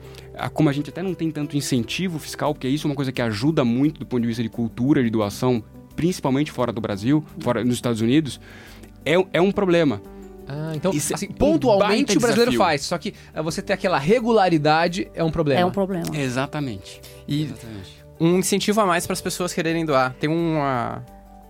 como 0.54 0.70
a 0.70 0.72
gente 0.72 0.88
até 0.88 1.02
não 1.02 1.12
tem 1.12 1.30
tanto 1.30 1.54
incentivo 1.54 2.18
fiscal, 2.18 2.54
porque 2.54 2.66
isso 2.66 2.86
é 2.86 2.90
uma 2.90 2.96
coisa 2.96 3.12
que 3.12 3.20
ajuda 3.20 3.62
muito 3.62 3.98
do 4.00 4.06
ponto 4.06 4.22
de 4.22 4.26
vista 4.28 4.42
de 4.42 4.48
cultura, 4.48 5.04
de 5.04 5.10
doação, 5.10 5.62
principalmente 5.94 6.50
fora 6.50 6.72
do 6.72 6.80
Brasil, 6.80 7.22
fora 7.40 7.62
nos 7.62 7.74
Estados 7.74 8.00
Unidos, 8.00 8.40
é, 9.04 9.22
é 9.34 9.40
um 9.42 9.52
problema. 9.52 10.00
Ah, 10.46 10.72
então, 10.74 10.92
Isso 10.92 11.12
é 11.12 11.16
assim, 11.16 11.26
um 11.26 11.32
pontualmente 11.32 12.06
baita 12.06 12.18
o 12.18 12.20
brasileiro 12.20 12.50
desafio. 12.50 12.66
faz. 12.66 12.82
Só 12.82 12.98
que 12.98 13.14
ah, 13.32 13.42
você 13.42 13.62
ter 13.62 13.72
aquela 13.72 13.98
regularidade 13.98 15.10
é 15.14 15.24
um 15.24 15.30
problema. 15.30 15.60
É 15.60 15.64
um 15.64 15.70
problema. 15.70 16.04
Exatamente. 16.14 17.00
E 17.26 17.44
Exatamente. 17.44 18.04
um 18.20 18.38
incentivo 18.38 18.80
a 18.80 18.86
mais 18.86 19.06
para 19.06 19.14
as 19.14 19.20
pessoas 19.20 19.52
quererem 19.52 19.84
doar. 19.84 20.14
Tem 20.14 20.28
uma, 20.28 21.04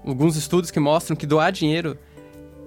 alguns 0.07 0.37
estudos 0.37 0.71
que 0.71 0.79
mostram 0.79 1.17
que 1.17 1.27
doar 1.27 1.51
dinheiro, 1.51 1.99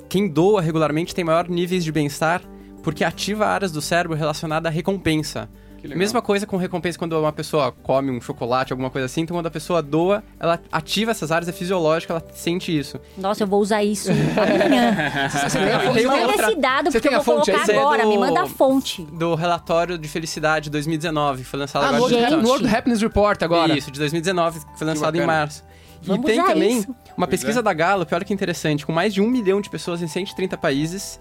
quem 0.10 0.28
doa 0.28 0.62
regularmente 0.62 1.16
tem 1.16 1.24
maior 1.24 1.48
níveis 1.48 1.84
de 1.84 1.92
bem-estar 1.92 2.42
porque 2.88 3.04
ativa 3.04 3.46
áreas 3.46 3.70
do 3.74 3.82
cérebro 3.82 4.16
relacionadas 4.16 4.72
à 4.72 4.74
recompensa. 4.74 5.50
Mesma 5.96 6.22
coisa 6.22 6.46
com 6.46 6.58
recompensa 6.58 6.98
quando 6.98 7.20
uma 7.20 7.32
pessoa 7.32 7.72
come 7.72 8.12
um 8.12 8.20
chocolate, 8.22 8.74
alguma 8.74 8.90
coisa 8.90 9.06
assim. 9.06 9.22
Então, 9.22 9.36
quando 9.36 9.48
a 9.48 9.52
pessoa 9.52 9.82
doa, 9.82 10.24
ela 10.40 10.60
ativa 10.72 11.12
essas 11.12 11.32
áreas, 11.32 11.48
é 11.48 11.52
fisiológico, 11.52 12.12
ela 12.14 12.24
sente 12.34 12.76
isso. 12.78 13.00
Nossa, 13.18 13.44
eu 13.44 13.48
vou 13.48 13.62
usar 13.62 13.84
isso 13.84 14.10
amanhã. 14.12 15.30
Você 15.30 15.60
tem 15.60 15.72
a 15.72 15.80
fonte? 15.80 16.00
Me 16.00 16.06
uma 16.06 16.16
manda 16.18 16.28
outra- 16.28 16.48
esse 16.52 16.60
dado, 16.60 16.92
Você 16.92 17.00
porque 17.00 17.16
eu 17.16 17.22
vou 17.22 17.36
fonte 17.36 17.46
colocar 17.52 17.64
Esse 17.64 17.72
é 17.72 17.80
agora. 17.80 18.04
do- 18.04 18.10
Me 18.10 18.18
manda 18.18 18.42
a 18.44 18.48
fonte. 18.48 19.02
Do 19.04 19.36
relatório 19.36 19.98
de 19.98 20.08
felicidade 20.08 20.70
2019, 20.70 21.44
que 21.44 21.50
foi 21.50 21.60
lançado 21.60 21.84
Ah, 21.84 21.92
no 21.92 21.98
agora. 21.98 22.14
World, 22.16 22.30
Gente. 22.32 22.42
no 22.44 22.48
World 22.50 22.76
Happiness 22.76 23.02
Report 23.02 23.42
agora. 23.44 23.78
Isso, 23.78 23.92
de 23.92 24.00
2019, 24.00 24.60
que 24.60 24.78
foi 24.78 24.88
lançado 24.88 25.16
em 25.16 25.20
bacana. 25.22 25.40
março. 25.40 25.64
E 26.02 26.08
Vamos 26.08 26.26
tem 26.26 26.40
usar 26.40 26.54
também 26.54 26.78
isso. 26.80 26.96
uma 27.18 27.28
Pois 27.28 27.30
pesquisa 27.40 27.60
é. 27.60 27.64
da 27.64 27.74
Gallup, 27.74 28.14
olha 28.14 28.24
que 28.24 28.34
interessante, 28.34 28.86
com 28.86 28.92
mais 28.92 29.14
de 29.14 29.22
um 29.22 29.28
milhão 29.28 29.60
de 29.60 29.70
pessoas 29.70 30.02
em 30.02 30.08
130 30.08 30.56
países, 30.58 31.20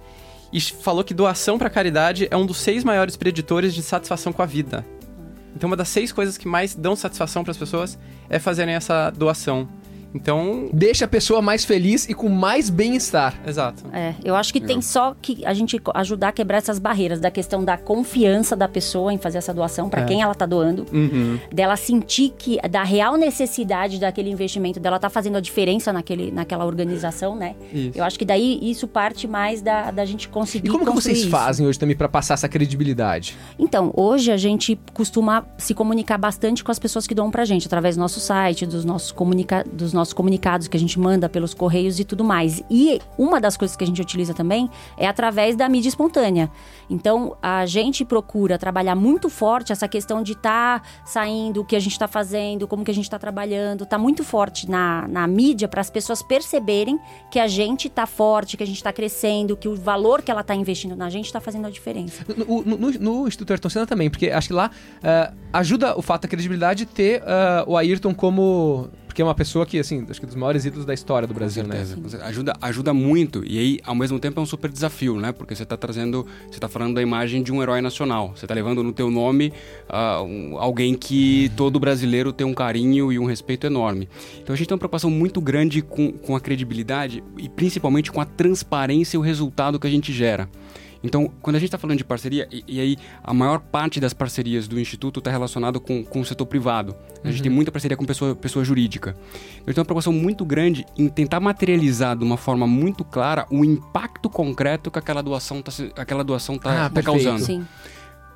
e 0.52 0.60
falou 0.60 1.04
que 1.04 1.14
doação 1.14 1.58
para 1.58 1.70
caridade 1.70 2.28
é 2.30 2.36
um 2.36 2.46
dos 2.46 2.58
seis 2.58 2.84
maiores 2.84 3.16
preditores 3.16 3.74
de 3.74 3.82
satisfação 3.82 4.32
com 4.32 4.42
a 4.42 4.46
vida. 4.46 4.84
Então, 5.54 5.68
uma 5.68 5.76
das 5.76 5.88
seis 5.88 6.12
coisas 6.12 6.36
que 6.36 6.46
mais 6.46 6.74
dão 6.74 6.94
satisfação 6.94 7.42
para 7.42 7.50
as 7.50 7.56
pessoas 7.56 7.98
é 8.28 8.38
fazerem 8.38 8.74
essa 8.74 9.10
doação. 9.10 9.68
Então, 10.16 10.68
Deixa 10.72 11.04
a 11.04 11.08
pessoa 11.08 11.40
mais 11.42 11.64
feliz 11.64 12.08
e 12.08 12.14
com 12.14 12.28
mais 12.28 12.70
bem-estar. 12.70 13.34
exato. 13.46 13.84
É, 13.92 14.14
eu 14.24 14.34
acho 14.34 14.52
que 14.52 14.60
tem 14.60 14.80
só 14.80 15.14
que 15.20 15.44
a 15.44 15.52
gente 15.54 15.80
ajudar 15.94 16.28
a 16.28 16.32
quebrar 16.32 16.58
essas 16.58 16.78
barreiras 16.78 17.20
da 17.20 17.30
questão 17.30 17.62
da 17.64 17.76
confiança 17.76 18.56
da 18.56 18.66
pessoa 18.68 19.12
em 19.12 19.18
fazer 19.18 19.38
essa 19.38 19.52
doação 19.52 19.88
para 19.88 20.02
É. 20.02 20.04
quem 20.04 20.22
ela 20.22 20.34
tá 20.34 20.46
doando, 20.46 20.86
Uhum. 20.92 21.38
dela 21.52 21.76
sentir 21.76 22.32
que 22.36 22.58
da 22.68 22.82
real 22.82 23.16
necessidade 23.16 23.98
daquele 24.00 24.30
investimento 24.30 24.80
dela 24.80 24.98
tá 24.98 25.08
fazendo 25.10 25.36
a 25.36 25.40
diferença 25.40 25.92
naquele, 25.92 26.30
naquela 26.30 26.64
organização, 26.64 27.36
né? 27.36 27.54
Isso. 27.72 27.98
Eu 27.98 28.04
acho 28.04 28.18
que 28.18 28.24
daí 28.24 28.58
isso 28.62 28.88
parte 28.88 29.28
mais 29.28 29.60
da, 29.62 29.90
da 29.90 30.04
gente 30.04 30.28
conseguir 30.28 30.68
E 30.68 30.70
como 30.70 30.84
que 30.86 30.90
vocês 30.92 31.18
isso. 31.18 31.28
fazem 31.30 31.66
hoje 31.66 31.78
também 31.78 31.96
pra 31.96 32.08
passar 32.08 32.34
essa 32.34 32.48
credibilidade? 32.48 33.36
Então, 33.58 33.92
hoje 33.94 34.30
a 34.32 34.36
gente 34.36 34.78
costuma 34.94 35.44
se 35.58 35.74
comunicar 35.74 36.18
bastante 36.18 36.64
com 36.64 36.70
as 36.72 36.78
pessoas 36.78 37.06
que 37.06 37.14
doam 37.14 37.30
pra 37.30 37.44
gente, 37.44 37.66
através 37.66 37.96
do 37.96 38.00
nosso 38.00 38.20
site, 38.20 38.64
dos 38.66 38.84
nossos, 38.84 39.12
comunica 39.12 39.64
dos 39.70 39.92
nossos 39.92 40.05
comunicados 40.12 40.68
que 40.68 40.76
a 40.76 40.80
gente 40.80 40.98
manda 40.98 41.28
pelos 41.28 41.54
correios 41.54 41.98
e 42.00 42.04
tudo 42.04 42.24
mais. 42.24 42.62
E 42.70 43.00
uma 43.18 43.40
das 43.40 43.56
coisas 43.56 43.76
que 43.76 43.84
a 43.84 43.86
gente 43.86 44.00
utiliza 44.00 44.34
também 44.34 44.68
é 44.96 45.06
através 45.06 45.56
da 45.56 45.68
mídia 45.68 45.88
espontânea. 45.88 46.50
Então, 46.88 47.36
a 47.42 47.66
gente 47.66 48.04
procura 48.04 48.58
trabalhar 48.58 48.94
muito 48.94 49.28
forte 49.28 49.72
essa 49.72 49.88
questão 49.88 50.22
de 50.22 50.32
estar 50.32 50.82
saindo, 51.04 51.60
o 51.60 51.64
que 51.64 51.74
a 51.76 51.80
gente 51.80 51.92
está 51.92 52.06
fazendo, 52.08 52.66
como 52.68 52.84
que 52.84 52.90
a 52.90 52.94
gente 52.94 53.04
está 53.04 53.18
trabalhando. 53.18 53.84
Tá 53.86 53.98
muito 53.98 54.22
forte 54.24 54.68
na, 54.70 55.06
na 55.08 55.26
mídia 55.26 55.66
para 55.68 55.80
as 55.80 55.90
pessoas 55.90 56.22
perceberem 56.22 56.98
que 57.30 57.38
a 57.38 57.48
gente 57.48 57.88
tá 57.88 58.06
forte, 58.06 58.56
que 58.56 58.62
a 58.62 58.66
gente 58.66 58.82
tá 58.82 58.92
crescendo, 58.92 59.56
que 59.56 59.68
o 59.68 59.74
valor 59.74 60.22
que 60.22 60.30
ela 60.30 60.42
tá 60.44 60.54
investindo 60.54 60.94
na 60.96 61.10
gente 61.10 61.32
tá 61.32 61.40
fazendo 61.40 61.66
a 61.66 61.70
diferença. 61.70 62.24
No, 62.36 62.62
no- 62.62 62.76
no- 62.78 62.90
no 62.90 63.28
Instituto 63.28 63.50
Ayrton 63.52 63.68
Senna 63.68 63.86
também, 63.86 64.08
porque 64.10 64.30
acho 64.30 64.48
que 64.48 64.54
lá 64.54 64.70
ah, 65.02 65.32
ajuda 65.52 65.98
o 65.98 66.02
fato 66.02 66.22
da 66.22 66.28
credibilidade 66.28 66.86
ter 66.86 67.22
ah, 67.26 67.64
o 67.66 67.76
Ayrton 67.76 68.14
como. 68.14 68.88
Porque 69.16 69.22
é 69.22 69.24
uma 69.24 69.34
pessoa 69.34 69.64
que, 69.64 69.78
assim, 69.78 70.04
acho 70.10 70.20
que 70.20 70.26
dos 70.26 70.34
maiores 70.34 70.66
ídolos 70.66 70.84
da 70.84 70.92
história 70.92 71.26
do 71.26 71.32
Brasil, 71.32 71.62
com 71.62 71.70
né? 71.70 71.76
certeza, 71.76 71.96
com 71.96 72.06
certeza. 72.06 72.28
Ajuda, 72.28 72.52
ajuda 72.60 72.92
muito. 72.92 73.42
E 73.46 73.58
aí, 73.58 73.80
ao 73.82 73.94
mesmo 73.94 74.20
tempo, 74.20 74.38
é 74.38 74.42
um 74.42 74.44
super 74.44 74.70
desafio, 74.70 75.18
né? 75.18 75.32
Porque 75.32 75.54
você 75.56 75.62
está 75.62 75.74
trazendo, 75.74 76.26
você 76.46 76.58
está 76.58 76.68
falando 76.68 76.96
da 76.96 77.00
imagem 77.00 77.42
de 77.42 77.50
um 77.50 77.62
herói 77.62 77.80
nacional. 77.80 78.34
Você 78.36 78.44
está 78.44 78.54
levando 78.54 78.82
no 78.82 78.92
teu 78.92 79.10
nome 79.10 79.54
ah, 79.88 80.20
um- 80.20 80.58
alguém 80.58 80.94
que 80.94 81.50
todo 81.56 81.80
brasileiro 81.80 82.30
tem 82.30 82.46
um 82.46 82.52
carinho 82.52 83.10
e 83.10 83.18
um 83.18 83.24
respeito 83.24 83.66
enorme. 83.66 84.06
Então 84.42 84.52
a 84.52 84.56
gente 84.58 84.66
tem 84.68 84.74
uma 84.74 84.78
preocupação 84.80 85.08
muito 85.10 85.40
grande 85.40 85.80
com, 85.80 86.12
com 86.12 86.36
a 86.36 86.40
credibilidade 86.40 87.24
e 87.38 87.48
principalmente 87.48 88.12
com 88.12 88.20
a 88.20 88.26
transparência 88.26 89.16
e 89.16 89.18
o 89.18 89.22
resultado 89.22 89.80
que 89.80 89.86
a 89.86 89.90
gente 89.90 90.12
gera. 90.12 90.46
Então, 91.02 91.30
quando 91.42 91.56
a 91.56 91.58
gente 91.58 91.68
está 91.68 91.78
falando 91.78 91.98
de 91.98 92.04
parceria, 92.04 92.48
e, 92.50 92.64
e 92.66 92.80
aí 92.80 92.96
a 93.22 93.32
maior 93.34 93.60
parte 93.60 94.00
das 94.00 94.12
parcerias 94.12 94.66
do 94.66 94.78
Instituto 94.80 95.18
está 95.18 95.30
relacionado 95.30 95.80
com, 95.80 96.04
com 96.04 96.20
o 96.20 96.24
setor 96.24 96.46
privado. 96.46 96.96
A 97.22 97.30
gente 97.30 97.42
tem 97.42 97.50
muita 97.52 97.70
parceria 97.70 97.96
com 97.96 98.04
pessoa, 98.04 98.34
pessoa 98.34 98.64
jurídica. 98.64 99.16
Eu 99.66 99.72
tenho 99.74 99.78
uma 99.78 99.84
preocupação 99.84 100.12
muito 100.12 100.44
grande 100.44 100.84
em 100.96 101.08
tentar 101.08 101.38
materializar 101.40 102.16
de 102.16 102.24
uma 102.24 102.36
forma 102.36 102.66
muito 102.66 103.04
clara 103.04 103.46
o 103.50 103.64
impacto 103.64 104.28
concreto 104.30 104.90
que 104.90 104.98
aquela 104.98 105.22
doação 105.22 105.60
está 105.60 105.72
aquela 106.00 106.24
doação 106.24 106.58
tá, 106.58 106.86
Ah, 106.86 106.90
tá 106.90 107.02
causando. 107.02 107.40
Sim. 107.44 107.66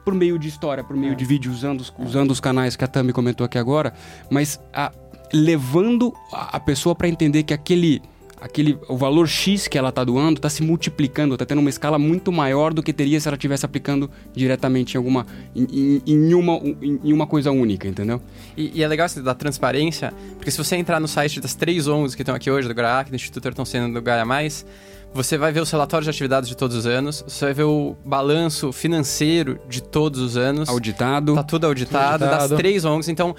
Por 0.05 0.15
meio 0.15 0.39
de 0.39 0.49
história, 0.49 0.83
por 0.83 0.97
meio 0.97 1.15
de 1.15 1.25
vídeo, 1.25 1.53
usando 1.53 1.81
os, 1.81 1.93
usando 1.99 2.31
os 2.31 2.41
canais 2.41 2.75
que 2.77 2.85
a 2.85 2.89
Tami 2.89 3.13
comentou 3.13 3.45
aqui 3.45 3.59
agora, 3.59 3.93
mas 4.31 4.59
a- 4.73 4.91
levando 5.33 6.13
a, 6.33 6.57
a 6.57 6.61
pessoa 6.61 6.95
para 6.95 7.09
entender 7.09 7.43
que 7.43 7.55
aquele, 7.55 8.03
aquele 8.41 8.79
o 8.89 8.97
valor 8.97 9.29
X 9.29 9.69
que 9.69 9.77
ela 9.77 9.91
está 9.91 10.03
doando 10.03 10.39
está 10.39 10.49
se 10.49 10.63
multiplicando, 10.63 11.35
está 11.35 11.45
tendo 11.45 11.59
uma 11.59 11.69
escala 11.71 11.99
muito 11.99 12.33
maior 12.33 12.73
do 12.73 12.83
que 12.83 12.93
teria 12.93 13.21
se 13.21 13.29
ela 13.29 13.37
estivesse 13.37 13.67
aplicando 13.67 14.11
diretamente 14.35 14.95
em 14.95 14.99
alguma 14.99 15.27
em, 15.55 15.65
em- 15.71 16.03
em 16.07 16.35
uma, 16.35 16.55
em, 16.55 17.01
em 17.05 17.13
uma 17.13 17.27
coisa 17.27 17.51
única, 17.51 17.87
entendeu? 17.87 18.21
E, 18.57 18.73
e 18.79 18.83
é 18.83 18.89
legal 18.89 19.07
isso 19.07 19.23
da 19.23 19.35
transparência, 19.35 20.13
porque 20.37 20.51
se 20.51 20.59
você 20.59 20.77
entrar 20.77 20.99
no 21.01 21.09
site 21.09 21.41
das 21.41 21.55
três 21.55 21.87
ONGs 21.87 22.15
que 22.15 22.23
estão 22.23 22.35
aqui 22.35 22.51
hoje, 22.51 22.67
do 22.69 22.75
GRAAC, 22.75 23.11
do 23.11 23.17
Instituto 23.17 23.45
Ayrton 23.47 23.65
Senna 23.65 23.89
do 23.93 24.01
Gaia 24.03 24.25
Mais, 24.25 24.65
você 25.13 25.37
vai 25.37 25.51
ver 25.51 25.61
os 25.61 25.71
relatórios 25.71 26.05
de 26.07 26.11
atividades 26.11 26.49
de 26.49 26.57
todos 26.57 26.77
os 26.77 26.87
anos, 26.87 27.25
você 27.27 27.47
vai 27.47 27.55
ver 27.55 27.65
o 27.65 27.97
balanço 28.05 28.73
financeiro 28.73 29.59
de 29.69 29.83
todos 29.83 30.21
os 30.21 30.37
anos. 30.37 30.69
Auditado. 30.69 31.35
Tá 31.35 31.43
tudo 31.43 31.67
auditado, 31.67 32.25
Auditado. 32.25 32.49
das 32.51 32.57
três 32.59 32.85
ONGs. 32.85 33.09
Então, 33.09 33.35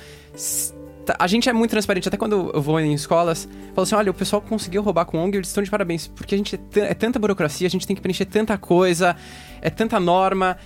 tá- 1.11 1.23
a 1.23 1.27
gente 1.27 1.49
é 1.49 1.53
muito 1.53 1.71
transparente. 1.71 2.07
Até 2.07 2.17
quando 2.17 2.51
eu 2.53 2.61
vou 2.61 2.79
em 2.79 2.93
escolas, 2.93 3.47
falo 3.73 3.83
assim: 3.83 3.95
olha, 3.95 4.11
o 4.11 4.13
pessoal 4.13 4.41
conseguiu 4.41 4.81
roubar 4.81 5.05
com 5.05 5.17
ONG, 5.17 5.37
eles 5.37 5.47
estão 5.47 5.63
de 5.63 5.69
parabéns. 5.69 6.07
Porque 6.07 6.35
a 6.35 6.37
gente 6.37 6.59
é, 6.75 6.79
é 6.79 6.93
tanta 6.93 7.19
burocracia, 7.19 7.67
a 7.67 7.69
gente 7.69 7.85
tem 7.85 7.95
que 7.95 8.01
preencher 8.01 8.25
tanta 8.25 8.57
coisa, 8.57 9.15
é 9.61 9.69
tanta 9.69 9.99
norma. 9.99 10.57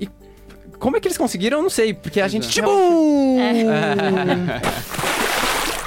E 0.00 0.08
como 0.78 0.96
é 0.96 1.00
que 1.00 1.08
eles 1.08 1.18
conseguiram? 1.18 1.58
Eu 1.58 1.62
não 1.62 1.70
sei, 1.70 1.94
porque 1.94 2.20
a 2.20 2.28
gente. 2.28 2.48
Tchum! 2.48 3.36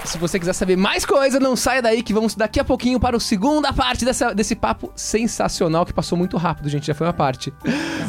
Se 0.06 0.17
você 0.17 0.39
quiser 0.39 0.54
saber 0.54 0.78
mais 0.78 1.06
coisa, 1.06 1.38
não 1.38 1.54
saia 1.58 1.82
daí 1.82 2.02
que 2.02 2.13
vamos 2.13 2.34
daqui 2.34 2.62
a 2.62 2.63
pouquinho 2.63 2.98
para 2.98 3.17
a 3.17 3.20
segunda 3.20 3.74
parte 3.74 4.06
dessa, 4.06 4.34
desse 4.34 4.56
papo 4.56 4.89
sensacional 4.96 5.86
que 5.86 5.91
passou 5.93 6.17
muito 6.17 6.38
rápido, 6.38 6.70
gente. 6.70 6.88
Já 6.88 6.96
foi 6.96 7.06
uma 7.06 7.13
parte. 7.13 7.54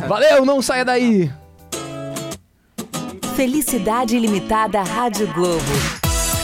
Valeu, 0.07 0.45
não 0.45 0.63
saia 0.63 0.85
daí! 0.85 1.29
Felicidade 3.39 4.17
Ilimitada 4.17 4.83
Rádio 4.83 5.33
Globo. 5.33 5.63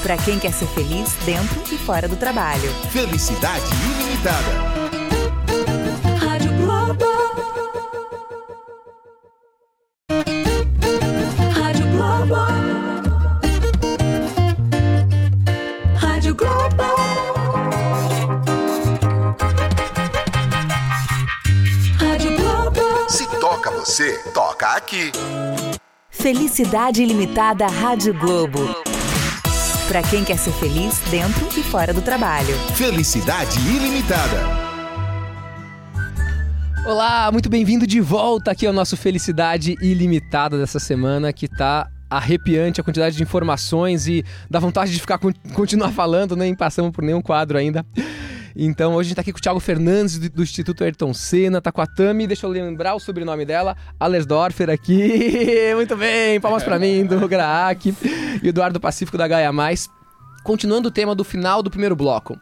Pra 0.01 0.17
quem 0.17 0.39
quer 0.39 0.53
ser 0.53 0.69
feliz 0.69 1.13
dentro 1.27 1.61
e 1.75 1.77
fora 1.77 2.07
do 2.07 2.15
trabalho. 2.15 2.73
Felicidade 2.93 3.65
ilimitada. 3.99 4.47
Rádio 6.25 6.53
Globo. 6.53 7.05
Rádio 11.53 11.87
Globo. 11.91 12.35
Rádio 15.99 16.35
Globo. 16.37 16.83
Rádio 21.99 22.37
Globo. 22.37 23.11
Se 23.11 23.27
toca 23.41 23.73
você, 23.73 24.17
toca 24.33 24.69
aqui. 24.69 25.11
Felicidade 26.25 27.03
Ilimitada 27.03 27.67
Rádio 27.67 28.19
Globo. 28.19 28.61
Pra 29.87 30.03
quem 30.03 30.25
quer 30.25 30.39
ser 30.39 30.53
feliz 30.53 30.99
dentro 31.11 31.47
e 31.49 31.63
fora 31.63 31.93
do 31.93 32.01
trabalho. 32.01 32.57
Felicidade 32.75 33.59
ilimitada. 33.69 34.41
Olá, 36.87 37.31
muito 37.31 37.51
bem-vindo 37.51 37.87
de 37.87 38.01
volta 38.01 38.53
aqui 38.53 38.67
ao 38.67 38.73
nosso 38.73 38.97
Felicidade 38.97 39.75
Ilimitada 39.83 40.57
dessa 40.57 40.79
semana, 40.79 41.31
que 41.31 41.47
tá 41.47 41.91
arrepiante 42.09 42.81
a 42.81 42.85
quantidade 42.85 43.17
de 43.17 43.23
informações 43.23 44.09
e 44.09 44.25
dá 44.49 44.59
vontade 44.59 44.93
de 44.93 45.01
ficar 45.01 45.19
con- 45.19 45.35
continuar 45.53 45.93
falando, 45.93 46.35
nem 46.35 46.55
passamos 46.55 46.91
por 46.91 47.05
nenhum 47.05 47.21
quadro 47.21 47.59
ainda. 47.59 47.85
Então 48.57 48.95
hoje 48.95 49.07
a 49.07 49.09
gente 49.09 49.17
tá 49.17 49.23
aqui 49.23 49.33
com 49.33 49.39
o 49.39 49.43
Thiago 49.43 49.61
Fernandes 49.61 50.19
do, 50.19 50.31
do 50.31 50.43
Instituto 50.43 50.85
Ayrton 50.85 51.13
Senna, 51.13 51.61
tá 51.61 51.73
com 51.73 51.81
a 51.81 51.87
Tami, 51.87 52.27
deixa 52.27 52.47
eu 52.47 52.51
lembrar 52.51 52.95
o 52.95 53.01
sobrenome 53.01 53.45
dela, 53.45 53.77
Allersdorfer 53.99 54.71
aqui. 54.71 55.75
Muito 55.75 55.97
bem, 55.97 56.41
palmas 56.41 56.63
pra 56.63 56.79
mim, 56.79 57.05
do 57.05 57.29
Graak 57.29 57.95
e 58.43 58.49
Eduardo 58.49 58.79
Pacífico 58.79 59.19
da 59.19 59.27
Gaia 59.27 59.53
Mais. 59.53 59.89
Continuando 60.45 60.89
o 60.89 60.93
tema 60.93 61.15
do 61.15 61.25
final 61.25 61.63
do 61.63 61.71
primeiro 61.71 61.97
bloco. 61.97 62.39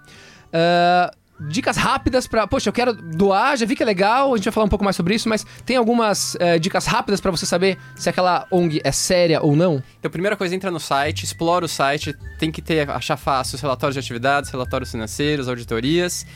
Ah, 0.53 1.11
dicas 1.49 1.77
rápidas 1.77 2.27
pra. 2.27 2.47
Poxa, 2.47 2.69
eu 2.69 2.73
quero 2.73 2.93
doar, 2.93 3.57
já 3.57 3.67
vi 3.67 3.75
que 3.77 3.83
é 3.83 3.87
legal, 3.87 4.33
a 4.33 4.37
gente 4.37 4.45
vai 4.45 4.53
falar 4.53 4.67
um 4.67 4.69
pouco 4.69 4.85
mais 4.85 4.97
sobre 4.97 5.15
isso, 5.15 5.29
mas 5.29 5.45
tem 5.65 5.77
algumas 5.77 6.37
eh, 6.41 6.59
dicas 6.59 6.87
rápidas 6.87 7.21
pra 7.21 7.31
você 7.31 7.47
saber 7.47 7.79
se 7.97 8.09
aquela 8.09 8.47
ONG 8.51 8.81
é 8.85 8.93
séria 8.93 9.43
ou 9.43 9.55
não? 9.57 9.83
Então, 9.99 10.09
a 10.09 10.11
primeira 10.11 10.37
coisa, 10.37 10.55
entra 10.55 10.71
no 10.71 10.81
site, 10.81 11.25
explora 11.25 11.65
o 11.65 11.69
site, 11.69 12.15
tem 12.39 12.51
que 12.51 12.63
ter, 12.63 12.89
achar 12.91 13.17
fácil 13.17 13.57
os 13.57 13.61
relatórios 13.61 13.95
de 13.95 14.01
atividades, 14.01 14.51
relatórios 14.51 14.91
financeiros, 14.91 15.49
auditorias. 15.49 16.27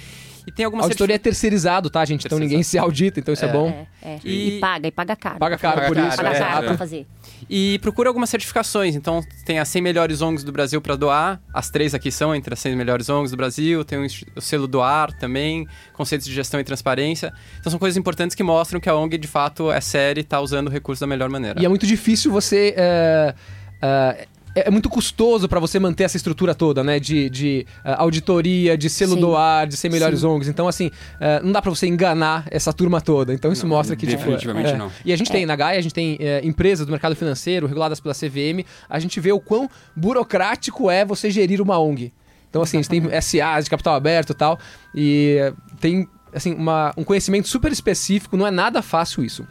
E 0.47 0.53
tem 0.53 0.65
A 0.65 0.69
algumas 0.69 0.85
auditoria 0.85 1.17
é 1.17 1.19
terceirizado, 1.19 1.91
tá, 1.91 2.05
gente? 2.05 2.25
Então 2.25 2.39
ninguém 2.39 2.63
se 2.63 2.79
audita, 2.79 3.19
então 3.19 3.35
isso 3.35 3.45
é, 3.45 3.49
bom. 3.49 3.69
É, 4.01 4.11
é. 4.11 4.21
E- 4.25 4.57
E... 4.57 4.61
paga, 4.61 4.87
e 4.87 4.91
paga 4.93 5.17
caro. 5.17 5.39
Paga 5.39 5.59
caro 5.59 5.75
Paga 5.75 5.87
por 5.89 5.97
caro, 5.97 6.09
isso. 6.09 6.17
Paga 6.17 6.29
é, 6.31 6.39
caro 6.39 6.65
é. 6.65 6.69
pra 6.69 6.79
fazer. 6.79 7.07
E 7.49 7.79
procura 7.81 8.09
algumas 8.09 8.31
certificações. 8.31 8.95
Então, 8.95 9.23
tem 9.45 9.59
as 9.59 9.69
100 9.69 9.83
melhores 9.83 10.21
ONGs 10.23 10.45
do 10.45 10.53
Brasil 10.53 10.81
para 10.81 10.97
doar. 10.97 11.41
As 11.53 11.71
três 11.71 11.95
aqui 11.95 12.11
são 12.11 12.35
entre 12.35 12.53
as 12.53 12.61
100 12.61 12.77
melhores 12.77 13.09
ONGs 13.09 13.31
do 13.31 13.37
Brasil. 13.37 13.85
Tem 13.85 14.07
o, 14.35 14.41
selo 14.41 14.67
Doar 14.67 15.13
também, 15.19 15.67
conceitos 15.93 16.27
de 16.27 16.35
gestão 16.35 16.59
e 16.61 16.65
transparência. 16.65 17.33
Então, 17.61 17.71
são 17.71 17.79
coisas 17.79 17.97
importantes 17.97 18.35
que 18.35 18.43
mostram 18.43 18.81
que 18.81 18.89
a 18.89 18.97
ONG, 18.97 19.19
de 19.19 19.29
fato, 19.29 19.71
é 19.71 19.81
séria 19.81 20.21
e 20.21 20.23
está 20.23 20.41
usando 20.41 20.69
o 20.69 20.71
recurso 20.71 21.01
da 21.01 21.07
melhor 21.07 21.29
maneira. 21.29 21.61
E 21.61 21.65
é 21.65 21.69
muito 21.69 21.87
difícil 21.87 22.31
você. 22.33 22.75
é, 22.77 24.27
é 24.67 24.71
muito 24.71 24.89
custoso 24.89 25.49
pra 25.49 25.61
você 25.61 25.79
manter 25.79 26.05
essa 26.05 26.17
estrutura 26.17 26.55
toda, 26.55 26.83
né? 26.83 26.99
De, 26.99 27.29
de 27.29 27.67
é, 27.85 27.93
auditoria, 27.99 28.77
de 28.77 28.89
selo 28.89 29.15
Sim. 29.15 29.21
doar, 29.21 29.67
de 29.67 29.77
ser 29.77 29.91
melhores 29.91 30.21
Sim. 30.21 30.27
ONGs. 30.27 30.49
Então, 30.49 30.67
assim, 30.67 30.91
é, 31.21 31.41
não 31.43 31.53
dá 31.53 31.61
pra 31.61 31.71
você 31.71 31.87
enganar 31.87 32.47
essa 32.51 32.73
turma 32.73 33.01
toda. 33.01 33.35
Então, 33.35 33.53
isso 33.53 33.67
Não, 33.67 33.77
mostra 33.77 33.95
que, 33.95 34.07
tipo, 34.07 34.19
definitivamente 34.19 34.71
é. 34.71 34.77
não. 34.77 34.91
E 35.05 35.13
a 35.13 35.17
gente 35.17 35.31
tem, 35.31 35.45
na 35.45 35.55
Gaia, 35.57 35.79
a 35.79 35.83
gente 35.83 35.95
tem 35.95 36.17
é, 36.21 36.41
empresas 36.45 36.87
do 36.87 36.91
mercado 36.91 37.15
financeiro 37.15 37.67
reguladas 37.67 38.01
pela 38.01 38.15
CVM. 38.15 38.65
A 38.89 38.99
gente 38.99 39.21
vê 39.21 39.33
o 39.33 39.41
quão 39.41 39.69
burocrático 39.95 40.91
é 40.91 41.05
você 41.05 41.31
gerir 41.31 41.61
uma 41.61 41.79
ONG. 41.79 42.13
Então, 42.49 42.63
assim, 42.63 42.79
a 42.79 42.83
gente 42.83 42.89
tem 42.91 43.21
SAs 43.21 43.65
de 43.65 43.71
capital 43.71 43.95
aberto 43.95 44.31
e 44.31 44.35
tal. 44.35 44.59
E 44.95 45.37
é, 45.39 45.53
tem, 45.81 46.09
assim, 46.33 46.55
uma- 46.55 46.93
um 46.97 47.05
conhecimento 47.05 47.49
super 47.49 47.71
específico. 47.71 48.37
Não 48.37 48.47
é 48.47 48.51
nada 48.51 48.81
fácil 48.81 49.23
isso. 49.25 49.47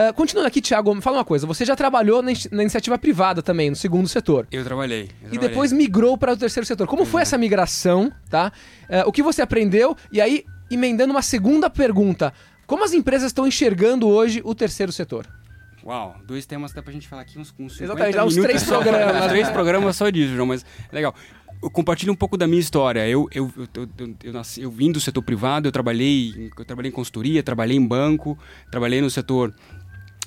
Ah, 0.00 0.12
continuando 0.12 0.46
aqui, 0.46 0.60
Thiago, 0.60 0.94
me 0.94 1.00
fala 1.00 1.18
uma 1.18 1.24
coisa. 1.24 1.46
Você 1.46 1.64
já 1.64 1.74
trabalhou 1.74 2.22
na, 2.22 2.30
in- 2.30 2.36
na 2.52 2.62
iniciativa 2.62 2.96
privada 2.98 3.42
também, 3.42 3.68
no 3.70 3.74
segundo 3.76 4.06
setor. 4.06 4.46
Eu 4.52 4.62
trabalhei. 4.64 5.00
eu 5.02 5.06
E 5.06 5.10
trabalhei. 5.30 5.48
depois 5.48 5.72
migrou 5.72 6.16
para 6.16 6.34
o 6.34 6.36
terceiro 6.36 6.64
setor. 6.66 6.86
Como 6.86 7.04
foi 7.04 7.22
essa 7.22 7.36
migração, 7.36 8.12
tá? 8.30 8.52
Eh, 8.88 9.02
o 9.04 9.10
que 9.10 9.22
você 9.22 9.42
aprendeu? 9.42 9.96
E 10.12 10.20
aí, 10.20 10.44
emendando 10.70 11.12
uma 11.12 11.22
segunda 11.22 11.68
pergunta. 11.68 12.32
Como 12.66 12.84
as 12.84 12.92
empresas 12.92 13.28
estão 13.28 13.46
enxergando 13.46 14.06
hoje 14.06 14.40
o 14.44 14.54
terceiro 14.54 14.92
setor? 14.92 15.26
Uau, 15.84 16.16
dois 16.26 16.44
temas 16.44 16.72
dá 16.72 16.82
pra 16.82 16.92
gente 16.92 17.08
falar 17.08 17.22
aqui 17.22 17.38
uns, 17.38 17.54
uns 17.58 17.76
50 17.78 17.84
Exatamente, 17.84 18.18
uns 18.18 18.36
três 18.44 18.62
programas. 18.64 19.16
Uns 19.24 19.28
três 19.28 19.48
programas 19.48 19.96
só 19.96 20.10
disso, 20.10 20.34
João, 20.34 20.46
mas 20.46 20.64
legal. 20.92 21.14
Eu 21.62 21.70
compartilho 21.70 22.12
um 22.12 22.16
pouco 22.16 22.36
da 22.36 22.46
minha 22.46 22.60
história. 22.60 23.08
Eu, 23.08 23.26
eu, 23.32 23.50
eu, 23.56 23.88
eu, 23.98 24.14
eu, 24.22 24.32
nasci, 24.32 24.60
eu 24.60 24.70
vim 24.70 24.92
do 24.92 25.00
setor 25.00 25.22
privado, 25.22 25.66
eu 25.66 25.72
trabalhei, 25.72 26.52
eu 26.56 26.64
trabalhei 26.64 26.90
em 26.90 26.94
consultoria, 26.94 27.42
trabalhei 27.42 27.76
em 27.76 27.84
banco, 27.84 28.38
trabalhei 28.70 29.00
no 29.00 29.10
setor... 29.10 29.52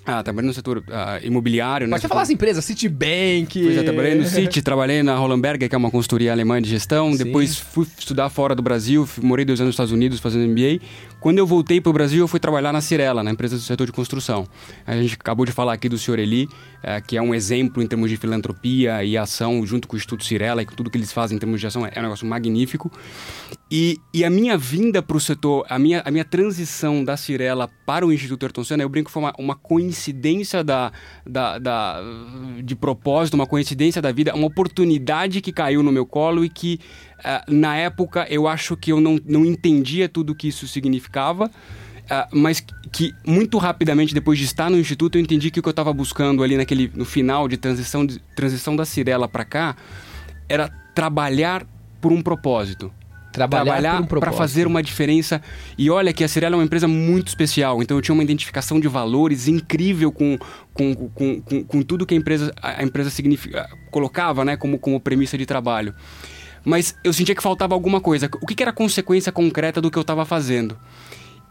Ah, 0.06 0.24
trabalhei 0.24 0.48
no 0.48 0.54
setor 0.54 0.84
ah, 0.90 1.20
imobiliário. 1.22 1.88
né? 1.88 1.92
Pode 1.92 2.08
falar 2.08 2.24
as 2.24 2.30
empresas, 2.30 2.66
Citibank. 2.66 3.62
Pois 3.62 3.78
é, 3.78 3.84
trabalhei 3.84 4.16
no 4.16 4.26
City, 4.26 4.62
trabalhei 4.62 5.04
na 5.04 5.16
Hollenberger, 5.16 5.70
que 5.70 5.76
é 5.76 5.78
uma 5.78 5.92
consultoria 5.92 6.32
alemã 6.32 6.62
de 6.62 6.70
gestão. 6.70 7.12
Sim. 7.12 7.24
Depois 7.24 7.58
fui 7.58 7.86
estudar 7.98 8.30
fora 8.30 8.56
do 8.56 8.64
Brasil, 8.64 9.08
morei 9.22 9.46
dois 9.46 9.60
anos 9.60 9.70
nos 9.70 9.74
Estados 9.76 9.92
Unidos 9.92 10.20
fazendo 10.20 10.50
MBA. 10.50 10.84
Quando 11.22 11.38
eu 11.38 11.46
voltei 11.46 11.80
para 11.80 11.92
o 11.92 11.94
Brasil, 11.94 12.20
eu 12.20 12.28
fui 12.28 12.40
trabalhar 12.40 12.74
na 12.74 12.82
Cirela, 12.82 13.22
na 13.24 13.30
empresa 13.30 13.56
do 13.56 13.62
setor 13.62 13.86
de 13.86 13.92
construção. 13.92 14.48
A 14.88 15.00
gente 15.00 15.14
acabou 15.14 15.46
de 15.46 15.52
falar 15.52 15.74
aqui 15.74 15.88
do 15.88 15.96
senhor 15.96 16.18
Eli, 16.18 16.50
eh, 16.82 17.00
que 17.00 17.16
é 17.16 17.22
um 17.22 17.32
exemplo 17.36 17.82
em 17.84 17.86
termos 17.86 18.10
de 18.10 18.18
filantropia 18.18 19.04
e 19.04 19.16
ação, 19.16 19.64
junto 19.64 19.88
com 19.88 19.94
o 19.96 19.98
Instituto 19.98 20.26
Cirela 20.26 20.64
e 20.64 20.66
com 20.66 20.74
tudo 20.74 20.90
que 20.90 20.98
eles 20.98 21.14
fazem 21.14 21.38
em 21.38 21.40
termos 21.40 21.62
de 21.62 21.68
ação, 21.68 21.86
é 21.86 22.00
um 22.00 22.02
negócio 22.02 22.26
magnífico. 22.26 22.92
E, 23.70 24.00
e 24.12 24.26
a 24.26 24.32
minha 24.32 24.58
vinda 24.58 25.00
para 25.02 25.16
o 25.16 25.20
setor, 25.20 25.64
a 25.70 25.78
minha, 25.78 26.02
a 26.04 26.10
minha 26.10 26.26
transição 26.26 27.04
da 27.04 27.16
Cirela 27.16 27.70
para 27.86 28.04
o 28.06 28.12
Instituto 28.12 28.44
Ayrton 28.44 28.64
Senna, 28.64 28.82
eu 28.82 28.90
brinco 28.90 29.06
que 29.08 29.14
foi 29.14 29.22
uma, 29.22 29.34
uma 29.38 29.56
coincidência 29.56 30.64
da, 30.64 30.92
da, 31.24 31.60
da- 31.60 32.02
de 32.64 32.76
propósito, 32.76 33.36
uma 33.36 33.46
coincidência 33.46 34.02
da 34.02 34.12
vida, 34.12 34.34
uma 34.34 34.48
oportunidade 34.48 35.40
que 35.40 35.52
caiu 35.52 35.84
no 35.84 35.92
meu 35.92 36.06
colo 36.06 36.44
e 36.44 36.50
que, 36.50 36.80
na 37.48 37.76
época, 37.76 38.26
eu 38.30 38.48
acho 38.48 38.76
que 38.76 38.92
eu 38.92 39.00
não, 39.00 39.20
não 39.26 39.46
entendia 39.46 40.10
tudo 40.10 40.36
que 40.36 40.48
isso 40.48 40.68
significava. 40.68 41.50
ah, 42.10 42.28
mas 42.32 42.64
que 42.92 43.14
muito 43.26 43.58
rapidamente 43.58 44.14
depois 44.14 44.38
de 44.38 44.46
estar 44.46 44.70
no 44.70 44.78
instituto 44.78 45.18
eu 45.18 45.22
entendi 45.22 45.50
que 45.50 45.60
o 45.60 45.64
que 45.64 45.70
eu 45.70 45.72
estava 45.72 45.94
buscando 45.94 46.44
ali 46.44 46.58
naquele 46.58 46.92
no 46.94 47.06
final 47.06 47.48
de 47.48 47.58
transição 47.58 48.06
de, 48.06 48.20
transição 48.36 48.76
da 48.76 48.84
Cirela 48.86 49.28
para 49.28 49.46
cá 49.46 49.76
era 50.50 50.68
trabalhar 50.94 51.66
por 52.02 52.12
um 52.12 52.22
propósito 52.22 52.92
Trabalhar, 53.32 53.96
um 53.96 54.00
para 54.00 54.20
propósito. 54.20 54.38
fazer 54.38 54.68
uma 54.68 54.84
diferença. 54.84 55.42
E 55.78 55.90
olha 55.90 56.12
que 56.12 56.24
a 56.24 56.28
Cirela 56.28 56.56
é 56.56 56.58
uma 56.58 56.66
empresa 56.66 56.88
muito 56.88 57.30
especial, 57.30 57.82
então 57.82 57.98
eu 57.98 58.02
tinha 58.02 58.14
uma 58.14 58.24
identificação 58.24 58.80
de 58.80 58.88
valores 58.88 59.48
incrível 59.48 60.12
com, 60.12 60.38
com, 60.74 60.94
com, 60.94 61.42
com, 61.42 61.64
com 61.64 61.82
tudo 61.82 62.06
que 62.06 62.14
a 62.14 62.18
empresa, 62.18 62.54
a 62.62 62.84
empresa 62.84 63.10
significa, 63.10 63.70
colocava 63.90 64.44
né, 64.44 64.58
como, 64.58 64.78
como 64.78 65.00
premissa 65.00 65.38
de 65.38 65.46
trabalho. 65.46 65.96
Mas 66.64 66.96
eu 67.04 67.12
sentia 67.12 67.36
que 67.36 67.42
faltava 67.42 67.74
alguma 67.74 68.00
coisa. 68.00 68.30
O 68.42 68.46
que, 68.46 68.56
que 68.56 68.64
era 68.64 68.72
a 68.72 68.74
consequência 68.74 69.32
concreta 69.32 69.82
do 69.82 69.90
que 69.90 69.98
eu 69.98 70.02
estava 70.02 70.26
fazendo? 70.26 70.78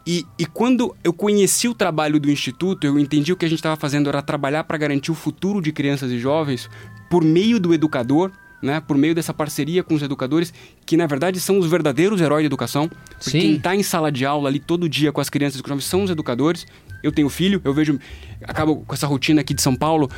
E, 0.07 0.25
e 0.39 0.47
quando 0.47 0.97
eu 1.05 1.13
conheci 1.13 1.69
o 1.69 1.75
trabalho 1.75 2.19
do 2.19 2.31
Instituto, 2.31 2.87
eu 2.87 2.99
entendi 2.99 3.33
o 3.33 3.37
que 3.37 3.45
a 3.45 3.49
gente 3.49 3.59
estava 3.59 3.77
fazendo 3.77 4.09
era 4.09 4.23
trabalhar 4.23 4.65
para 4.65 4.79
garantir 4.79 5.11
o 5.11 5.15
futuro 5.15 5.61
de 5.61 5.73
crianças 5.73 6.11
e 6.11 6.19
jovens 6.19 6.71
por 7.11 7.23
meio 7.23 7.61
do 7.61 7.75
educador, 7.75 8.31
né, 8.63 8.81
por 8.81 8.97
meio 8.97 9.15
dessa 9.15 9.33
parceria 9.33 9.83
com 9.83 9.95
os 9.95 10.03
educadores, 10.03 10.53
que 10.87 10.97
na 10.97 11.07
verdade 11.07 11.41
são 11.41 11.59
os 11.59 11.67
verdadeiros 11.67 12.21
heróis 12.21 12.43
da 12.43 12.47
educação. 12.47 12.89
Porque 12.89 13.31
Sim. 13.31 13.41
quem 13.41 13.55
está 13.57 13.75
em 13.75 13.83
sala 13.83 14.11
de 14.11 14.25
aula 14.25 14.49
ali 14.49 14.59
todo 14.59 14.89
dia 14.89 15.13
com 15.13 15.21
as 15.21 15.29
crianças 15.29 15.61
e 15.61 15.63
com 15.63 15.67
os 15.67 15.71
jovens 15.71 15.85
são 15.85 16.05
os 16.05 16.11
educadores. 16.11 16.67
Eu 17.03 17.11
tenho 17.13 17.29
filho, 17.29 17.61
eu 17.65 17.73
vejo, 17.73 17.99
acabo 18.43 18.77
com 18.77 18.95
essa 18.95 19.07
rotina 19.07 19.41
aqui 19.41 19.55
de 19.55 19.63
São 19.63 19.75
Paulo. 19.75 20.09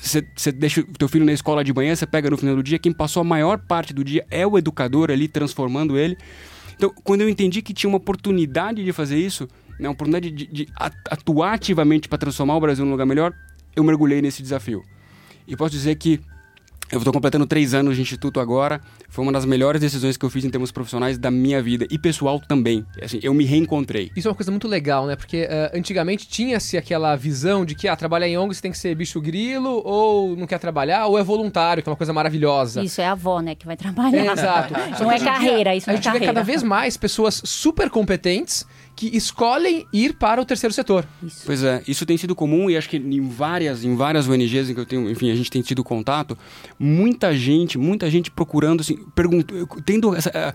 Você 0.00 0.52
deixa 0.52 0.80
o 0.80 0.84
teu 0.84 1.08
filho 1.08 1.24
na 1.24 1.32
escola 1.32 1.62
de 1.62 1.72
manhã, 1.72 1.94
você 1.94 2.06
pega 2.06 2.30
no 2.30 2.36
final 2.36 2.56
do 2.56 2.62
dia, 2.62 2.78
quem 2.78 2.92
passou 2.92 3.20
a 3.20 3.24
maior 3.24 3.58
parte 3.58 3.92
do 3.92 4.02
dia 4.02 4.26
é 4.30 4.46
o 4.46 4.56
educador 4.56 5.10
ali, 5.10 5.28
transformando 5.28 5.98
ele. 5.98 6.16
Então, 6.76 6.92
quando 7.04 7.20
eu 7.20 7.28
entendi 7.28 7.60
que 7.60 7.74
tinha 7.74 7.88
uma 7.88 7.98
oportunidade 7.98 8.82
de 8.82 8.92
fazer 8.92 9.18
isso, 9.18 9.46
né, 9.78 9.86
uma 9.88 9.92
oportunidade 9.92 10.30
de, 10.30 10.46
de 10.46 10.68
at- 10.76 10.94
atuar 11.10 11.52
ativamente 11.52 12.08
para 12.08 12.16
transformar 12.16 12.56
o 12.56 12.60
Brasil 12.60 12.84
num 12.84 12.92
lugar 12.92 13.04
melhor, 13.04 13.34
eu 13.76 13.84
mergulhei 13.84 14.22
nesse 14.22 14.42
desafio. 14.42 14.82
E 15.46 15.54
posso 15.54 15.72
dizer 15.72 15.96
que 15.96 16.20
eu 16.90 16.98
estou 16.98 17.12
completando 17.12 17.46
três 17.46 17.72
anos 17.72 17.96
de 17.96 18.02
instituto 18.02 18.40
agora. 18.40 18.80
Foi 19.08 19.22
uma 19.22 19.32
das 19.32 19.44
melhores 19.44 19.80
decisões 19.80 20.16
que 20.16 20.24
eu 20.24 20.30
fiz 20.30 20.44
em 20.44 20.50
termos 20.50 20.72
profissionais 20.72 21.16
da 21.18 21.30
minha 21.30 21.62
vida 21.62 21.86
e 21.90 21.98
pessoal 21.98 22.40
também. 22.40 22.84
Assim, 23.02 23.20
eu 23.22 23.32
me 23.32 23.44
reencontrei. 23.44 24.10
Isso 24.16 24.26
é 24.26 24.30
uma 24.30 24.36
coisa 24.36 24.50
muito 24.50 24.66
legal, 24.66 25.06
né? 25.06 25.14
Porque 25.14 25.46
eh, 25.48 25.70
antigamente 25.74 26.26
tinha-se 26.26 26.76
aquela 26.76 27.14
visão 27.14 27.64
de 27.64 27.74
que 27.74 27.86
ah, 27.86 27.94
trabalhar 27.94 28.26
em 28.28 28.36
ONG 28.36 28.54
você 28.54 28.62
tem 28.62 28.72
que 28.72 28.78
ser 28.78 28.94
bicho 28.94 29.20
grilo, 29.20 29.82
ou 29.84 30.36
não 30.36 30.46
quer 30.46 30.58
trabalhar, 30.58 31.06
ou 31.06 31.18
é 31.18 31.22
voluntário, 31.22 31.82
que 31.82 31.88
é 31.88 31.90
uma 31.90 31.96
coisa 31.96 32.12
maravilhosa. 32.12 32.82
Isso 32.82 33.00
é 33.00 33.06
a 33.06 33.12
avó, 33.12 33.40
né, 33.40 33.54
que 33.54 33.66
vai 33.66 33.76
trabalhar. 33.76 34.26
É, 34.26 34.32
exato. 34.32 34.74
Não 35.00 35.10
é 35.10 35.18
carreira, 35.18 35.74
isso 35.74 35.88
a 35.88 35.92
não 35.92 35.98
é 35.98 36.02
gente 36.02 36.04
vê 36.04 36.18
carreira. 36.18 36.34
cada 36.34 36.42
vez 36.42 36.62
mais 36.62 36.96
pessoas 36.96 37.40
super 37.44 37.88
competentes 37.88 38.66
que 39.00 39.16
escolhem 39.16 39.86
ir 39.94 40.12
para 40.12 40.42
o 40.42 40.44
terceiro 40.44 40.74
setor. 40.74 41.06
Isso. 41.22 41.42
Pois 41.46 41.62
é, 41.64 41.82
isso 41.88 42.04
tem 42.04 42.18
sido 42.18 42.34
comum 42.34 42.68
e 42.68 42.76
acho 42.76 42.86
que 42.86 42.98
em 42.98 43.26
várias, 43.26 43.82
em 43.82 43.96
várias 43.96 44.28
ONGs 44.28 44.68
em 44.68 44.74
que 44.74 44.80
eu 44.80 44.84
tenho, 44.84 45.10
enfim, 45.10 45.30
a 45.30 45.34
gente 45.34 45.50
tem 45.50 45.62
tido 45.62 45.82
contato, 45.82 46.36
muita 46.78 47.34
gente, 47.34 47.78
muita 47.78 48.10
gente 48.10 48.30
procurando, 48.30 48.82
assim, 48.82 48.98
tendo, 49.86 50.14
essa, 50.14 50.30
eh, 50.34 50.52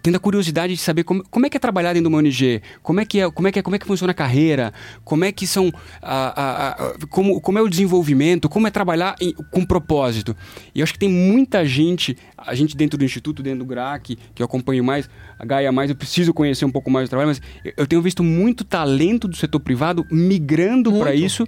tendo 0.00 0.14
a 0.16 0.20
curiosidade 0.20 0.74
de 0.74 0.80
saber 0.80 1.02
como, 1.02 1.24
como 1.28 1.44
é 1.44 1.50
que 1.50 1.56
é 1.56 1.60
trabalhar 1.60 1.92
dentro 1.92 2.08
de 2.08 2.14
uma 2.14 2.18
ONG, 2.18 2.62
como 2.84 3.00
é 3.00 3.04
que 3.04 3.18
é, 3.20 3.28
como 3.30 3.48
é 3.48 3.52
que 3.52 3.58
é, 3.58 3.62
como 3.62 3.74
é 3.74 3.78
que 3.80 3.86
funciona 3.86 4.12
a 4.12 4.14
carreira, 4.14 4.72
como 5.04 5.24
é 5.24 5.32
que 5.32 5.44
são, 5.44 5.72
a, 6.00 6.40
a- 6.40 6.68
a- 6.70 7.06
como, 7.10 7.40
como 7.40 7.58
é 7.58 7.62
o 7.62 7.68
desenvolvimento, 7.68 8.48
como 8.48 8.68
é 8.68 8.70
trabalhar 8.70 9.16
em- 9.20 9.32
com 9.50 9.64
propósito. 9.64 10.36
E 10.72 10.78
eu 10.78 10.84
acho 10.84 10.92
que 10.92 10.98
tem 11.00 11.08
muita 11.08 11.66
gente, 11.66 12.16
a 12.36 12.54
gente 12.54 12.76
dentro 12.76 12.96
do 12.96 13.04
instituto, 13.04 13.42
dentro 13.42 13.58
do 13.60 13.64
GRAC, 13.66 14.16
que 14.34 14.40
eu 14.40 14.46
acompanho 14.46 14.84
mais, 14.84 15.10
Gaia 15.44 15.70
mais, 15.72 15.88
eu 15.90 15.96
preciso 15.96 16.32
conhecer 16.34 16.64
um 16.64 16.70
pouco 16.70 16.90
mais 16.90 17.08
do 17.08 17.10
trabalho, 17.10 17.28
mas 17.28 17.40
eu- 17.76 17.86
tenho 17.86 18.02
visto 18.02 18.22
muito 18.22 18.64
talento 18.64 19.26
do 19.28 19.36
setor 19.36 19.60
privado 19.60 20.06
migrando 20.10 20.92
para 20.98 21.14
isso 21.14 21.46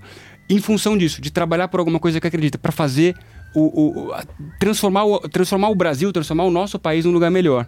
em 0.48 0.58
função 0.60 0.96
disso, 0.98 1.20
de 1.20 1.30
trabalhar 1.30 1.68
por 1.68 1.78
alguma 1.80 1.98
coisa 2.00 2.20
que 2.20 2.26
acredita, 2.26 2.58
para 2.58 2.72
fazer 2.72 3.14
o, 3.54 4.08
o- 4.10 4.14
transformar, 4.58 5.04
o, 5.04 5.18
transformar 5.28 5.68
o 5.70 5.74
Brasil, 5.74 6.12
transformar 6.12 6.44
o 6.44 6.50
nosso 6.50 6.78
país 6.78 7.04
num 7.04 7.12
lugar 7.12 7.30
melhor. 7.30 7.66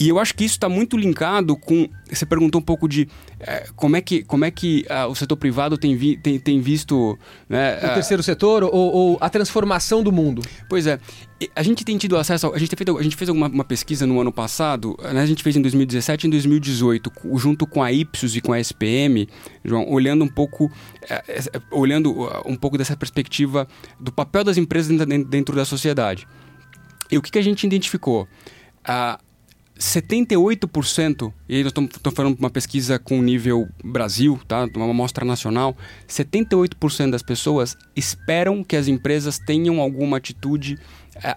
E 0.00 0.08
eu 0.08 0.18
acho 0.18 0.34
que 0.34 0.44
isso 0.44 0.54
está 0.54 0.68
muito 0.68 0.96
linkado 0.96 1.54
com. 1.54 1.86
Você 2.10 2.26
perguntou 2.26 2.60
um 2.60 2.64
pouco 2.64 2.88
de 2.88 3.06
eh, 3.38 3.68
como 3.76 3.94
é 3.94 4.00
que, 4.00 4.24
como 4.24 4.44
é 4.44 4.50
que 4.50 4.84
ah, 4.88 5.06
o 5.06 5.14
setor 5.14 5.36
privado 5.36 5.78
tem, 5.78 5.94
vi- 5.94 6.16
tem, 6.16 6.40
tem 6.40 6.60
visto. 6.60 7.16
Né, 7.48 7.74
O 7.80 7.86
ah, 7.86 7.94
terceiro 7.94 8.22
setor 8.22 8.64
ou, 8.64 8.72
ou 8.72 9.18
a 9.20 9.28
transformação 9.30 10.02
do 10.02 10.10
mundo? 10.10 10.42
Pois 10.68 10.86
é, 10.88 10.98
a 11.54 11.62
gente 11.62 11.84
tem 11.84 11.96
tido 11.96 12.16
acesso, 12.16 12.52
a 12.52 12.58
gente, 12.58 12.74
feito, 12.76 12.98
a 12.98 13.02
gente 13.02 13.16
fez 13.16 13.28
uma, 13.28 13.48
uma 13.48 13.64
pesquisa 13.64 14.06
no 14.06 14.20
ano 14.20 14.32
passado, 14.32 14.96
né, 15.12 15.20
a 15.20 15.26
gente 15.26 15.42
fez 15.42 15.56
em 15.56 15.62
2017 15.62 16.24
e 16.24 16.26
em 16.26 16.30
2018, 16.30 17.10
cu- 17.10 17.38
junto 17.38 17.66
com 17.66 17.82
a 17.82 17.90
Ipsos 17.92 18.36
e 18.36 18.40
com 18.40 18.52
a 18.52 18.60
SPM, 18.60 19.28
João, 19.64 19.88
olhando 19.88 20.24
um 20.24 20.28
pouco, 20.28 20.70
eh, 21.08 21.22
eh, 21.28 21.60
olhando 21.70 22.12
uh, 22.12 22.42
um 22.46 22.56
pouco 22.56 22.76
dessa 22.76 22.96
perspectiva 22.96 23.66
do 23.98 24.12
papel 24.12 24.44
das 24.44 24.56
empresas 24.56 24.96
dentro, 24.96 25.28
dentro 25.28 25.56
da 25.56 25.64
sociedade. 25.64 26.26
E 27.10 27.18
o 27.18 27.22
que, 27.22 27.30
que 27.30 27.38
a 27.38 27.42
gente 27.42 27.66
identificou? 27.66 28.26
Ah, 28.84 29.18
78%, 29.78 31.32
e 31.48 31.56
aí 31.56 31.62
nós 31.64 31.72
estamos 31.72 32.14
falando 32.14 32.36
de 32.36 32.40
uma 32.40 32.50
pesquisa 32.50 32.98
com 32.98 33.20
nível 33.20 33.68
Brasil, 33.82 34.38
tá? 34.46 34.66
uma 34.76 34.90
amostra 34.90 35.24
nacional, 35.24 35.76
78% 36.08 37.10
das 37.10 37.22
pessoas 37.22 37.76
esperam 37.96 38.62
que 38.62 38.76
as 38.76 38.86
empresas 38.86 39.38
tenham 39.38 39.80
alguma 39.80 40.18
atitude 40.18 40.78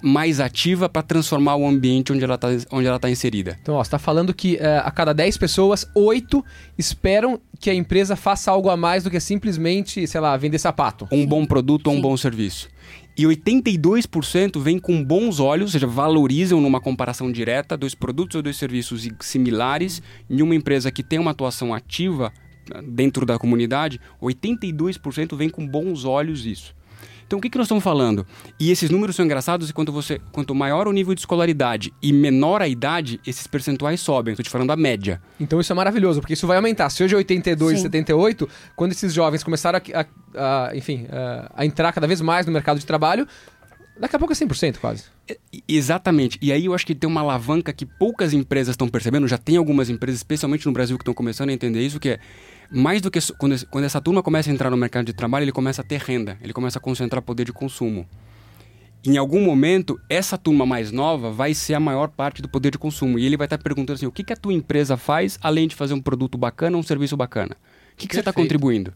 mais 0.02 0.40
ativa 0.40 0.88
para 0.88 1.02
transformar 1.02 1.56
o 1.56 1.68
ambiente 1.68 2.14
onde 2.14 2.24
ela 2.24 2.36
está 2.36 2.48
onde 2.72 2.88
ela 2.88 3.00
tá 3.00 3.10
inserida. 3.10 3.58
Então, 3.62 3.76
ó, 3.76 3.84
você 3.84 3.88
está 3.88 4.00
falando 4.00 4.34
que 4.34 4.58
eh, 4.58 4.82
a 4.84 4.90
cada 4.92 5.14
10 5.14 5.38
pessoas, 5.38 5.86
8 5.94 6.44
esperam 6.78 7.40
que 7.60 7.70
a 7.70 7.74
empresa 7.74 8.16
faça 8.16 8.52
algo 8.52 8.70
a 8.70 8.78
mais 8.78 9.04
do 9.04 9.12
que 9.12 9.20
simplesmente, 9.20 10.06
sei 10.08 10.22
lá, 10.22 10.36
vender 10.38 10.60
sapato. 10.60 11.08
Um 11.12 11.26
bom 11.26 11.46
produto 11.46 11.88
ou 11.88 11.94
um 11.94 12.02
bom 12.02 12.16
serviço. 12.16 12.70
E 13.18 13.24
82% 13.24 14.62
vem 14.62 14.78
com 14.78 15.02
bons 15.02 15.40
olhos, 15.40 15.68
ou 15.68 15.72
seja, 15.72 15.88
valorizam 15.88 16.60
numa 16.60 16.82
comparação 16.82 17.32
direta 17.32 17.78
dois 17.78 17.96
produtos 17.96 18.36
ou 18.36 18.42
dois 18.42 18.58
serviços 18.58 19.08
similares 19.22 20.02
em 20.30 20.42
uma 20.42 20.54
empresa 20.54 20.92
que 20.92 21.02
tem 21.02 21.18
uma 21.18 21.32
atuação 21.32 21.74
ativa 21.74 22.34
ah, 22.74 22.82
dentro 22.82 23.26
da 23.26 23.40
comunidade, 23.40 24.02
82% 24.22 25.36
vem 25.38 25.50
com 25.50 25.66
bons 25.66 26.04
olhos 26.04 26.46
isso. 26.46 26.76
Então 27.28 27.40
o 27.40 27.42
que, 27.42 27.50
que 27.50 27.58
nós 27.58 27.66
estamos 27.66 27.84
falando? 27.84 28.26
E 28.60 28.70
esses 28.72 28.90
números 28.90 29.16
são 29.16 29.26
engraçados 29.26 29.70
e 29.70 29.74
quanto, 29.74 29.92
você, 29.92 30.20
quanto 30.32 30.54
maior 30.54 30.88
o 30.88 30.92
nível 30.92 31.14
de 31.16 31.22
escolaridade 31.22 31.92
e 32.02 32.14
menor 32.14 32.62
a 32.62 32.68
idade, 32.68 33.20
esses 33.26 33.48
percentuais 33.48 34.00
sobem. 34.00 34.34
Estou 34.34 34.44
te 34.44 34.50
falando 34.50 34.68
da 34.68 34.76
média. 34.76 35.22
Então 35.40 35.60
isso 35.60 35.72
é 35.72 35.76
maravilhoso, 35.76 36.20
porque 36.22 36.34
isso 36.34 36.46
vai 36.48 36.58
aumentar. 36.58 36.90
Se 36.90 37.04
hoje 37.04 37.16
é 37.16 37.18
82, 37.18 37.78
Sim. 37.78 37.84
78, 37.84 38.48
quando 38.76 38.92
esses 38.92 39.14
jovens 39.14 39.44
começaram 39.44 39.80
a, 39.94 40.00
a- 40.02 40.68
a- 40.70 40.76
enfim, 40.76 41.08
a, 41.12 41.52
a 41.56 41.66
entrar 41.66 41.92
cada 41.94 42.06
vez 42.08 42.22
mais 42.22 42.46
no 42.46 42.52
mercado 42.52 42.80
de 42.80 42.86
trabalho, 42.86 43.28
daqui 44.00 44.16
a 44.16 44.20
pouco 44.20 44.34
é 44.34 44.36
100% 44.36 44.78
quase. 44.78 45.06
Exatamente. 45.68 46.38
E 46.42 46.52
aí 46.52 46.66
eu 46.66 46.74
acho 46.74 46.86
que 46.86 46.94
tem 46.94 47.10
uma 47.10 47.22
alavanca 47.22 47.74
que 47.74 47.86
poucas 47.86 48.34
empresas 48.34 48.74
estão 48.74 48.88
percebendo, 48.88 49.28
já 49.28 49.38
tem 49.38 49.58
algumas 49.58 49.90
empresas, 49.90 50.20
especialmente 50.20 50.66
no 50.66 50.72
Brasil, 50.72 50.98
que 50.98 51.02
estão 51.02 51.14
começando 51.14 51.50
a 51.50 51.54
entender 51.54 51.82
isso, 51.86 52.00
que 52.00 52.10
é 52.10 52.20
mais 52.72 53.02
do 53.02 53.12
que 53.12 53.20
quando, 53.38 53.68
quando 53.68 53.84
essa 53.84 54.02
turma 54.02 54.22
começa 54.22 54.50
a 54.50 54.54
entrar 54.54 54.70
no 54.70 54.78
mercado 54.78 55.06
de 55.06 55.14
trabalho, 55.14 55.44
ele 55.44 55.52
começa 55.52 55.82
a 55.82 55.86
ter 55.86 56.00
renda, 56.00 56.38
ele 56.42 56.54
começa 56.54 56.80
a 56.80 56.82
concentrar 56.82 57.22
poder 57.22 57.46
de 57.46 57.54
consumo. 57.54 58.08
Em 59.06 59.18
algum 59.18 59.40
momento, 59.44 60.00
essa 60.10 60.36
turma 60.36 60.66
mais 60.66 60.92
nova 60.92 61.30
vai 61.30 61.54
ser 61.54 61.76
a 61.76 61.80
maior 61.80 62.08
parte 62.10 62.42
do 62.42 62.50
poder 62.50 62.72
de 62.72 62.78
consumo. 62.80 63.20
E 63.20 63.26
ele 63.26 63.38
vai 63.38 63.46
estar 63.46 63.60
perguntando 63.60 63.94
assim: 63.94 64.08
o 64.08 64.12
que, 64.12 64.24
que 64.24 64.34
a 64.34 64.36
tua 64.36 64.52
empresa 64.52 64.98
faz 64.98 65.38
além 65.42 65.68
de 65.68 65.76
fazer 65.76 65.94
um 65.94 66.02
produto 66.02 66.40
bacana, 66.40 66.76
um 66.76 66.82
serviço 66.82 67.16
bacana? 67.16 67.56
O 67.94 67.98
que, 67.98 68.08
que 68.08 68.16
você 68.16 68.22
está 68.22 68.34
contribuindo? 68.34 68.92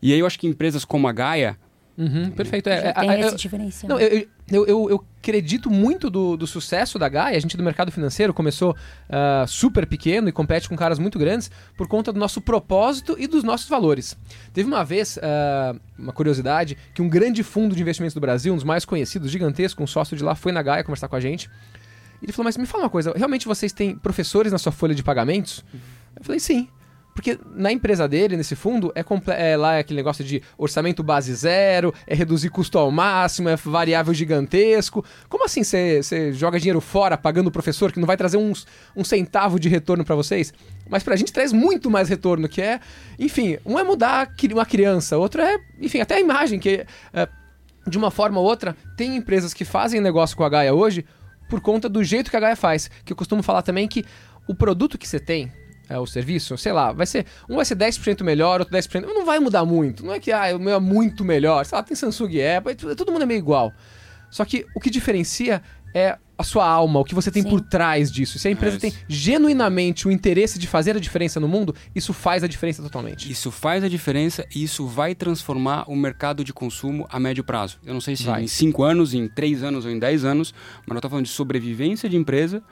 E 0.00 0.12
aí 0.12 0.20
eu 0.20 0.26
acho 0.26 0.38
que 0.38 0.46
empresas 0.46 0.84
como 0.84 1.08
a 1.08 1.12
Gaia, 1.12 1.58
Uhum, 2.00 2.30
perfeito. 2.30 2.66
É, 2.70 2.88
é, 2.88 2.92
tem 2.94 3.10
a- 3.10 3.20
esse 3.20 3.32
eu- 3.32 3.36
diferencial. 3.36 3.90
Não, 3.90 4.00
eu, 4.00 4.26
eu, 4.50 4.66
eu, 4.66 4.90
eu 4.90 5.04
acredito 5.18 5.68
muito 5.70 6.08
do, 6.08 6.34
do 6.34 6.46
sucesso 6.46 6.98
da 6.98 7.06
Gaia. 7.10 7.36
A 7.36 7.40
gente 7.40 7.58
do 7.58 7.62
mercado 7.62 7.92
financeiro 7.92 8.32
começou 8.32 8.74
ah, 9.06 9.44
super 9.46 9.86
pequeno 9.86 10.26
e 10.26 10.32
compete 10.32 10.66
com 10.66 10.74
caras 10.74 10.98
muito 10.98 11.18
grandes 11.18 11.50
por 11.76 11.86
conta 11.86 12.10
do 12.10 12.18
nosso 12.18 12.40
propósito 12.40 13.16
e 13.18 13.26
dos 13.26 13.44
nossos 13.44 13.68
valores. 13.68 14.16
Teve 14.54 14.66
uma 14.66 14.82
vez, 14.82 15.18
ah, 15.22 15.74
uma 15.98 16.12
curiosidade, 16.12 16.74
que 16.94 17.02
um 17.02 17.08
grande 17.08 17.42
fundo 17.42 17.76
de 17.76 17.82
investimentos 17.82 18.14
do 18.14 18.20
Brasil, 18.20 18.50
um 18.54 18.56
dos 18.56 18.64
mais 18.64 18.86
conhecidos, 18.86 19.30
gigantesco, 19.30 19.82
um 19.82 19.86
sócio 19.86 20.16
de 20.16 20.24
lá, 20.24 20.34
foi 20.34 20.52
na 20.52 20.62
Gaia 20.62 20.82
conversar 20.82 21.06
com 21.08 21.16
a 21.16 21.20
gente. 21.20 21.50
E 22.22 22.24
ele 22.24 22.32
falou, 22.32 22.44
mas 22.46 22.56
me 22.56 22.64
fala 22.66 22.84
uma 22.84 22.90
coisa, 22.90 23.12
realmente 23.14 23.46
vocês 23.46 23.72
têm 23.72 23.94
professores 23.94 24.50
na 24.52 24.58
sua 24.58 24.72
folha 24.72 24.94
de 24.94 25.02
pagamentos? 25.02 25.62
Eu 26.16 26.24
falei, 26.24 26.40
sim. 26.40 26.66
Porque 27.20 27.38
na 27.54 27.70
empresa 27.70 28.08
dele, 28.08 28.34
nesse 28.34 28.56
fundo, 28.56 28.90
é, 28.94 29.04
é 29.36 29.54
lá 29.54 29.74
é 29.74 29.80
aquele 29.80 29.98
negócio 29.98 30.24
de 30.24 30.42
orçamento 30.56 31.02
base 31.02 31.34
zero, 31.34 31.92
é 32.06 32.14
reduzir 32.14 32.48
custo 32.48 32.78
ao 32.78 32.90
máximo, 32.90 33.50
é 33.50 33.56
variável 33.56 34.14
gigantesco. 34.14 35.04
Como 35.28 35.44
assim 35.44 35.62
você 35.62 36.32
joga 36.32 36.58
dinheiro 36.58 36.80
fora 36.80 37.18
pagando 37.18 37.48
o 37.48 37.50
professor 37.50 37.92
que 37.92 38.00
não 38.00 38.06
vai 38.06 38.16
trazer 38.16 38.38
uns, 38.38 38.66
um 38.96 39.04
centavo 39.04 39.60
de 39.60 39.68
retorno 39.68 40.02
para 40.02 40.14
vocês? 40.14 40.50
Mas 40.88 41.02
pra 41.02 41.14
gente 41.14 41.30
traz 41.30 41.52
muito 41.52 41.90
mais 41.90 42.08
retorno, 42.08 42.48
que 42.48 42.62
é, 42.62 42.80
enfim, 43.18 43.58
um 43.66 43.78
é 43.78 43.84
mudar 43.84 44.32
uma 44.54 44.64
criança, 44.64 45.18
outro 45.18 45.42
é, 45.42 45.58
enfim, 45.78 46.00
até 46.00 46.14
a 46.14 46.20
imagem, 46.20 46.58
que 46.58 46.86
é, 47.12 47.28
de 47.86 47.98
uma 47.98 48.10
forma 48.10 48.40
ou 48.40 48.46
outra, 48.46 48.74
tem 48.96 49.14
empresas 49.14 49.52
que 49.52 49.66
fazem 49.66 50.00
negócio 50.00 50.34
com 50.34 50.42
a 50.42 50.48
Gaia 50.48 50.72
hoje 50.72 51.04
por 51.50 51.60
conta 51.60 51.86
do 51.86 52.02
jeito 52.02 52.30
que 52.30 52.36
a 52.38 52.40
Gaia 52.40 52.56
faz. 52.56 52.90
Que 53.04 53.12
eu 53.12 53.16
costumo 53.16 53.42
falar 53.42 53.60
também 53.60 53.86
que 53.86 54.06
o 54.48 54.54
produto 54.54 54.96
que 54.96 55.06
você 55.06 55.20
tem, 55.20 55.52
é, 55.90 55.98
o 55.98 56.06
serviço, 56.06 56.56
sei 56.56 56.72
lá, 56.72 56.92
vai 56.92 57.04
ser. 57.06 57.26
Um 57.48 57.56
vai 57.56 57.64
ser 57.64 57.76
10% 57.76 58.22
melhor, 58.22 58.60
outro 58.60 58.74
10%. 58.74 59.02
Não 59.02 59.26
vai 59.26 59.38
mudar 59.40 59.64
muito. 59.64 60.06
Não 60.06 60.14
é 60.14 60.20
que 60.20 60.30
ah, 60.32 60.54
o 60.56 60.58
meu 60.58 60.74
é 60.76 60.80
muito 60.80 61.24
melhor. 61.24 61.64
Sei 61.66 61.76
lá, 61.76 61.82
tem 61.82 61.96
Samsung 61.96 62.30
e 62.30 62.46
Apple, 62.46 62.74
tudo- 62.76 62.94
todo 62.96 63.10
mundo 63.12 63.22
é 63.22 63.26
meio 63.26 63.38
igual. 63.38 63.72
Só 64.30 64.44
que 64.44 64.64
o 64.74 64.80
que 64.80 64.88
diferencia 64.88 65.60
é 65.92 66.16
a 66.38 66.42
sua 66.44 66.66
alma, 66.66 67.00
o 67.00 67.04
que 67.04 67.14
você 67.14 67.30
tem 67.30 67.42
Sim. 67.42 67.50
por 67.50 67.60
trás 67.60 68.10
disso. 68.10 68.38
Se 68.38 68.48
a 68.48 68.50
empresa 68.50 68.76
É 68.76 68.80
tem 68.80 68.92
genuinamente 69.08 70.06
o 70.08 70.10
interesse 70.12 70.58
de 70.58 70.66
fazer 70.66 70.96
a 70.96 71.00
diferença 71.00 71.38
no 71.40 71.48
mundo, 71.48 71.74
isso 71.94 72.12
faz 72.12 72.42
a 72.44 72.46
diferença 72.46 72.82
totalmente. 72.82 73.30
Isso 73.30 73.50
faz 73.50 73.82
a 73.84 73.88
diferença 73.88 74.46
e 74.54 74.62
isso 74.62 74.86
vai 74.86 75.14
transformar 75.14 75.84
o 75.90 75.96
mercado 75.96 76.42
de 76.44 76.52
consumo 76.52 77.06
a 77.10 77.18
médio 77.20 77.42
prazo. 77.44 77.78
Eu 77.84 77.92
não 77.94 78.00
sei 78.00 78.16
se 78.16 78.22
Vai. 78.24 78.42
em 78.44 78.46
5 78.46 78.82
anos, 78.82 79.12
em 79.12 79.28
3 79.28 79.62
anos 79.62 79.84
ou 79.84 79.90
em 79.90 79.98
10 79.98 80.24
anos, 80.24 80.54
mas 80.80 80.88
nós 80.88 80.96
estamos 80.98 81.10
falando 81.10 81.24
de 81.26 81.32
sobrevivência 81.32 82.08
de 82.08 82.16
empresa 82.16 82.62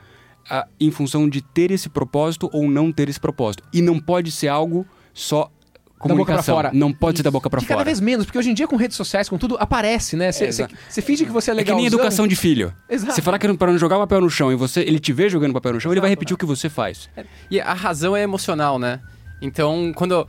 ah, 0.51 0.67
em 0.81 0.91
função 0.91 1.29
de 1.29 1.41
ter 1.43 1.71
esse 1.71 1.89
propósito 1.89 2.49
ou 2.53 2.69
não 2.71 2.91
ter 2.93 3.09
esse 3.09 3.21
propósito. 3.21 3.63
E 3.73 3.81
não 3.83 3.99
pode 4.01 4.31
ser 4.31 4.49
algo 4.49 4.87
só 5.13 5.45
boca 5.45 5.53
pra 5.99 6.09
comunicação. 6.15 6.55
fora. 6.55 6.71
Não 6.73 6.93
pode 6.93 7.19
ser 7.19 7.23
da 7.25 7.31
boca 7.31 7.51
para 7.51 7.61
fora. 7.61 7.69
cada 7.75 7.85
vez 7.85 7.99
menos, 8.01 8.25
porque 8.25 8.39
hoje 8.39 8.51
em 8.51 8.55
dia 8.55 8.69
com 8.69 8.77
redes 8.77 8.97
sociais, 8.97 9.29
com 9.29 9.37
tudo, 9.37 9.57
aparece, 9.59 10.15
né? 10.17 10.31
Você 10.31 10.45
É, 10.45 10.49
exato. 10.49 10.75
finge 11.03 11.25
que 11.27 11.33
você 11.33 11.51
é 11.51 11.55
É 11.55 11.57
que 11.57 11.61
legal. 11.63 11.77
nem 11.77 11.87
educação 11.87 12.27
de 12.27 12.37
filho. 12.37 12.73
Exato. 12.89 13.15
Você 13.15 13.23
falar 13.23 13.39
que 13.39 13.53
para 13.55 13.73
não 13.73 13.79
jogar 13.79 13.97
o 13.97 14.01
papel 14.01 14.21
no 14.21 14.31
chão 14.31 14.53
e 14.53 14.55
você, 14.55 14.81
ele 14.83 15.01
te 15.01 15.13
vê 15.13 15.29
jogando 15.29 15.53
papel 15.53 15.73
no 15.75 15.81
chão, 15.81 15.93
ele 15.93 16.01
vai 16.01 16.09
Exato, 16.11 16.21
repetir 16.21 16.35
o 16.35 16.39
que 16.39 16.47
você 16.47 16.69
faz. 16.69 17.11
E 17.51 17.61
a 17.61 17.75
razão 17.75 18.17
é 18.17 18.23
emocional, 18.23 18.79
né? 18.79 19.01
Então, 19.43 19.93
quando 19.95 20.27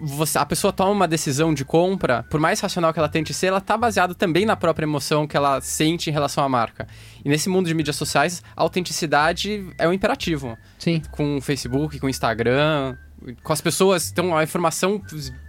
você- 0.00 0.38
a 0.38 0.46
pessoa 0.46 0.72
toma 0.72 0.90
uma 0.90 1.08
decisão 1.08 1.52
de 1.54 1.64
compra, 1.64 2.22
por 2.30 2.38
mais 2.40 2.60
racional 2.60 2.92
que 2.92 2.98
ela 2.98 3.08
tente 3.08 3.32
ser, 3.34 3.46
ela 3.48 3.60
tá 3.60 3.76
baseada 3.76 4.14
também 4.14 4.44
na 4.44 4.56
própria 4.56 4.84
emoção 4.84 5.26
que 5.26 5.36
ela 5.36 5.60
sente 5.60 6.10
em 6.10 6.12
relação 6.12 6.42
à 6.44 6.48
marca. 6.48 6.86
E 7.24 7.28
nesse 7.28 7.48
mundo 7.48 7.66
de 7.66 7.74
mídias 7.74 7.96
sociais, 7.96 8.42
a 8.56 8.62
autenticidade 8.62 9.66
é 9.78 9.88
um 9.88 9.92
imperativo. 9.92 10.56
Sim. 10.78 11.02
Com 11.10 11.36
o 11.38 11.40
Facebook, 11.40 11.98
com 11.98 12.06
o 12.06 12.10
Instagram, 12.10 12.96
com 13.42 13.52
as 13.52 13.60
pessoas. 13.60 14.10
Então, 14.10 14.36
a 14.36 14.42
informação 14.44 15.02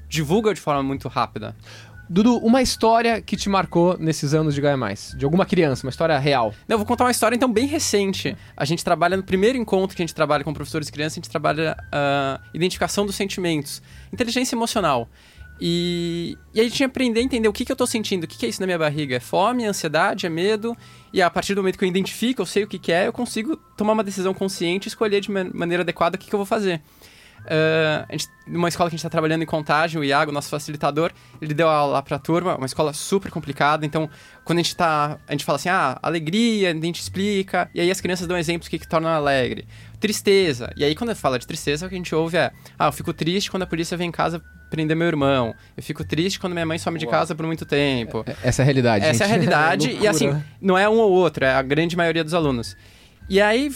divulga 0.10 0.54
de 0.54 0.62
forma 0.62 0.82
muito 0.82 1.08
rápida. 1.08 1.56
Dudu, 2.10 2.38
uma 2.38 2.62
história 2.62 3.22
que 3.22 3.36
te 3.36 3.50
marcou 3.50 3.98
nesses 4.00 4.34
anos 4.34 4.56
de 4.56 4.62
Gaia 4.62 4.78
Mais? 4.78 5.14
De 5.18 5.26
alguma 5.26 5.46
criança, 5.46 5.86
uma 5.86 5.90
história 5.90 6.18
real. 6.18 6.54
Não, 6.68 6.76
eu 6.76 6.78
vou 6.78 6.88
contar 6.88 7.04
uma 7.04 7.12
história, 7.12 7.36
então, 7.36 7.52
bem 7.52 7.68
recente. 7.68 8.38
A 8.56 8.64
gente 8.64 8.84
trabalha, 8.84 9.18
no 9.18 9.24
primeiro 9.24 9.58
encontro 9.58 9.96
que 9.96 10.02
a 10.02 10.06
gente 10.06 10.16
trabalha 10.16 10.44
com 10.44 10.54
professores 10.54 10.88
e 10.88 10.92
crianças, 10.92 11.14
a 11.14 11.20
gente 11.22 11.30
trabalha 11.30 11.76
a 11.92 12.40
identificação 12.54 13.06
dos 13.06 13.16
sentimentos, 13.16 13.82
inteligência 14.14 14.56
emocional. 14.56 15.10
E, 15.60 16.38
e 16.54 16.62
a 16.62 16.64
gente 16.64 16.84
aprender 16.84 17.20
a 17.20 17.24
entender 17.24 17.48
o 17.48 17.54
que, 17.54 17.66
que 17.66 17.72
eu 17.72 17.76
tô 17.76 17.88
sentindo, 17.88 18.24
o 18.26 18.28
que, 18.28 18.38
que 18.38 18.46
é 18.46 18.50
isso 18.50 18.62
na 18.62 18.68
minha 18.68 18.78
barriga. 18.78 19.16
É 19.16 19.20
fome, 19.20 19.64
é 19.64 19.68
ansiedade, 19.68 20.26
é 20.26 20.30
medo. 20.30 20.78
E 21.12 21.22
a 21.22 21.30
partir 21.30 21.56
do 21.56 21.62
momento 21.62 21.78
que 21.80 21.84
eu 21.84 21.90
identifico, 21.90 22.42
eu 22.42 22.46
sei 22.46 22.64
o 22.64 22.68
que, 22.68 22.78
que 22.78 22.92
é, 22.92 23.08
eu 23.08 23.14
consigo 23.14 23.58
tomar 23.76 23.94
uma 23.94 24.04
decisão 24.04 24.34
consciente 24.34 24.88
e 24.88 24.90
escolher 24.90 25.20
de 25.20 25.32
man- 25.32 25.50
maneira 25.54 25.82
adequada 25.82 26.16
o 26.16 26.20
que, 26.20 26.30
que 26.30 26.36
eu 26.36 26.38
vou 26.38 26.46
fazer. 26.46 26.80
Ah, 27.48 28.06
a 28.08 28.12
gente, 28.12 28.28
numa 28.46 28.68
escola 28.68 28.90
que 28.90 28.96
a 28.96 28.98
gente 28.98 29.00
está 29.00 29.10
trabalhando 29.10 29.42
em 29.42 29.46
contagem, 29.46 30.00
o 30.00 30.04
Iago, 30.04 30.32
nosso 30.32 30.50
facilitador, 30.50 31.12
ele 31.42 31.54
deu 31.54 31.70
aula 31.70 31.94
lá 31.94 32.02
pra 32.02 32.20
turma, 32.20 32.56
uma 32.56 32.66
escola 32.66 32.94
super 32.94 33.32
complicada, 33.32 33.86
então 33.86 34.10
quando 34.44 34.60
a 34.60 34.62
gente 34.62 34.76
tá. 34.76 35.18
A 35.28 35.32
gente 35.32 35.46
fala 35.46 35.56
assim, 35.56 35.70
ah, 35.70 35.98
alegria, 36.02 36.72
a 36.72 36.74
gente 36.74 37.02
explica, 37.02 37.70
e 37.74 37.80
aí 37.80 37.90
as 37.90 38.02
crianças 38.02 38.28
dão 38.28 38.38
exemplos 38.38 38.68
do 38.68 38.72
que, 38.72 38.80
que 38.80 38.88
torna 38.88 39.10
alegre. 39.12 39.68
Tristeza. 40.00 40.72
E 40.76 40.84
aí 40.84 40.94
quando 40.94 41.16
fala 41.16 41.40
de 41.40 41.48
tristeza, 41.48 41.86
o 41.86 41.90
que 41.90 41.96
a 41.96 41.98
gente 41.98 42.14
ouve 42.14 42.38
é, 42.38 42.52
ah, 42.78 42.88
eu 42.88 42.92
fico 42.92 43.14
triste 43.14 43.50
quando 43.50 43.64
a 43.64 43.68
polícia 43.68 43.98
vem 43.98 44.10
em 44.10 44.12
casa 44.12 44.42
prender 44.70 44.98
meu 44.98 45.08
irmão. 45.08 45.56
Eu 45.76 45.82
fico 45.82 46.04
triste 46.04 46.40
quando 46.40 46.54
minha 46.54 46.66
mãe 46.66 46.78
some 46.78 47.00
de 47.00 47.08
casa 47.08 47.34
por 47.34 47.46
muito 47.46 47.66
tempo. 47.66 48.26
Essa 48.44 48.62
é 48.62 48.64
a 48.64 48.66
realidade. 48.66 49.06
Essa 49.06 49.24
é 49.24 49.26
a 49.26 49.30
gente. 49.30 49.38
realidade. 49.38 49.88
e 49.90 49.92
Loucura. 49.92 50.12
assim, 50.12 50.44
não 50.62 50.78
é 50.78 50.88
um 50.90 50.98
ou 50.98 51.12
outro, 51.12 51.46
é 51.46 51.54
a 51.54 51.62
grande 51.62 51.96
maioria 51.96 52.24
dos 52.24 52.34
alunos. 52.34 52.76
E 53.30 53.42
aí, 53.42 53.72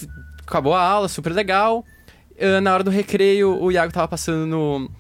acabou 0.46 0.74
a 0.74 0.82
aula, 0.82 1.08
super 1.08 1.32
legal. 1.32 1.86
Ah, 2.42 2.62
na 2.62 2.74
hora 2.74 2.84
do 2.84 2.90
recreio, 2.92 3.62
o 3.62 3.72
Iago 3.72 3.92
tava 3.94 4.08
passando 4.08 4.46
no, 4.48 4.92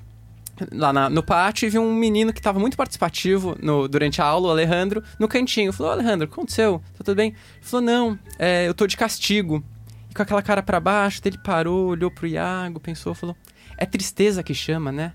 lá 0.71 0.93
na- 0.93 1.09
no 1.09 1.23
pátio 1.23 1.65
e 1.65 1.69
viu 1.69 1.81
um 1.81 1.93
menino 1.93 2.31
que 2.31 2.41
tava 2.41 2.59
muito 2.59 2.77
participativo 2.77 3.57
no- 3.61 3.87
durante 3.87 4.21
a 4.21 4.25
aula, 4.25 4.49
o 4.49 4.51
Alejandro, 4.51 5.03
no 5.19 5.27
cantinho. 5.27 5.73
Falou, 5.73 5.91
"Ô, 5.91 5.95
Alejandro, 5.95 6.25
o 6.25 6.27
que 6.29 6.33
aconteceu? 6.33 6.81
Tá 6.97 7.03
tudo 7.03 7.15
bem? 7.15 7.29
Ele 7.29 7.35
falou, 7.61 7.85
não, 7.85 8.19
é, 8.37 8.67
eu 8.67 8.73
tô 8.73 8.85
de 8.87 8.95
castigo. 8.97 9.63
e 10.09 10.13
com 10.13 10.21
aquela 10.23 10.41
cara 10.41 10.61
pra 10.61 10.77
baixo, 10.77 11.21
ele 11.23 11.37
parou, 11.37 11.87
olhou 11.87 12.11
pro 12.11 12.27
Iago, 12.27 12.81
pensou, 12.81 13.15
falou: 13.15 13.33
"É 13.77 13.85
tristeza 13.85 14.43
que 14.43 14.53
chama, 14.53 14.91
né?" 14.91 15.13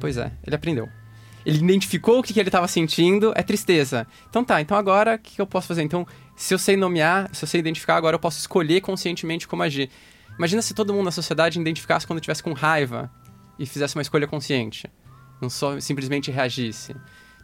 Pois 0.00 0.16
é, 0.16 0.32
ele 0.46 0.56
aprendeu. 0.56 0.88
Ele 1.44 1.58
identificou 1.58 2.18
o 2.18 2.22
que, 2.22 2.32
que 2.32 2.40
ele 2.40 2.48
estava 2.48 2.66
sentindo, 2.68 3.32
é 3.36 3.42
tristeza. 3.42 4.06
Então 4.30 4.42
tá, 4.42 4.60
então 4.62 4.76
agora 4.78 5.16
o 5.16 5.18
que, 5.18 5.34
que 5.36 5.40
eu 5.42 5.46
posso 5.46 5.68
fazer? 5.68 5.82
Então, 5.82 6.06
se 6.36 6.54
eu 6.54 6.58
sei 6.58 6.74
nomear, 6.76 7.28
se 7.34 7.44
eu 7.44 7.46
sei 7.48 7.60
identificar, 7.60 7.96
agora 7.96 8.14
eu 8.16 8.18
posso 8.20 8.38
escolher 8.38 8.80
conscientemente 8.80 9.46
como 9.46 9.62
agir. 9.62 9.90
Imagina 10.38 10.62
se 10.62 10.72
todo 10.72 10.92
mundo 10.94 11.04
na 11.06 11.10
sociedade 11.10 11.60
identificasse 11.60 12.06
quando 12.06 12.18
estivesse 12.20 12.42
com 12.42 12.52
raiva 12.52 13.10
e 13.58 13.66
fizesse 13.66 13.96
uma 13.96 14.02
escolha 14.02 14.26
consciente. 14.26 14.88
Não 15.42 15.50
só 15.50 15.78
simplesmente 15.80 16.30
reagisse. 16.30 16.94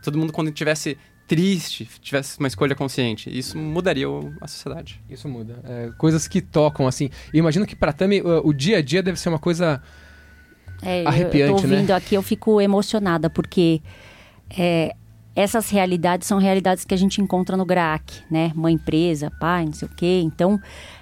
Todo 0.02 0.16
mundo 0.18 0.32
quando 0.32 0.48
estivesse 0.48 0.96
triste, 1.26 1.88
tivesse 2.00 2.38
uma 2.38 2.48
escolha 2.48 2.74
consciente. 2.74 3.36
Isso 3.36 3.56
mudaria 3.58 4.06
a 4.40 4.46
sociedade. 4.46 5.00
Isso 5.08 5.28
muda. 5.28 5.58
É, 5.64 5.90
coisas 5.96 6.28
que 6.28 6.40
tocam, 6.40 6.86
assim. 6.86 7.10
E 7.32 7.38
imagino 7.38 7.66
que 7.66 7.74
pra 7.74 7.92
Tami 7.92 8.20
o, 8.20 8.48
o 8.48 8.52
dia 8.52 8.78
a 8.78 8.82
dia 8.82 9.02
deve 9.02 9.18
ser 9.18 9.28
uma 9.28 9.38
coisa. 9.38 9.82
É, 10.82 11.02
eu- 11.02 11.08
Arrepiante, 11.08 11.50
eu 11.52 11.56
tô 11.56 11.62
ouvindo 11.62 11.88
né? 11.88 11.94
aqui, 11.94 12.14
eu 12.14 12.22
fico 12.22 12.60
emocionada, 12.60 13.30
porque 13.30 13.80
é, 14.56 14.94
essas 15.34 15.70
realidades 15.70 16.28
são 16.28 16.38
realidades 16.38 16.84
que 16.84 16.92
a 16.92 16.96
gente 16.96 17.20
encontra 17.22 17.56
no 17.56 17.64
GRAAC, 17.64 18.22
né? 18.30 18.52
Mãe 18.54 18.76
presa, 18.76 19.30
pai, 19.40 19.64
não 19.64 19.72
sei 19.72 19.88
o 19.88 19.90
quê. 19.94 20.20
Então, 20.22 20.60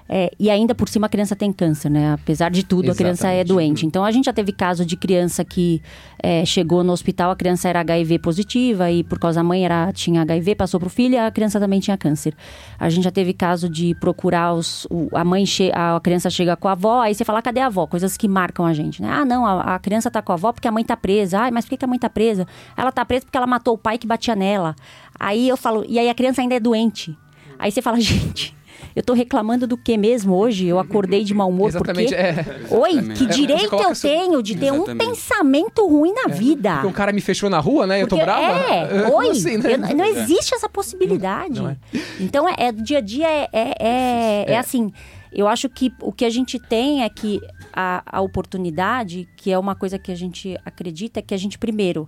é, 0.09 0.31
e 0.39 0.51
ainda 0.51 0.75
por 0.75 0.89
cima 0.89 1.07
a 1.07 1.09
criança 1.09 1.35
tem 1.35 1.53
câncer, 1.53 1.89
né? 1.91 2.13
Apesar 2.13 2.51
de 2.51 2.63
tudo, 2.65 2.91
a 2.91 2.95
criança 2.95 3.29
é 3.29 3.41
Exatamente. 3.41 3.49
doente. 3.49 3.87
Então, 3.87 4.05
a 4.05 4.11
gente 4.11 4.27
já 4.27 4.33
teve 4.33 4.53
caso 4.53 4.85
de 4.85 4.97
criança 4.97 5.45
que 5.45 5.81
é, 6.23 6.45
chegou 6.45 6.85
no 6.85 6.93
hospital, 6.93 7.31
a 7.31 7.37
criança 7.37 7.69
era 7.69 7.81
HIV 7.81 8.19
positiva 8.19 8.91
e 8.91 9.03
por 9.05 9.19
causa 9.19 9.41
da 9.41 9.45
mãe 9.45 9.65
era, 9.65 9.91
tinha 9.93 10.23
HIV, 10.23 10.55
passou 10.55 10.79
pro 10.79 10.91
filho 10.91 11.15
e 11.15 11.19
a 11.19 11.31
criança 11.31 11.59
também 11.59 11.81
tinha 11.81 11.97
câncer. 11.97 12.35
A 12.79 12.89
gente 12.91 13.05
já 13.05 13.11
teve 13.11 13.33
caso 13.33 13.69
de 13.69 13.95
procurar 13.95 14.53
os, 14.55 14.87
o- 14.91 15.09
a 15.13 15.25
mãe, 15.25 15.47
che, 15.47 15.71
a 15.75 15.99
criança 16.03 16.29
chega 16.31 16.57
com 16.57 16.69
a 16.69 16.73
avó, 16.73 17.01
aí 17.01 17.15
você 17.15 17.25
fala, 17.25 17.41
cadê 17.41 17.61
a 17.61 17.67
avó? 17.67 17.87
Coisas 17.87 18.17
que 18.17 18.29
marcam 18.29 18.67
a 18.67 18.73
gente, 18.75 19.01
né? 19.01 19.09
Ah, 19.11 19.25
não, 19.25 19.47
a, 19.47 19.75
a 19.75 19.79
criança 19.79 20.11
tá 20.11 20.21
com 20.21 20.33
a 20.33 20.35
avó 20.35 20.53
porque 20.53 20.69
a 20.69 20.73
mãe 20.73 20.85
tá 20.85 20.97
presa. 20.97 21.41
Ai, 21.41 21.51
mas 21.51 21.65
por 21.65 21.71
que, 21.71 21.77
que 21.79 21.85
a 21.85 21.89
mãe 21.89 21.99
tá 21.99 22.11
presa? 22.11 22.47
Ela 22.77 22.93
tá 22.93 23.05
presa 23.05 23.25
porque 23.25 23.37
ela 23.39 23.47
matou 23.47 23.75
o 23.75 23.79
pai 23.79 23.97
que 23.99 24.07
batia 24.07 24.37
nela. 24.37 24.75
Aí 25.19 25.49
eu 25.49 25.57
falo, 25.57 25.85
e 25.89 25.99
aí 25.99 26.09
a 26.11 26.15
criança 26.15 26.41
ainda 26.43 26.55
é 26.55 26.61
doente. 26.61 27.17
Aí 27.59 27.71
você 27.71 27.81
fala, 27.81 27.99
gente, 28.01 28.55
eu 28.95 29.03
tô 29.03 29.13
reclamando 29.13 29.67
do 29.67 29.77
que 29.77 29.97
mesmo 29.97 30.35
hoje? 30.35 30.67
Eu 30.67 30.79
acordei 30.79 31.25
de 31.25 31.33
mau 31.35 31.49
humor 31.49 31.69
Exatamente. 31.69 32.15
porque... 32.15 32.15
É. 32.15 32.45
Oi, 32.71 32.91
Exatamente. 32.91 33.19
que 33.19 33.25
É, 33.25 33.35
direito 33.35 33.75
eu 33.75 33.95
seu- 33.95 34.11
tenho 34.11 34.43
de 34.43 34.57
ter 34.57 34.71
um 34.73 34.77
Exatamente. 34.77 35.07
pensamento 35.09 35.87
ruim 35.87 36.13
na 36.13 36.33
vida? 36.35 36.75
Porque 36.75 36.87
um 36.89 36.93
cara 36.93 37.13
me 37.13 37.21
fechou 37.21 37.49
na 37.51 37.59
rua, 37.59 37.87
né? 37.87 38.03
eu 38.03 38.07
tô 38.07 38.17
Porque- 38.17 38.25
brava. 38.25 38.59
É, 38.75 39.09
oi, 39.13 39.31
assim, 39.31 39.57
né? 39.59 39.75
eu- 39.75 39.97
não 39.97 40.05
existe 40.05 40.55
essa 40.55 40.69
possibilidade. 40.69 41.61
Não 41.61 41.69
é. 41.71 41.77
Então, 42.21 42.49
é, 42.49 42.55
é, 42.59 42.73
do 42.73 42.83
dia 42.83 42.99
a 42.99 43.01
dia 43.01 43.27
é, 43.31 43.49
é, 43.53 43.75
é, 43.79 44.45
é 44.53 44.59
assim. 44.59 44.93
Eu 45.33 45.49
acho 45.49 45.67
que 45.71 45.91
o 46.03 46.13
que 46.13 46.27
a 46.27 46.31
gente 46.31 46.59
tem 46.59 47.03
é 47.03 47.09
que 47.09 47.41
a, 47.73 48.03
a 48.05 48.21
oportunidade, 48.21 49.27
que 49.37 49.51
é 49.51 49.59
uma 49.59 49.75
coisa 49.75 49.99
que 49.99 50.13
a 50.13 50.15
gente 50.15 50.59
acredita, 50.65 51.21
é 51.21 51.23
que 51.23 51.33
a 51.33 51.39
gente, 51.39 51.59
primeiro, 51.59 52.07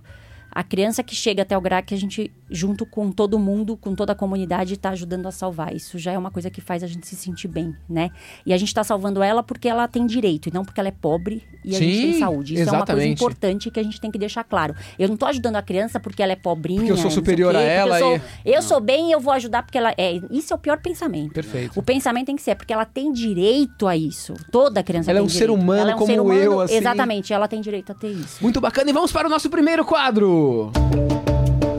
a 0.55 0.63
criança 0.63 1.03
que 1.03 1.13
chega 1.13 1.41
até 1.41 1.57
o 1.57 1.59
GRAC, 1.59 1.93
a 1.93 1.97
gente, 1.97 2.31
junto 2.49 2.85
com 2.85 3.11
todo 3.11 3.37
mundo, 3.37 3.75
com 3.75 3.93
toda 3.93 4.13
a 4.13 4.15
comunidade, 4.15 4.75
está 4.75 4.91
ajudando 4.91 5.27
a 5.27 5.31
salvar. 5.31 5.75
Isso 5.75 5.99
já 5.99 6.13
é 6.13 6.17
uma 6.17 6.31
coisa 6.31 6.49
que 6.49 6.61
faz 6.61 6.81
a 6.81 6.87
gente 6.87 7.05
se 7.05 7.17
sentir 7.17 7.49
bem, 7.49 7.75
né? 7.89 8.09
E 8.45 8.53
a 8.53 8.57
gente 8.57 8.69
está 8.69 8.81
salvando 8.81 9.21
ela 9.21 9.43
porque 9.43 9.67
ela 9.67 9.85
tem 9.85 10.05
direito, 10.05 10.47
e 10.47 10.53
não 10.53 10.63
porque 10.63 10.79
ela 10.79 10.87
é 10.87 10.93
pobre 10.93 11.43
e 11.65 11.75
a 11.75 11.79
gente 11.79 12.01
tem 12.01 12.13
Sim, 12.13 12.19
saúde. 12.19 12.53
Isso 12.53 12.61
é 12.61 12.65
uma 12.65 12.69
coisa 12.71 12.83
exatamente. 12.93 13.19
importante 13.23 13.71
que 13.71 13.79
a 13.79 13.83
gente 13.83 13.99
tem 14.01 14.11
que 14.11 14.17
deixar 14.17 14.43
claro. 14.43 14.75
Eu 14.99 15.09
não 15.09 15.17
tô 15.17 15.25
ajudando 15.25 15.55
a 15.55 15.61
criança 15.61 15.99
porque 15.99 16.21
ela 16.21 16.31
é 16.31 16.35
pobrinha. 16.35 16.79
Porque 16.79 16.91
eu 16.93 16.97
sou 16.97 17.11
superior 17.11 17.51
quê, 17.53 17.57
a 17.57 17.61
ela 17.61 17.99
Eu 17.99 18.05
sou, 18.05 18.15
e- 18.17 18.21
eu 18.53 18.61
sou 18.61 18.79
bem 18.79 19.09
e 19.09 19.11
eu 19.11 19.19
vou 19.19 19.33
ajudar 19.33 19.63
porque 19.63 19.77
ela 19.77 19.93
é. 19.97 20.19
Isso 20.31 20.53
é 20.53 20.55
o 20.55 20.59
pior 20.59 20.77
pensamento. 20.79 21.33
Perfeito. 21.33 21.79
O 21.79 21.83
pensamento 21.83 22.27
tem 22.27 22.35
que 22.35 22.41
ser 22.41 22.55
porque 22.55 22.71
ela 22.73 22.85
tem 22.85 23.11
direito 23.11 23.87
a 23.87 23.95
isso. 23.97 24.33
Toda 24.51 24.83
criança 24.83 25.09
Ela 25.11 25.19
é 25.19 25.21
tem 25.21 25.25
um 25.25 25.29
ser 25.29 25.39
direito. 25.47 25.59
humano 25.61 25.81
ela 25.81 25.91
é 25.91 25.95
um 25.95 25.97
como 25.97 26.11
ser 26.13 26.19
humano, 26.19 26.39
eu, 26.39 26.59
assim. 26.61 26.75
Exatamente, 26.75 27.33
ela 27.33 27.47
tem 27.47 27.61
direito 27.61 27.91
a 27.91 27.95
ter 27.95 28.09
isso. 28.09 28.37
Muito 28.41 28.61
bacana. 28.61 28.89
E 28.89 28.93
vamos 28.93 29.11
para 29.11 29.27
o 29.27 29.29
nosso 29.29 29.49
primeiro 29.49 29.83
quadro. 29.85 30.71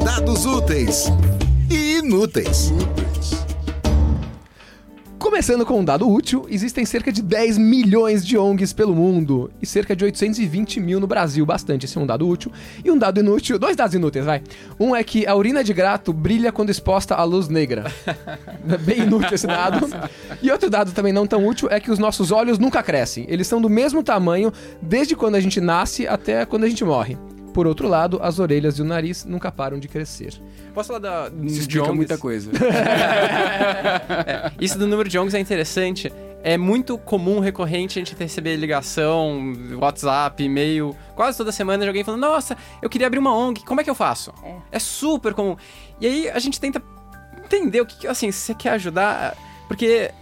Dados 0.04 0.44
úteis 0.46 1.06
e 1.70 1.98
inúteis. 1.98 2.72
Começando 5.18 5.64
com 5.64 5.80
um 5.80 5.84
dado 5.84 6.08
útil, 6.08 6.46
existem 6.48 6.84
cerca 6.84 7.10
de 7.10 7.22
10 7.22 7.56
milhões 7.56 8.24
de 8.24 8.36
ONGs 8.36 8.74
pelo 8.74 8.94
mundo 8.94 9.50
e 9.62 9.66
cerca 9.66 9.96
de 9.96 10.04
820 10.04 10.78
mil 10.78 11.00
no 11.00 11.06
Brasil. 11.06 11.44
Bastante, 11.46 11.86
esse 11.86 11.96
é 11.96 12.00
um 12.00 12.06
dado 12.06 12.28
útil. 12.28 12.52
E 12.84 12.90
um 12.90 12.98
dado 12.98 13.18
inútil, 13.20 13.58
dois 13.58 13.74
dados 13.74 13.94
inúteis, 13.94 14.26
vai. 14.26 14.42
Um 14.78 14.94
é 14.94 15.02
que 15.02 15.26
a 15.26 15.34
urina 15.34 15.64
de 15.64 15.72
gato 15.72 16.12
brilha 16.12 16.52
quando 16.52 16.70
exposta 16.70 17.14
à 17.14 17.24
luz 17.24 17.48
negra. 17.48 17.90
É 18.68 18.76
Bem 18.76 19.02
inútil 19.02 19.34
esse 19.34 19.46
dado. 19.46 19.88
E 20.42 20.50
outro 20.50 20.68
dado 20.68 20.92
também 20.92 21.12
não 21.12 21.26
tão 21.26 21.46
útil 21.46 21.68
é 21.70 21.80
que 21.80 21.90
os 21.90 21.98
nossos 21.98 22.30
olhos 22.30 22.58
nunca 22.58 22.82
crescem. 22.82 23.24
Eles 23.28 23.46
são 23.46 23.60
do 23.60 23.70
mesmo 23.70 24.02
tamanho 24.02 24.52
desde 24.82 25.16
quando 25.16 25.36
a 25.36 25.40
gente 25.40 25.60
nasce 25.60 26.06
até 26.06 26.44
quando 26.44 26.64
a 26.64 26.68
gente 26.68 26.84
morre. 26.84 27.16
Por 27.56 27.66
outro 27.66 27.88
lado, 27.88 28.18
as 28.20 28.38
orelhas 28.38 28.78
e 28.78 28.82
o 28.82 28.84
nariz 28.84 29.24
nunca 29.24 29.50
param 29.50 29.78
de 29.78 29.88
crescer. 29.88 30.34
Posso 30.74 30.88
falar 30.88 30.98
da, 30.98 31.30
Isso 31.42 31.60
explica 31.60 31.90
muita 31.90 32.18
coisa. 32.18 32.50
É, 34.26 34.35
isso 34.60 34.78
do 34.78 34.86
número 34.86 35.08
de 35.08 35.18
ONGs 35.18 35.34
é 35.34 35.40
interessante. 35.40 36.12
É 36.42 36.56
muito 36.56 36.96
comum, 36.96 37.40
recorrente, 37.40 37.98
a 37.98 38.04
gente 38.04 38.14
receber 38.14 38.54
ligação, 38.56 39.52
WhatsApp, 39.80 40.42
e-mail, 40.44 40.94
quase 41.16 41.36
toda 41.36 41.50
semana 41.50 41.82
de 41.82 41.88
alguém 41.88 42.04
falando: 42.04 42.20
Nossa, 42.20 42.56
eu 42.80 42.88
queria 42.88 43.06
abrir 43.08 43.18
uma 43.18 43.34
ONG, 43.36 43.64
como 43.64 43.80
é 43.80 43.84
que 43.84 43.90
eu 43.90 43.94
faço? 43.96 44.32
É, 44.70 44.78
super 44.78 45.34
comum. 45.34 45.56
E 46.00 46.06
aí 46.06 46.30
a 46.30 46.38
gente 46.38 46.60
tenta 46.60 46.80
entender 47.44 47.80
o 47.80 47.86
que, 47.86 47.98
que- 47.98 48.06
assim, 48.06 48.30
se 48.30 48.38
você 48.38 48.54
quer 48.54 48.70
ajudar. 48.70 49.36
Porque 49.66 50.12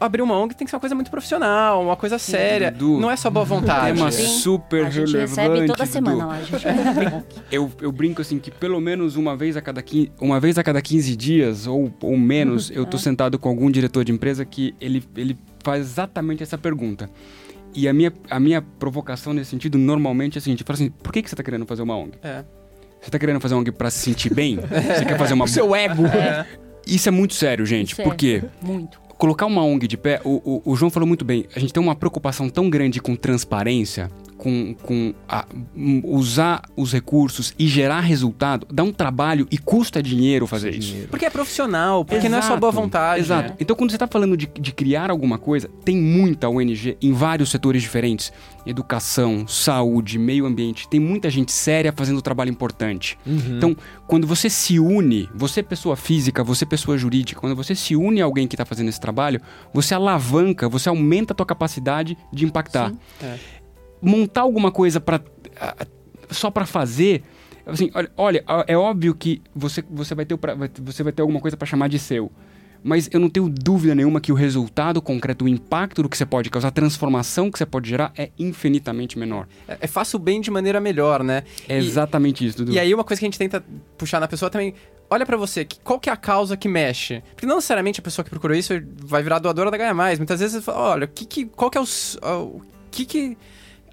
abrir 0.00 0.22
uma 0.22 0.34
ONG 0.36 0.54
tem 0.54 0.64
que 0.64 0.70
ser 0.70 0.76
uma 0.76 0.80
coisa 0.80 0.94
muito 0.94 1.10
profissional, 1.10 1.82
uma 1.82 1.96
coisa 1.96 2.18
séria. 2.18 2.70
Dudu. 2.70 2.98
Não 2.98 3.10
é 3.10 3.16
só 3.16 3.28
boa 3.28 3.44
vontade. 3.44 3.94
Tema 3.94 4.10
Sim. 4.10 4.26
super 4.26 4.86
a 4.86 4.90
gente 4.90 5.12
relevante. 5.12 5.40
recebe 5.40 5.66
toda 5.66 5.84
Dudu. 5.84 5.92
semana 5.92 6.26
lá. 6.26 6.34
A 6.34 6.42
gente 6.42 6.64
vai 6.94 7.24
Eu, 7.52 7.70
eu 7.80 7.92
brinco 7.92 8.22
assim 8.22 8.38
que 8.38 8.50
pelo 8.50 8.80
menos 8.80 9.16
uma 9.16 9.36
vez 9.36 9.56
a 9.56 9.60
cada 9.60 9.82
15, 9.82 10.12
uma 10.20 10.40
vez 10.40 10.56
a 10.58 10.62
cada 10.64 10.80
15 10.80 11.14
dias 11.14 11.66
ou, 11.66 11.92
ou 12.00 12.16
menos, 12.16 12.70
eu 12.70 12.86
tô 12.86 12.96
sentado 12.98 13.38
com 13.38 13.48
algum 13.48 13.70
diretor 13.70 14.04
de 14.04 14.12
empresa 14.12 14.44
que 14.44 14.74
ele, 14.80 15.04
ele 15.16 15.38
faz 15.62 15.82
exatamente 15.82 16.42
essa 16.42 16.56
pergunta. 16.56 17.10
E 17.74 17.86
a 17.86 17.92
minha, 17.92 18.12
a 18.28 18.40
minha 18.40 18.60
provocação 18.62 19.32
nesse 19.32 19.50
sentido 19.50 19.78
normalmente 19.78 20.36
é 20.36 20.38
a 20.38 20.42
seguinte, 20.42 20.62
eu 20.62 20.66
falo 20.66 20.74
assim, 20.74 20.90
por 20.90 21.12
que, 21.12 21.22
que 21.22 21.30
você 21.30 21.36
tá 21.36 21.42
querendo 21.42 21.66
fazer 21.66 21.82
uma 21.82 21.96
ONG? 21.96 22.12
É. 22.22 22.42
Você 23.00 23.10
tá 23.10 23.18
querendo 23.18 23.40
fazer 23.40 23.54
uma 23.54 23.60
ONG 23.60 23.70
pra 23.72 23.90
se 23.90 23.98
sentir 24.00 24.34
bem? 24.34 24.56
Você 24.60 25.04
quer 25.06 25.16
fazer 25.16 25.32
uma... 25.32 25.46
O 25.46 25.48
seu 25.48 25.74
ego. 25.74 26.02
Isso 26.86 27.08
é 27.08 27.12
muito 27.12 27.32
sério, 27.32 27.64
gente. 27.64 27.92
Isso 27.92 28.02
é 28.02 28.04
Por 28.04 28.14
quê? 28.14 28.42
Muito. 28.60 28.99
Colocar 29.20 29.44
uma 29.44 29.62
ONG 29.62 29.86
de 29.86 29.98
pé, 29.98 30.18
o, 30.24 30.62
o, 30.64 30.72
o 30.72 30.74
João 30.74 30.90
falou 30.90 31.06
muito 31.06 31.26
bem, 31.26 31.44
a 31.54 31.60
gente 31.60 31.74
tem 31.74 31.82
uma 31.82 31.94
preocupação 31.94 32.48
tão 32.48 32.70
grande 32.70 33.00
com 33.02 33.14
transparência, 33.14 34.10
com, 34.40 34.74
com 34.82 35.12
a- 35.28 35.44
usar 36.04 36.62
os 36.74 36.92
recursos 36.92 37.54
e 37.58 37.68
gerar 37.68 38.00
resultado, 38.00 38.66
dá 38.72 38.82
um 38.82 38.92
trabalho 38.92 39.46
e 39.50 39.58
custa 39.58 40.02
dinheiro 40.02 40.46
fazer 40.46 40.74
isso. 40.74 41.06
Porque 41.10 41.26
é 41.26 41.30
profissional, 41.30 42.04
porque 42.04 42.28
não 42.28 42.38
é 42.38 42.40
só 42.40 42.48
Exato, 42.48 42.60
boa 42.60 42.72
vontade. 42.72 43.20
Exato. 43.20 43.50
né? 43.50 43.56
Então, 43.60 43.76
quando 43.76 43.90
você 43.90 43.96
está 43.96 44.06
falando 44.06 44.36
de, 44.36 44.46
de 44.58 44.72
criar 44.72 45.10
alguma 45.10 45.36
coisa, 45.38 45.68
tem 45.84 45.96
muita 45.96 46.48
ONG 46.48 46.96
em 47.02 47.12
vários 47.12 47.50
setores 47.50 47.82
diferentes: 47.82 48.32
educação, 48.66 49.46
saúde, 49.46 50.18
meio 50.18 50.46
ambiente. 50.46 50.88
Tem 50.88 50.98
muita 50.98 51.28
gente 51.28 51.52
séria 51.52 51.92
fazendo 51.94 52.22
trabalho 52.22 52.50
importante. 52.50 53.18
Então, 53.26 53.76
quando 54.06 54.26
você 54.26 54.48
se 54.48 54.78
une, 54.80 55.28
você 55.34 55.62
pessoa 55.62 55.96
física, 55.96 56.42
você 56.42 56.64
pessoa 56.64 56.96
jurídica, 56.96 57.40
quando 57.40 57.54
você 57.54 57.74
se 57.74 57.94
une 57.94 58.22
a 58.22 58.24
alguém 58.24 58.48
que 58.48 58.54
está 58.54 58.64
fazendo 58.64 58.88
esse 58.88 59.00
trabalho, 59.00 59.40
você 59.72 59.94
alavanca, 59.94 60.68
você 60.68 60.88
aumenta 60.88 61.32
a 61.32 61.36
tua 61.36 61.46
capacidade 61.46 62.16
de 62.32 62.44
impactar. 62.46 62.92
É. 63.22 63.59
Montar 64.02 64.42
alguma 64.42 64.70
coisa 64.70 65.00
para 65.00 65.20
só 66.30 66.50
para 66.50 66.64
fazer 66.64 67.22
assim, 67.66 67.90
olha, 67.94 68.10
olha, 68.16 68.44
é 68.66 68.76
óbvio 68.76 69.14
que 69.14 69.42
você, 69.54 69.84
você 69.90 70.14
vai 70.14 70.24
ter 70.24 70.38
você 70.82 71.02
vai 71.02 71.12
ter 71.12 71.22
alguma 71.22 71.40
coisa 71.40 71.56
para 71.56 71.66
chamar 71.66 71.88
de 71.88 71.98
seu. 71.98 72.30
Mas 72.82 73.10
eu 73.12 73.20
não 73.20 73.28
tenho 73.28 73.46
dúvida 73.46 73.94
nenhuma 73.94 74.22
que 74.22 74.32
o 74.32 74.34
resultado 74.34 75.02
concreto, 75.02 75.44
o 75.44 75.48
impacto 75.48 76.02
do 76.02 76.08
que 76.08 76.16
você 76.16 76.24
pode 76.24 76.48
causar, 76.48 76.68
a 76.68 76.70
transformação 76.70 77.50
que 77.50 77.58
você 77.58 77.66
pode 77.66 77.90
gerar 77.90 78.10
é 78.16 78.30
infinitamente 78.38 79.18
menor. 79.18 79.46
É, 79.68 79.78
é 79.82 79.86
faça 79.86 80.16
o 80.16 80.20
bem 80.20 80.40
de 80.40 80.50
maneira 80.50 80.80
melhor, 80.80 81.22
né? 81.22 81.44
É 81.68 81.74
E- 81.74 81.78
exatamente 81.78 82.46
isso, 82.46 82.56
Dudu. 82.56 82.72
E 82.72 82.78
aí 82.78 82.94
uma 82.94 83.04
coisa 83.04 83.20
que 83.20 83.26
a 83.26 83.28
gente 83.28 83.38
tenta 83.38 83.62
puxar 83.98 84.18
na 84.18 84.26
pessoa 84.26 84.50
também, 84.50 84.72
olha 85.10 85.26
pra 85.26 85.36
você, 85.36 85.66
qual 85.84 86.00
que 86.00 86.08
é 86.08 86.12
a 86.12 86.16
causa 86.16 86.56
que 86.56 86.68
mexe? 86.68 87.22
Porque 87.34 87.44
não 87.44 87.56
necessariamente 87.56 88.00
a 88.00 88.02
pessoa 88.02 88.24
que 88.24 88.30
procurou 88.30 88.56
isso 88.56 88.72
vai 89.04 89.22
virar 89.22 89.40
doadora 89.40 89.70
da 89.70 89.76
Ganha 89.76 89.92
Mais. 89.92 90.18
Muitas 90.18 90.40
vezes 90.40 90.56
você 90.56 90.62
fala, 90.62 90.78
olha, 90.92 91.06
que 91.06 91.26
que, 91.26 91.44
qual 91.44 91.70
que 91.70 91.76
é 91.76 91.80
o, 91.82 91.84
o 91.84 92.62
que 92.90 93.04
que 93.04 93.36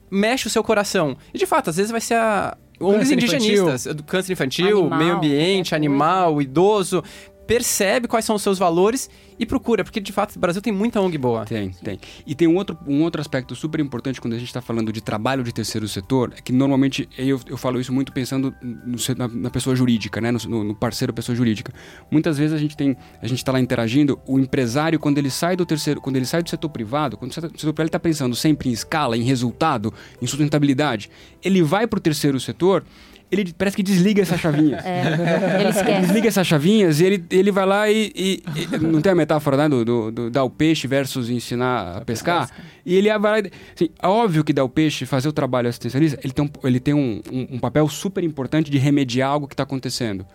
mexe 0.09 0.47
o 0.47 0.49
seu 0.49 0.63
coração? 0.63 1.17
E 1.33 1.37
de 1.37 1.45
fato, 1.45 1.69
às 1.69 1.77
vezes 1.77 1.91
vai 1.91 2.01
ser 2.01 2.15
a 2.15 2.57
ONGs 2.79 2.99
Câncer 2.99 3.13
indigenistas, 3.13 3.95
do 3.95 4.03
câncer 4.03 4.33
infantil, 4.33 4.79
Animal, 4.79 4.99
meio 4.99 5.15
ambiente, 5.15 5.73
animal, 5.75 6.41
idoso. 6.41 7.03
Percebe 7.47 8.07
quais 8.07 8.25
são 8.25 8.35
os 8.35 8.41
seus 8.41 8.59
valores 8.59 9.09
e 9.39 9.45
procura, 9.45 9.83
porque 9.83 9.99
de 9.99 10.11
fato 10.11 10.35
o 10.35 10.39
Brasil 10.39 10.61
tem 10.61 10.73
muita 10.73 10.99
ONG 10.99 11.17
boa. 11.17 11.45
Tem, 11.45 11.69
tem. 11.69 11.99
E 12.25 12.35
tem 12.35 12.47
um 12.47 12.55
outro, 12.55 12.77
um 12.85 13.01
outro 13.03 13.21
aspecto 13.21 13.55
super 13.55 13.79
importante 13.79 14.19
quando 14.19 14.33
a 14.33 14.37
gente 14.37 14.47
está 14.47 14.61
falando 14.61 14.91
de 14.91 14.99
trabalho 14.99 15.43
de 15.43 15.53
terceiro 15.53 15.87
setor, 15.87 16.33
é 16.35 16.41
que 16.41 16.51
normalmente 16.51 17.07
eu, 17.17 17.39
eu 17.47 17.57
falo 17.57 17.79
isso 17.79 17.93
muito 17.93 18.11
pensando 18.11 18.53
no 18.61 18.97
na, 19.15 19.27
na 19.27 19.49
pessoa 19.49 19.75
jurídica, 19.75 20.19
né? 20.19 20.31
No, 20.31 20.63
no 20.63 20.75
parceiro 20.75 21.13
pessoa 21.13 21.35
jurídica. 21.35 21.73
Muitas 22.11 22.37
vezes 22.37 22.53
a 22.53 22.57
gente 22.57 22.75
tem, 22.75 22.97
a 23.21 23.27
gente 23.27 23.37
está 23.37 23.51
lá 23.51 23.59
interagindo, 23.59 24.19
o 24.27 24.37
empresário 24.37 24.99
quando 24.99 25.17
ele 25.17 25.29
sai 25.29 25.55
do 25.55 25.65
terceiro, 25.65 26.01
quando 26.01 26.17
ele 26.17 26.25
sai 26.25 26.43
do 26.43 26.49
setor 26.49 26.69
privado, 26.69 27.15
quando 27.15 27.31
o 27.31 27.33
setor 27.33 27.73
privado 27.73 27.87
está 27.87 27.99
pensando 27.99 28.35
sempre 28.35 28.69
em 28.69 28.73
escala, 28.73 29.15
em 29.15 29.23
resultado, 29.23 29.93
em 30.21 30.27
sustentabilidade, 30.27 31.09
ele 31.43 31.61
vai 31.61 31.87
para 31.87 31.97
o 31.97 32.01
terceiro 32.01 32.39
setor 32.39 32.83
ele 33.31 33.53
parece 33.57 33.75
que 33.75 33.83
desliga 33.83 34.21
essa 34.21 34.37
chavinha. 34.37 34.77
É, 34.77 35.59
ele 35.59 35.69
esquece. 35.69 36.01
Desliga 36.01 36.27
essas 36.27 36.47
chavinhas 36.47 36.99
e 36.99 37.05
ele, 37.05 37.25
ele 37.29 37.51
vai 37.51 37.65
lá 37.65 37.89
e, 37.89 38.11
e- 38.15 38.43
e- 38.55 38.77
Não 38.77 39.01
tem 39.01 39.11
a 39.11 39.15
metáfora, 39.15 39.57
né? 39.57 39.67
Do, 39.69 39.83
do, 39.83 40.11
do 40.11 40.29
dar 40.29 40.43
o 40.43 40.49
peixe 40.49 40.87
versus 40.87 41.29
ensinar 41.29 41.97
a 41.97 42.01
pescar? 42.01 42.49
E 42.85 42.95
ele 42.95 43.15
vai 43.17 43.41
lá. 43.41 43.49
Assim, 43.75 43.89
é 44.01 44.07
óbvio 44.07 44.43
que 44.43 44.53
dar 44.53 44.63
o 44.63 44.69
peixe, 44.69 45.05
fazer 45.05 45.27
o 45.27 45.33
trabalho 45.33 45.67
assistencialista, 45.67 46.19
ele 46.23 46.31
tem, 46.33 46.45
um, 46.45 46.49
ele 46.67 46.79
tem 46.79 46.93
um, 46.93 47.21
um- 47.31 47.47
um 47.55 47.59
papel 47.59 47.87
super 47.89 48.23
importante 48.23 48.71
de 48.71 48.77
remediar 48.77 49.29
algo 49.29 49.47
que 49.47 49.53
está 49.53 49.63
acontecendo. 49.63 50.25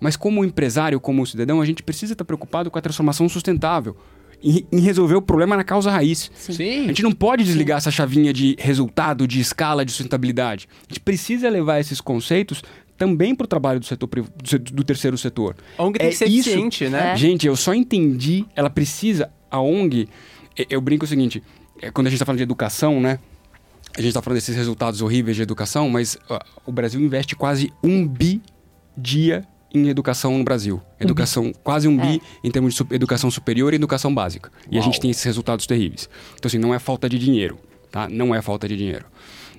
Mas 0.00 0.16
como 0.16 0.44
empresário, 0.44 0.98
como 0.98 1.26
cidadão, 1.26 1.60
a 1.60 1.64
gente 1.66 1.82
precisa 1.82 2.14
estar 2.14 2.24
preocupado 2.24 2.70
com 2.70 2.78
a 2.78 2.82
transformação 2.82 3.28
sustentável. 3.28 3.96
Em, 4.42 4.64
em 4.72 4.80
resolver 4.80 5.16
o 5.16 5.20
problema 5.22 5.54
na 5.54 5.62
causa 5.62 5.90
raiz. 5.90 6.30
A 6.48 6.52
Sim. 6.52 6.86
gente 6.86 7.02
não 7.02 7.12
pode 7.12 7.44
desligar 7.44 7.76
essa 7.76 7.90
chavinha 7.90 8.32
de 8.32 8.56
resultado, 8.58 9.28
de 9.28 9.38
escala, 9.38 9.84
de 9.84 9.92
sustentabilidade. 9.92 10.66
A 10.88 10.92
gente 10.92 11.00
precisa 11.00 11.50
levar 11.50 11.78
esses 11.78 12.00
conceitos 12.00 12.62
também 12.96 13.34
para 13.34 13.44
o 13.44 13.48
trabalho 13.48 13.78
do 13.80 13.84
setor 13.86 14.08
do, 14.72 14.82
terceiro 14.84 15.18
setor. 15.18 15.56
A 15.76 15.84
ONG 15.84 15.98
tem 15.98 16.08
É 16.08 16.10
que 16.10 16.16
ser 16.16 16.28
isso. 16.28 16.48
eficiente, 16.48 16.88
né? 16.88 17.12
É. 17.12 17.16
Gente, 17.16 17.46
eu 17.46 17.54
só 17.54 17.74
entendi, 17.74 18.46
ela 18.56 18.70
precisa, 18.70 19.30
a 19.50 19.60
ONG, 19.60 20.08
eu 20.70 20.80
brinco 20.80 21.04
o 21.04 21.08
seguinte, 21.08 21.42
é, 21.82 21.90
quando 21.90 22.06
a 22.06 22.10
gente 22.10 22.16
está 22.16 22.24
falando 22.26 22.38
de 22.38 22.42
educação, 22.44 22.98
né? 23.00 23.18
A 23.96 24.00
gente 24.00 24.08
está 24.08 24.22
falando 24.22 24.36
desses 24.36 24.56
resultados 24.56 25.02
horríveis 25.02 25.36
de 25.36 25.42
educação, 25.42 25.88
mas 25.90 26.16
ó, 26.28 26.38
o 26.64 26.72
Brasil 26.72 27.00
investe 27.00 27.34
quase 27.36 27.70
um 27.82 28.06
bi 28.06 28.40
dia 28.96 29.44
em 29.74 29.88
educação 29.88 30.36
no 30.36 30.44
Brasil. 30.44 30.80
Educação, 30.98 31.52
quase 31.62 31.88
um 31.88 31.96
bi 31.96 32.20
em 32.42 32.50
termos 32.50 32.74
de 32.74 32.84
educação 32.94 33.30
superior 33.30 33.72
e 33.72 33.76
educação 33.76 34.14
básica. 34.14 34.50
E 34.70 34.78
a 34.78 34.80
gente 34.80 35.00
tem 35.00 35.10
esses 35.10 35.22
resultados 35.22 35.66
terríveis. 35.66 36.08
Então, 36.34 36.48
assim, 36.48 36.58
não 36.58 36.74
é 36.74 36.78
falta 36.78 37.08
de 37.08 37.18
dinheiro, 37.18 37.58
tá? 37.90 38.08
Não 38.08 38.34
é 38.34 38.42
falta 38.42 38.68
de 38.68 38.76
dinheiro. 38.76 39.06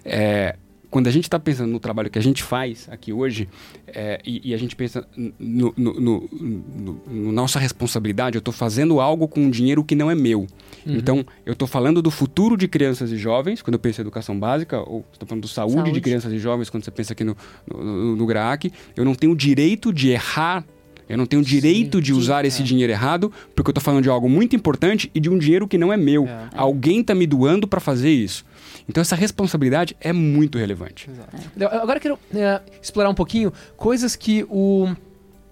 É, 0.04 0.56
quando 0.92 1.08
a 1.08 1.12
gente 1.12 1.24
está 1.24 1.40
pensando 1.40 1.72
no 1.72 1.80
trabalho 1.80 2.10
que 2.12 2.20
a 2.20 2.22
gente 2.22 2.44
faz 2.44 2.88
aqui 2.92 3.12
hoje, 3.12 3.50
é, 3.88 4.22
e, 4.26 4.50
e 4.50 4.54
a 4.54 4.58
gente 4.58 4.76
pensa 4.76 5.08
no, 5.18 5.74
no- 5.76 5.94
no- 6.00 6.30
no- 6.32 7.02
no 7.10 7.32
nossa 7.32 7.58
responsabilidade, 7.58 8.36
eu 8.36 8.40
estou 8.40 8.54
fazendo 8.54 9.00
algo 9.00 9.28
com 9.28 9.40
um 9.42 9.50
dinheiro 9.50 9.84
que 9.84 9.96
não 9.96 10.12
é 10.12 10.16
meu. 10.16 10.46
Então, 10.86 11.26
eu 11.46 11.54
estou 11.54 11.68
falando 11.68 12.02
do 12.02 12.12
futuro 12.12 12.58
de 12.58 12.68
crianças 12.68 13.12
e 13.12 13.18
jovens, 13.18 13.62
quando 13.62 13.76
eu 13.76 13.80
penso 13.80 14.02
em 14.02 14.04
educação 14.04 14.38
básica, 14.38 14.80
ou 14.82 15.06
estou 15.14 15.28
falando 15.28 15.42
do 15.44 15.48
saúde, 15.48 15.76
Saúde. 15.76 15.92
de 15.94 16.02
crianças 16.02 16.34
e 16.34 16.38
jovens, 16.40 16.70
quando 16.70 16.84
você 16.84 16.92
pensa 16.92 17.14
aqui 17.14 17.24
no, 17.24 17.36
no, 17.68 17.84
no, 17.84 18.16
no 18.18 18.26
GRAAC. 18.26 18.72
Eu 18.96 19.06
não 19.06 19.16
tenho 19.16 19.32
o 19.32 19.36
direito 19.36 19.94
de 19.94 20.10
errar, 20.10 20.66
eu 21.12 21.18
não 21.18 21.26
tenho 21.26 21.42
o 21.42 21.46
direito 21.46 22.02
de 22.02 22.14
usar 22.14 22.46
esse 22.46 22.64
dinheiro 22.64 22.92
errado, 22.92 23.32
porque 23.56 23.70
eu 23.70 23.72
estou 23.72 23.84
falando 23.84 24.04
de 24.04 24.10
algo 24.10 24.30
muito 24.30 24.56
importante 24.56 25.10
e 25.14 25.20
de 25.20 25.30
um 25.30 25.38
dinheiro 25.38 25.68
que 25.68 25.78
não 25.78 25.92
é 25.92 25.98
meu. 25.98 26.26
É. 26.28 26.48
Alguém 26.56 27.02
está 27.02 27.14
me 27.14 27.28
doando 27.28 27.68
para 27.68 27.80
fazer 27.80 28.10
isso. 28.12 28.46
Então, 28.90 29.02
essa 29.02 29.16
responsabilidade 29.16 29.96
é 30.02 30.12
muito 30.14 30.58
relevante. 30.58 31.10
Eu- 31.58 31.68
Agora 31.70 31.98
eu 31.98 32.02
quero 32.02 32.20
é, 32.34 32.62
explorar 32.82 33.10
um 33.10 33.14
pouquinho 33.16 33.52
coisas 33.78 34.16
que 34.16 34.46
o 34.50 34.88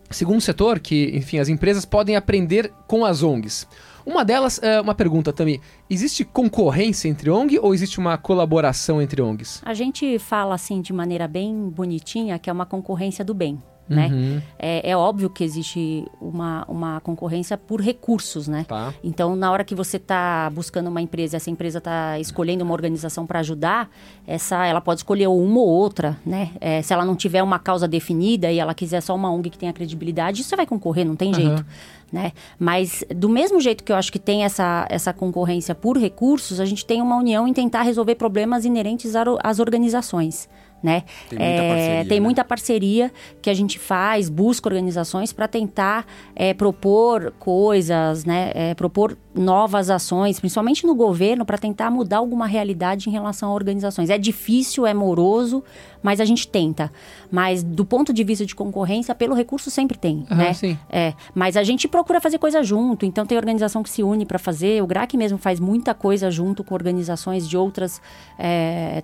segundo 0.10 0.42
setor, 0.42 0.80
que, 0.80 1.12
enfim, 1.16 1.38
as 1.40 1.50
empresas 1.50 1.86
podem 1.86 2.16
aprender 2.16 2.72
com 2.88 3.06
as 3.06 3.22
ONGs. 3.22 3.68
Uma 4.06 4.26
delas, 4.26 4.60
é 4.64 4.82
uma 4.82 4.96
pergunta 4.96 5.32
também. 5.32 5.62
Existe 5.88 6.26
concorrência 6.26 7.08
entre 7.08 7.30
ONG 7.30 7.60
ou 7.60 7.74
existe 7.76 8.00
uma 8.00 8.18
colaboração 8.18 9.00
entre 9.02 9.22
ONGs? 9.22 9.62
A 9.64 9.74
gente 9.76 10.18
fala 10.18 10.56
assim 10.56 10.82
de 10.82 10.92
maneira 10.92 11.28
bem 11.28 11.70
bonitinha 11.70 12.40
que 12.40 12.50
é 12.50 12.54
uma 12.54 12.66
concorrência 12.66 13.24
do 13.24 13.36
bem, 13.36 13.62
né? 13.90 14.10
Uhum, 14.12 14.42
É, 14.58 14.92
é 14.92 14.98
óbvio 14.98 15.30
que 15.30 15.44
existe 15.44 16.06
uma, 16.22 16.64
uma 16.68 17.00
concorrência 17.02 17.58
por 17.58 17.82
recursos, 17.82 18.48
né? 18.48 18.66
Tá. 18.68 18.94
Então, 19.04 19.36
na 19.36 19.52
hora 19.52 19.64
que 19.64 19.74
você 19.74 19.98
está 19.98 20.50
buscando 20.52 20.88
uma 20.88 21.02
empresa, 21.02 21.38
essa 21.38 21.50
empresa 21.50 21.80
está 21.80 22.20
escolhendo 22.20 22.64
uma 22.64 22.74
organização 22.74 23.26
para 23.26 23.40
ajudar, 23.40 23.90
essa, 24.28 24.66
ela 24.66 24.80
pode 24.80 25.00
escolher 25.00 25.28
uma 25.28 25.60
ou 25.60 25.68
outra, 25.68 26.18
né? 26.26 26.52
É, 26.62 26.82
se 26.82 26.94
ela 26.94 27.04
não 27.04 27.16
tiver 27.16 27.42
uma 27.42 27.58
causa 27.58 27.88
definida 27.88 28.52
e 28.52 28.60
ela 28.60 28.74
quiser 28.74 29.02
só 29.02 29.16
uma 29.16 29.32
ONG 29.32 29.50
que 29.50 29.58
tenha 29.58 29.74
credibilidade, 29.74 30.42
isso 30.42 30.50
você 30.50 30.56
vai 30.56 30.66
concorrer, 30.66 31.06
não 31.06 31.16
tem 31.16 31.34
jeito, 31.34 31.66
né? 32.12 32.32
Mas 32.58 33.04
do 33.16 33.28
mesmo 33.30 33.60
jeito 33.60 33.84
que 33.84 33.92
eu 33.92 33.96
acho 33.96 34.12
que 34.12 34.20
tem 34.20 34.44
essa, 34.44 34.86
essa 34.90 35.14
concorrência 35.14 35.74
por 35.74 35.98
recursos, 35.98 36.60
a 36.60 36.66
gente 36.66 36.86
tem 36.86 37.02
uma 37.02 37.18
união 37.18 37.48
em 37.48 37.54
tentar 37.54 37.82
resolver 37.82 38.16
problemas 38.16 38.66
inerentes 38.66 39.14
às 39.44 39.60
organizações. 39.60 40.48
Né? 40.82 41.04
Tem 41.30 41.38
muita 41.38 41.64
parceria, 41.64 42.06
tem 42.06 42.20
né? 42.20 42.24
muita 42.24 42.46
parceria 42.46 43.12
que 43.42 43.50
a 43.50 43.54
gente 43.54 43.78
faz, 43.78 44.30
busca 44.30 44.70
organizações 44.70 45.34
para 45.34 45.48
tentar 45.48 46.06
é, 46.36 46.54
propor 46.54 47.34
coisas, 47.38 48.24
né? 48.24 48.52
É, 48.56 48.74
propor 48.74 49.18
novas 49.36 49.90
ações, 49.90 50.40
principalmente 50.40 50.86
no 50.86 50.96
governo, 50.96 51.46
para 51.46 51.58
tentar 51.58 51.92
mudar 51.92 52.18
alguma 52.18 52.48
realidade 52.48 53.10
em 53.10 53.12
relação 53.12 53.50
a 53.50 53.54
organizações. 53.54 54.10
É 54.10 54.18
difícil, 54.18 54.86
é 54.86 54.94
moroso, 54.94 55.64
mas 56.02 56.20
a 56.20 56.26
gente 56.26 56.48
tenta. 56.48 56.92
Mas 57.32 57.64
do 57.64 57.86
ponto 57.86 58.14
de 58.14 58.24
vista 58.24 58.46
de 58.46 58.56
concorrência, 58.56 59.14
pelo 59.14 59.34
recurso 59.36 59.70
sempre 59.70 59.98
tem, 59.98 60.26
Aham, 60.30 60.36
né? 60.36 60.54
sim. 60.54 60.78
É, 60.90 61.14
mas 61.34 61.58
a 61.58 61.64
gente 61.64 61.88
procura 61.88 62.22
fazer 62.22 62.38
coisa 62.38 62.64
junto, 62.64 63.06
então 63.06 63.26
tem 63.26 63.38
organização 63.38 63.84
que 63.84 63.90
se 63.90 64.04
une 64.04 64.26
para 64.26 64.40
fazer. 64.40 64.82
O 64.84 64.88
GRAC 64.88 65.16
mesmo 65.16 65.38
faz 65.38 65.60
muita 65.60 65.94
coisa 65.94 66.32
junto 66.32 66.64
com 66.64 66.74
organizações 66.74 67.48
de 67.48 67.58
outros 67.58 68.02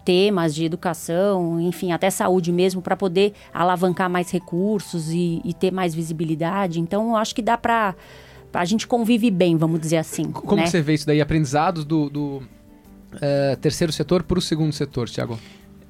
temas, 0.03 0.55
de 0.55 0.65
educação, 0.65 1.59
enfim, 1.59 1.91
até 1.91 2.09
saúde 2.09 2.51
mesmo, 2.51 2.81
para 2.81 2.95
poder 2.95 3.33
alavancar 3.53 4.09
mais 4.09 4.31
recursos 4.31 5.11
e, 5.11 5.41
e 5.43 5.53
ter 5.53 5.71
mais 5.71 5.93
visibilidade. 5.93 6.79
Então, 6.79 7.09
eu 7.09 7.15
acho 7.15 7.35
que 7.35 7.41
dá 7.41 7.57
para. 7.57 7.95
A 8.53 8.65
gente 8.65 8.87
convive 8.87 9.29
bem, 9.29 9.57
vamos 9.57 9.79
dizer 9.81 9.97
assim. 9.97 10.31
Como 10.31 10.61
né? 10.61 10.67
você 10.67 10.81
vê 10.81 10.93
isso 10.93 11.05
daí? 11.05 11.19
Aprendizados 11.19 11.83
do, 11.83 12.09
do, 12.09 12.43
é, 13.21 13.55
terceiro 13.57 13.91
setor 13.91 14.23
para 14.23 14.39
o 14.39 14.41
segundo 14.41 14.71
setor, 14.73 15.09
Tiago? 15.09 15.39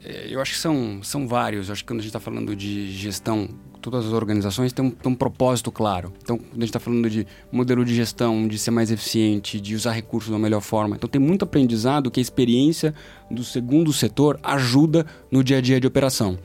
É, 0.05 0.27
Eu 0.29 0.39
acho 0.39 0.53
que 0.53 0.59
são, 0.59 0.99
são 1.01 1.27
vários. 1.27 1.67
Eu 1.67 1.73
acho 1.73 1.83
que 1.83 1.87
quando 1.87 1.99
a 1.99 2.03
gente 2.03 2.09
está 2.09 2.19
falando 2.19 2.55
de 2.55 2.91
gestão, 2.91 3.49
todas 3.81 4.05
as 4.05 4.13
organizações 4.13 4.71
têm 4.71 4.85
um, 4.85 4.91
têm 4.91 5.11
um 5.11 5.15
propósito 5.15 5.71
claro. 5.71 6.13
Então, 6.21 6.37
quando 6.37 6.51
a 6.51 6.59
gente 6.61 6.65
está 6.65 6.79
falando 6.79 7.09
de 7.09 7.25
modelo 7.51 7.83
de 7.83 7.95
gestão, 7.95 8.47
de 8.47 8.57
ser 8.57 8.71
mais 8.71 8.91
eficiente, 8.91 9.59
de 9.59 9.75
usar 9.75 9.91
recursos 9.91 10.31
da 10.31 10.37
melhor 10.37 10.61
forma. 10.61 10.95
Então, 10.95 11.09
tem 11.09 11.19
muito 11.19 11.43
aprendizado 11.43 12.11
que 12.11 12.19
a 12.19 12.21
experiência 12.21 12.93
do 13.29 13.43
segundo 13.43 13.91
setor 13.91 14.39
ajuda 14.43 15.05
no 15.31 15.43
dia 15.43 15.57
a 15.57 15.61
dia 15.61 15.79
de 15.79 15.87
operação. 15.87 16.37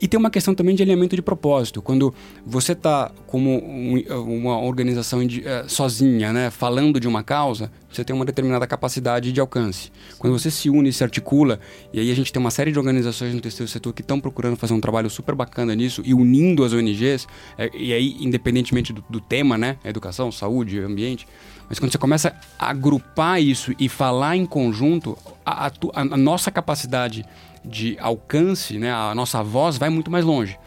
E 0.00 0.06
tem 0.06 0.18
uma 0.20 0.30
questão 0.30 0.54
também 0.54 0.74
de 0.74 0.82
alinhamento 0.82 1.16
de 1.16 1.22
propósito. 1.22 1.80
Quando 1.80 2.12
você 2.44 2.72
está 2.72 3.10
como 3.26 3.50
um- 3.50 4.02
uma 4.38 4.60
organização 4.60 5.22
indi- 5.22 5.42
eh, 5.44 5.64
sozinha, 5.68 6.32
né, 6.32 6.50
falando 6.50 7.00
de 7.00 7.08
uma 7.08 7.22
causa, 7.22 7.70
você 7.90 8.04
tem 8.04 8.14
uma 8.14 8.24
determinada 8.24 8.66
capacidade 8.66 9.32
de 9.32 9.40
alcance. 9.40 9.90
Quando 10.18 10.38
você 10.38 10.50
se 10.50 10.68
une 10.68 10.90
e 10.90 10.92
se 10.92 11.02
articula, 11.02 11.58
e 11.92 11.98
aí 12.00 12.10
a 12.10 12.14
gente 12.14 12.30
tem 12.32 12.38
uma 12.38 12.50
série 12.50 12.70
de 12.72 12.78
organizações 12.78 13.34
no 13.34 13.40
terceiro 13.40 13.70
setor 13.70 13.92
que 13.94 14.02
estão 14.02 14.20
procurando 14.20 14.54
fazer 14.56 14.74
um 14.74 14.80
trabalho 14.80 15.08
super 15.08 15.34
bacana 15.34 15.74
nisso 15.74 16.02
e 16.04 16.12
unindo 16.12 16.62
as 16.62 16.72
ONGs, 16.74 17.26
eh, 17.56 17.70
e 17.74 17.92
aí, 17.94 18.16
independentemente 18.20 18.92
do, 18.92 19.02
do 19.08 19.20
tema, 19.20 19.56
né, 19.56 19.76
educação, 19.84 20.30
saúde, 20.30 20.78
ambiente, 20.78 21.26
mas 21.70 21.78
quando 21.78 21.90
você 21.90 21.98
começa 21.98 22.34
a 22.58 22.70
agrupar 22.70 23.40
isso 23.42 23.72
e 23.78 23.88
falar 23.88 24.36
em 24.36 24.44
conjunto, 24.44 25.16
a, 25.44 25.66
a- 25.68 25.72
a 25.94 26.04
nossa 26.16 26.50
capacidade 26.50 27.24
de 27.66 27.96
alcance, 28.00 28.78
né, 28.78 28.92
a 28.92 29.14
nossa 29.14 29.42
voz 29.42 29.76
vai 29.76 29.90
muito 29.90 30.10
mais 30.10 30.24
longe. 30.24 30.58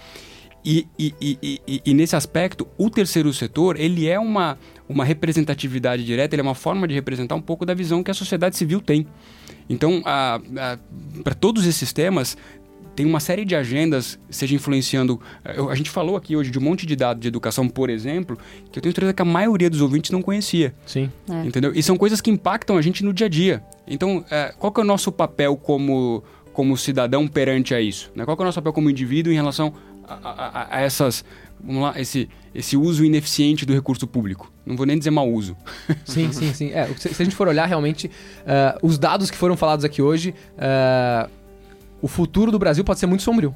E, 0.65 0.85
e, 0.99 1.15
e, 1.21 1.61
e- 1.65 1.81
e 1.85 1.93
nesse 1.93 2.15
aspecto, 2.17 2.67
o 2.77 2.89
terceiro 2.89 3.33
setor, 3.33 3.79
ele 3.79 4.07
é 4.07 4.19
uma, 4.19 4.57
uma 4.89 5.05
representatividade 5.05 6.03
direta, 6.03 6.35
ele 6.35 6.41
é 6.41 6.43
uma 6.43 6.53
forma 6.55 6.85
de 6.87 6.93
representar 6.93 7.35
um 7.35 7.41
pouco 7.41 7.65
da 7.65 7.73
visão 7.73 8.03
que 8.03 8.11
a 8.11 8.13
sociedade 8.13 8.57
civil 8.57 8.81
tem. 8.81 9.07
Então, 9.69 10.03
para 11.23 11.33
todos 11.33 11.65
esses 11.65 11.93
temas, 11.93 12.37
tem 12.95 13.05
uma 13.05 13.21
série 13.21 13.45
de 13.45 13.55
agendas, 13.55 14.19
seja 14.29 14.53
influenciando. 14.53 15.21
eu- 15.55 15.69
a 15.69 15.75
gente 15.75 15.89
falou 15.89 16.17
aqui 16.17 16.35
hoje 16.35 16.51
de 16.51 16.59
um 16.59 16.61
monte 16.61 16.85
de 16.85 16.95
dados 16.97 17.21
de 17.21 17.27
educação, 17.29 17.69
por 17.69 17.89
exemplo, 17.89 18.37
que 18.71 18.77
eu 18.79 18.81
tenho 18.83 18.93
certeza 18.93 19.13
que 19.13 19.21
a 19.21 19.25
maioria 19.25 19.69
dos 19.69 19.79
ouvintes 19.79 20.11
não 20.11 20.21
conhecia. 20.21 20.73
Sim. 20.85 21.09
É. 21.29 21.45
Entendeu? 21.45 21.71
E 21.73 21.81
são 21.81 21.95
coisas 21.95 22.19
que 22.19 22.29
impactam 22.29 22.75
a 22.77 22.81
gente 22.81 23.03
no 23.05 23.13
dia 23.13 23.27
a 23.27 23.29
dia. 23.29 23.63
Então, 23.87 24.25
é, 24.29 24.53
qual 24.59 24.71
que 24.73 24.81
é 24.81 24.83
o 24.83 24.85
nosso 24.85 25.11
papel 25.11 25.55
como, 25.55 26.21
como 26.53 26.75
cidadão 26.77 27.27
perante 27.27 27.73
a 27.73 27.81
isso? 27.81 28.11
né? 28.15 28.25
Qual 28.25 28.37
é 28.37 28.41
o 28.41 28.45
nosso 28.45 28.59
papel 28.59 28.73
como 28.73 28.89
indivíduo 28.89 29.31
em 29.31 29.35
relação 29.35 29.73
a, 30.07 30.13
a- 30.13 30.77
a 30.77 30.81
essas. 30.81 31.23
Vamos 31.61 31.81
lá, 31.83 31.99
esse, 31.99 32.29
esse 32.55 32.77
uso 32.77 33.03
ineficiente 33.03 33.65
do 33.65 33.73
recurso 33.73 34.07
público. 34.07 34.51
Não 34.65 34.77
vou 34.77 34.85
nem 34.85 34.97
dizer 34.97 35.11
mau 35.11 35.29
uso. 35.29 35.57
Sim, 36.05 36.31
sim, 36.31 36.53
sim. 36.53 36.71
É, 36.71 36.87
se, 36.97 37.13
se 37.13 37.21
a 37.21 37.25
gente 37.25 37.35
for 37.35 37.47
olhar 37.49 37.65
realmente, 37.65 38.09
eh, 38.45 38.77
os 38.81 38.97
dados 38.97 39.29
que 39.29 39.35
foram 39.35 39.57
falados 39.57 39.83
aqui 39.83 40.01
hoje, 40.01 40.33
eh, 40.57 41.27
o 42.01 42.07
futuro 42.07 42.49
do 42.51 42.57
Brasil 42.57 42.83
pode 42.83 42.99
ser 42.99 43.07
muito 43.07 43.23
sombrio. 43.23 43.53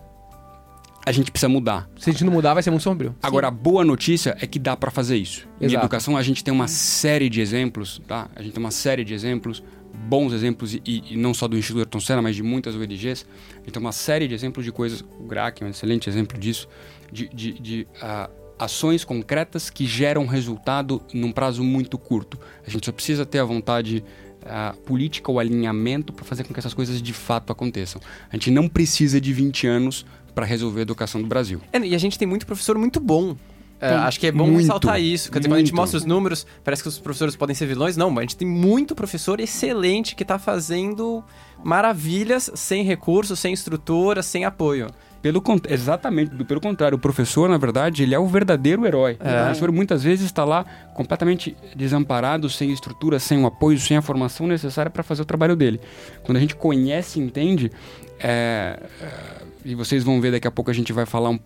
a 1.06 1.12
gente 1.14 1.32
precisa 1.32 1.48
mudar. 1.50 1.90
Se 1.98 2.10
a 2.10 2.14
gente 2.14 2.24
não 2.26 2.32
mudar, 2.34 2.54
vai 2.54 2.62
ser 2.64 2.72
muito 2.72 2.84
sombrio. 2.84 3.16
Agora, 3.24 3.48
a 3.48 3.52
boa 3.52 3.86
notícia 3.86 4.36
é 4.42 4.46
que 4.48 4.60
dá 4.60 4.76
pra 4.76 4.92
fazer 4.92 5.16
isso. 5.18 5.48
Em 5.62 5.66
Exato. 5.66 5.86
educação, 5.86 6.18
a 6.18 6.24
gente 6.24 6.44
tem 6.44 6.54
uma 6.54 6.68
série 6.68 7.30
de 7.30 7.40
exemplos, 7.42 8.02
tá? 8.08 8.28
A 8.36 8.42
gente 8.42 8.54
tem 8.54 8.64
uma 8.64 8.72
série 8.72 9.04
de 9.06 9.14
exemplos, 9.14 9.64
bons 9.94 10.34
exemplos, 10.34 10.74
e, 10.74 10.82
e 10.86 11.18
não 11.18 11.34
só 11.34 11.48
do 11.48 11.58
Instituto 11.58 11.80
Ayrton 11.80 12.00
Senna, 12.00 12.22
mas 12.22 12.36
de 12.36 12.44
muitas 12.44 12.76
ONGs. 12.76 13.26
Tem 13.72 13.82
uma 13.82 13.92
série 13.92 14.28
de 14.28 14.34
exemplos 14.34 14.66
de 14.66 14.72
coisas. 14.72 15.04
O 15.20 15.24
GRAC 15.24 15.64
é 15.64 15.66
um 15.66 15.70
excelente 15.70 16.10
exemplo 16.10 16.38
disso, 16.38 16.68
de, 17.12 17.30
de, 17.30 17.54
de, 17.54 17.88
ah, 18.02 18.30
ações 18.58 19.04
concretas 19.04 19.70
que 19.70 19.86
geram 19.86 20.26
resultado 20.26 21.02
num 21.14 21.32
prazo 21.32 21.64
muito 21.64 21.98
curto. 21.98 22.40
A 22.66 22.70
gente 22.70 22.86
só 22.86 22.92
precisa 22.92 23.26
ter 23.26 23.40
a 23.40 23.46
vontade 23.46 24.04
a 24.46 24.76
política, 24.86 25.32
o 25.32 25.40
alinhamento 25.40 26.12
para 26.12 26.26
fazer 26.26 26.44
com 26.44 26.54
que 26.54 26.60
essas 26.60 26.74
coisas 26.74 27.02
de 27.02 27.14
fato 27.14 27.52
aconteçam. 27.52 28.02
A 28.30 28.36
gente 28.36 28.52
não 28.52 28.68
precisa 28.68 29.20
de 29.20 29.32
20 29.32 29.68
anos 29.68 30.06
para 30.34 30.46
resolver 30.46 30.80
a 30.80 30.84
educação 30.84 31.22
do 31.22 31.28
Brasil. 31.28 31.62
É, 31.72 31.80
e 31.80 31.96
a 31.96 31.98
gente 31.98 32.18
tem 32.18 32.28
muito 32.28 32.46
professor 32.46 32.78
muito 32.78 33.00
bom. 33.00 33.36
É, 33.84 33.96
acho 33.96 34.20
que 34.20 34.28
é 34.28 34.32
bom 34.32 34.46
Muito, 34.46 34.60
ressaltar 34.60 35.02
isso. 35.02 35.32
Quer 35.32 35.40
dizer, 35.40 35.50
quando 35.50 35.58
a 35.58 35.60
gente 35.60 35.74
mostra 35.74 35.98
os 35.98 36.06
números, 36.06 36.48
parece 36.64 36.82
que 36.82 36.88
os 36.88 36.98
professores 36.98 37.36
podem 37.36 37.54
ser 37.56 37.66
vilões. 37.66 37.98
Não, 37.98 38.10
mas 38.10 38.20
a 38.20 38.22
gente 38.22 38.38
tem 38.38 38.48
muito 38.48 38.96
professor 38.96 39.40
excelente 39.40 40.16
que 40.16 40.24
tá 40.24 40.40
fazendo 40.40 41.24
maravilhas 41.64 42.50
sem 42.56 42.84
recursos, 42.84 43.40
sem 43.40 43.54
estrutura, 43.54 44.24
sem 44.24 44.46
apoio. 44.46 44.88
Pelo, 45.22 45.42
exatamente, 45.70 46.32
pelo 46.44 46.60
contrário, 46.60 46.98
o 46.98 47.00
professor, 47.00 47.48
na 47.48 47.58
verdade, 47.58 48.04
ele 48.04 48.14
é 48.14 48.20
o 48.20 48.28
verdadeiro 48.28 48.86
herói. 48.86 49.18
É. 49.22 49.30
O 49.30 49.44
professor 49.46 49.72
muitas 49.72 50.04
vezes 50.04 50.26
está 50.26 50.44
lá 50.44 50.66
completamente 50.94 51.56
desamparado, 51.74 52.50
sem 52.50 52.72
estrutura, 52.72 53.18
sem 53.20 53.42
o 53.42 53.48
apoio, 53.48 53.80
sem 53.80 53.96
a 53.96 54.02
formação 54.02 54.48
necessária 54.48 54.92
para 54.92 55.02
fazer 55.02 55.22
o 55.22 55.26
trabalho 55.26 55.56
dele. 55.56 55.80
Quando 56.24 56.36
a 56.36 56.40
gente 56.42 56.58
conhece 56.58 57.22
e 57.22 57.24
entende, 57.24 57.72
é, 58.20 58.78
é, 59.02 59.44
e 59.66 59.76
vocês 59.76 60.04
vão 60.04 60.20
ver 60.22 60.32
daqui 60.32 60.48
a 60.48 60.52
pouco 60.52 60.70
a 60.72 60.74
gente 60.74 60.92
vai 60.94 61.06
falar, 61.06 61.30
um, 61.30 61.40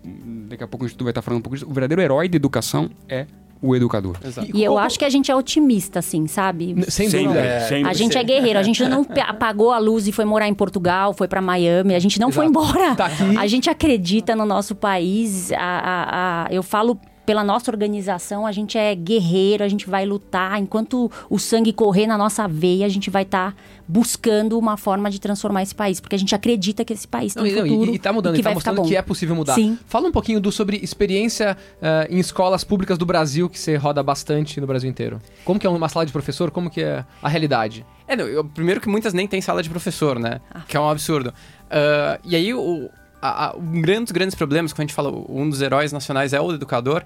daqui 0.48 0.64
a 0.64 0.68
pouco 0.68 0.84
o 0.84 0.86
Instituto 0.86 1.04
vai 1.04 1.10
estar 1.12 1.22
falando 1.22 1.38
um 1.40 1.42
pouco 1.42 1.56
disso, 1.56 1.68
o 1.68 1.72
verdadeiro 1.72 2.00
herói 2.02 2.28
da 2.28 2.36
educação 2.36 2.90
é 3.08 3.26
o 3.60 3.74
educador. 3.74 4.16
Exato. 4.24 4.48
E 4.54 4.62
eu 4.62 4.78
acho 4.78 4.96
que 4.98 5.04
a 5.04 5.10
gente 5.10 5.30
é 5.32 5.34
otimista, 5.34 5.98
assim, 5.98 6.28
sabe? 6.28 6.76
Sem 6.88 7.08
dúvida. 7.10 7.66
A 7.88 7.92
gente 7.92 8.16
é 8.16 8.22
guerreiro, 8.22 8.56
a 8.58 8.62
gente 8.62 8.84
não 8.84 9.04
apagou 9.26 9.72
a 9.72 9.78
luz 9.78 10.06
e 10.06 10.12
foi 10.12 10.24
morar 10.24 10.46
em 10.48 10.54
Portugal, 10.54 11.12
foi 11.12 11.26
pra 11.26 11.40
Miami, 11.42 11.94
a 11.94 11.98
gente 11.98 12.20
não 12.20 12.30
foi 12.30 12.46
Exato. 12.46 12.60
embora. 12.66 12.94
Tá 12.94 13.06
aqui. 13.06 13.36
A 13.36 13.46
gente 13.48 13.68
acredita 13.68 14.36
no 14.36 14.44
nosso 14.46 14.76
país, 14.76 15.50
a- 15.52 15.58
a- 15.58 16.44
a- 16.46 16.52
eu 16.52 16.62
falo 16.62 16.98
pela 17.28 17.44
nossa 17.44 17.70
organização, 17.70 18.46
a 18.46 18.52
gente 18.52 18.78
é 18.78 18.94
guerreiro, 18.94 19.62
a 19.62 19.68
gente 19.68 19.86
vai 19.86 20.06
lutar, 20.06 20.58
enquanto 20.58 21.12
o 21.28 21.38
sangue 21.38 21.74
correr 21.74 22.06
na 22.06 22.16
nossa 22.16 22.48
veia, 22.48 22.86
a 22.86 22.88
gente 22.88 23.10
vai 23.10 23.22
estar 23.24 23.54
buscando 23.86 24.58
uma 24.58 24.78
forma 24.78 25.10
de 25.10 25.20
transformar 25.20 25.62
esse 25.62 25.74
país, 25.74 26.00
porque 26.00 26.16
a 26.16 26.18
gente 26.18 26.34
acredita 26.34 26.86
que 26.86 26.92
esse 26.94 27.06
país 27.06 27.34
Não, 27.34 27.42
tem 27.42 27.52
e, 27.52 27.56
não, 27.56 27.66
futuro 27.68 27.90
e, 27.92 27.94
e 27.96 27.98
tá 27.98 28.14
mudando, 28.14 28.32
e 28.32 28.36
que 28.36 28.40
e 28.40 28.44
tá 28.44 28.48
vai 28.48 28.58
ficar 28.58 28.72
mostrando 28.72 28.88
que 28.88 28.96
é 28.96 29.02
possível 29.02 29.36
mudar. 29.36 29.56
Sim. 29.56 29.78
Fala 29.86 30.08
um 30.08 30.10
pouquinho 30.10 30.40
do, 30.40 30.50
sobre 30.50 30.78
experiência 30.78 31.54
ah, 31.82 32.06
em 32.08 32.18
escolas 32.18 32.64
públicas 32.64 32.96
do 32.96 33.04
Brasil, 33.04 33.46
que 33.50 33.58
você 33.58 33.76
roda 33.76 34.02
bastante 34.02 34.58
no 34.58 34.66
Brasil 34.66 34.88
inteiro. 34.88 35.20
Como 35.44 35.60
que 35.60 35.66
é 35.66 35.70
uma 35.70 35.88
sala 35.90 36.06
de 36.06 36.12
professor? 36.12 36.50
Como 36.50 36.70
que 36.70 36.80
é 36.80 37.04
a 37.22 37.28
realidade? 37.28 37.84
É, 38.06 38.16
não, 38.16 38.24
eu- 38.26 38.42
primeiro 38.42 38.80
que 38.80 38.88
muitas 38.88 39.12
nem 39.12 39.28
têm 39.28 39.42
sala 39.42 39.62
de 39.62 39.68
professor, 39.68 40.18
né? 40.18 40.40
Que 40.66 40.78
é 40.78 40.80
um 40.80 40.88
absurdo. 40.88 41.34
Ah, 41.70 42.18
e 42.24 42.34
aí, 42.34 42.54
o, 42.54 42.88
a, 43.20 43.46
a- 43.48 43.56
um 43.56 43.80
grandes, 43.80 44.12
grandes 44.12 44.34
problemas, 44.34 44.72
quando 44.72 44.80
a 44.80 44.86
gente 44.86 44.94
fala 44.94 45.10
um 45.28 45.48
dos 45.48 45.60
heróis 45.62 45.92
nacionais 45.92 46.32
é 46.32 46.40
o 46.40 46.52
educador, 46.52 47.02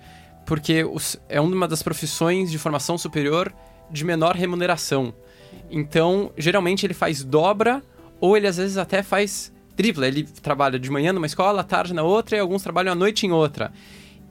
porque 0.46 0.84
os- 0.84 1.16
é 1.28 1.40
uma 1.40 1.66
das 1.68 1.82
profissões 1.82 2.50
de 2.50 2.58
formação 2.58 2.96
superior 2.98 3.52
de 3.90 4.04
menor 4.04 4.34
remuneração. 4.34 5.14
Então, 5.70 6.30
geralmente 6.36 6.84
ele 6.86 6.94
faz 6.94 7.22
dobra, 7.24 7.82
ou 8.20 8.36
ele 8.36 8.46
às 8.46 8.56
vezes 8.56 8.76
até 8.76 9.02
faz 9.02 9.52
tripla. 9.76 10.06
Ele 10.06 10.22
trabalha 10.24 10.78
de 10.78 10.90
manhã 10.90 11.12
numa 11.12 11.26
escola, 11.26 11.60
à 11.60 11.64
tarde 11.64 11.92
na 11.94 12.02
outra, 12.02 12.36
e 12.36 12.40
alguns 12.40 12.62
trabalham 12.62 12.92
à 12.92 12.94
noite 12.94 13.26
em 13.26 13.32
outra. 13.32 13.72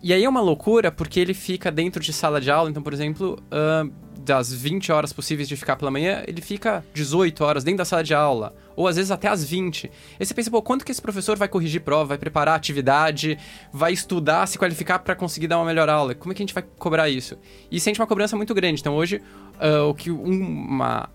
E 0.04 0.14
aí 0.14 0.24
é 0.24 0.30
uma 0.30 0.42
loucura 0.42 0.92
porque 0.92 1.20
ele 1.20 1.34
fica 1.34 1.72
dentro 1.72 2.02
de 2.02 2.12
sala 2.12 2.42
de 2.42 2.50
aula, 2.50 2.70
então, 2.70 2.82
por 2.82 2.92
exemplo, 2.94 3.38
ahn, 3.52 3.90
das 4.20 4.52
20 4.54 4.92
horas 4.92 5.14
possíveis 5.14 5.48
de 5.48 5.56
ficar 5.56 5.76
pela 5.76 5.92
manhã, 5.92 6.24
ele 6.28 6.42
fica 6.42 6.84
18 6.94 7.44
horas 7.44 7.64
dentro 7.64 7.80
da 7.80 7.86
sala 7.86 8.04
de 8.04 8.14
aula, 8.14 8.54
ou 8.76 8.88
às 8.88 8.96
vezes 8.96 9.12
até 9.12 9.28
às 9.28 9.44
20. 9.44 9.92
Aí 10.20 10.26
você 10.26 10.34
pensa, 10.34 10.50
pô, 10.52 10.62
quanto 10.62 10.86
que 10.86 10.92
esse 10.92 11.02
professor 11.02 11.38
vai 11.38 11.48
corrigir 11.48 11.82
prova, 11.82 12.06
vai 12.06 12.18
preparar 12.18 12.56
atividade, 12.56 13.38
vai 13.72 13.94
estudar, 13.94 14.48
se 14.48 14.58
qualificar 14.58 15.00
para 15.00 15.16
conseguir 15.16 15.48
dar 15.48 15.58
uma 15.58 15.66
melhor 15.66 15.90
aula? 15.90 16.16
Como 16.16 16.32
é 16.32 16.36
que 16.36 16.42
a 16.42 16.46
gente 16.46 16.54
vai 16.54 16.64
cobrar 16.78 17.10
isso? 17.10 17.38
E 17.70 17.80
sente 17.80 18.00
uma 18.00 18.08
cobrança 18.08 18.36
muito 18.36 18.54
grande. 18.54 18.82
Então, 18.82 18.96
hoje, 18.96 19.22
ah, 19.60 19.84
o 19.86 19.94
que 19.94 20.12
um- 20.12 20.66
uma 20.68 21.10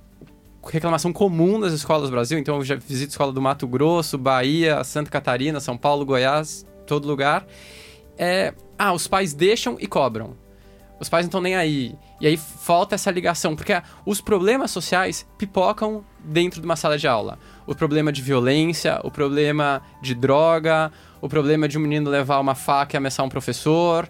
reclamação 0.69 1.13
comum 1.13 1.61
das 1.61 1.73
escolas 1.73 2.09
do 2.09 2.13
Brasil, 2.13 2.39
então 2.39 2.57
eu 2.57 2.65
já 2.65 2.75
visito 2.75 3.11
escola 3.11 3.33
do 3.33 3.41
Mato 3.41 3.67
Grosso, 3.69 4.19
Bahia, 4.19 4.83
Santa 4.85 5.11
Catarina, 5.11 5.61
São 5.61 5.77
Paulo, 5.77 6.05
Goiás, 6.05 6.67
todo 6.87 7.07
lugar, 7.07 7.47
é, 8.19 8.53
ah, 8.79 8.93
os 8.93 9.07
pais 9.07 9.33
deixam 9.33 9.77
e 9.81 9.87
cobram. 9.87 10.35
Os 10.99 11.09
pais 11.09 11.25
não 11.25 11.29
estão 11.29 11.41
nem 11.41 11.55
aí. 11.55 11.95
E 12.21 12.27
aí 12.27 12.37
falta 12.37 12.95
essa 12.95 13.11
ligação, 13.11 13.55
porque 13.55 13.81
os 14.05 14.21
problemas 14.21 14.71
sociais 14.71 15.27
pipocam 15.37 16.05
dentro 16.25 16.61
de 16.61 16.67
uma 16.67 16.77
sala 16.77 16.97
de 16.97 17.07
aula. 17.07 17.39
O 17.67 17.75
problema 17.75 18.11
de 18.11 18.23
violência, 18.23 18.99
o 19.05 19.11
problema 19.11 19.83
de 20.01 20.15
droga, 20.15 20.91
o 21.21 21.29
problema 21.29 21.69
de 21.69 21.77
um 21.77 21.81
menino 21.81 22.11
levar 22.11 22.41
uma 22.41 22.55
faca 22.55 22.97
e 22.97 22.99
ameaçar 22.99 23.27
um 23.27 23.29
professor, 23.29 24.09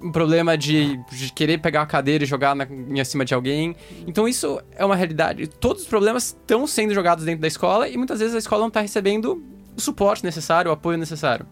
o 0.00 0.12
problema 0.12 0.56
de, 0.56 0.96
de 1.10 1.32
querer 1.32 1.58
pegar 1.58 1.82
a 1.82 1.86
cadeira 1.86 2.22
e 2.22 2.26
jogar 2.26 2.54
na, 2.54 2.64
em 2.64 3.04
cima 3.04 3.24
de 3.24 3.34
alguém. 3.34 3.74
Então 4.06 4.28
isso 4.28 4.60
é 4.76 4.84
uma 4.84 4.94
realidade. 4.94 5.46
Todos 5.48 5.82
os 5.82 5.88
problemas 5.88 6.26
estão 6.26 6.66
sendo 6.66 6.94
jogados 6.94 7.24
dentro 7.24 7.40
da 7.40 7.48
escola 7.48 7.88
e 7.88 7.96
muitas 7.96 8.20
vezes 8.20 8.34
a 8.34 8.38
escola 8.38 8.60
não 8.60 8.68
está 8.68 8.80
recebendo 8.80 9.42
o 9.76 9.80
suporte 9.80 10.24
necessário, 10.24 10.70
o 10.70 10.74
apoio 10.74 10.96
necessário. 10.96 11.46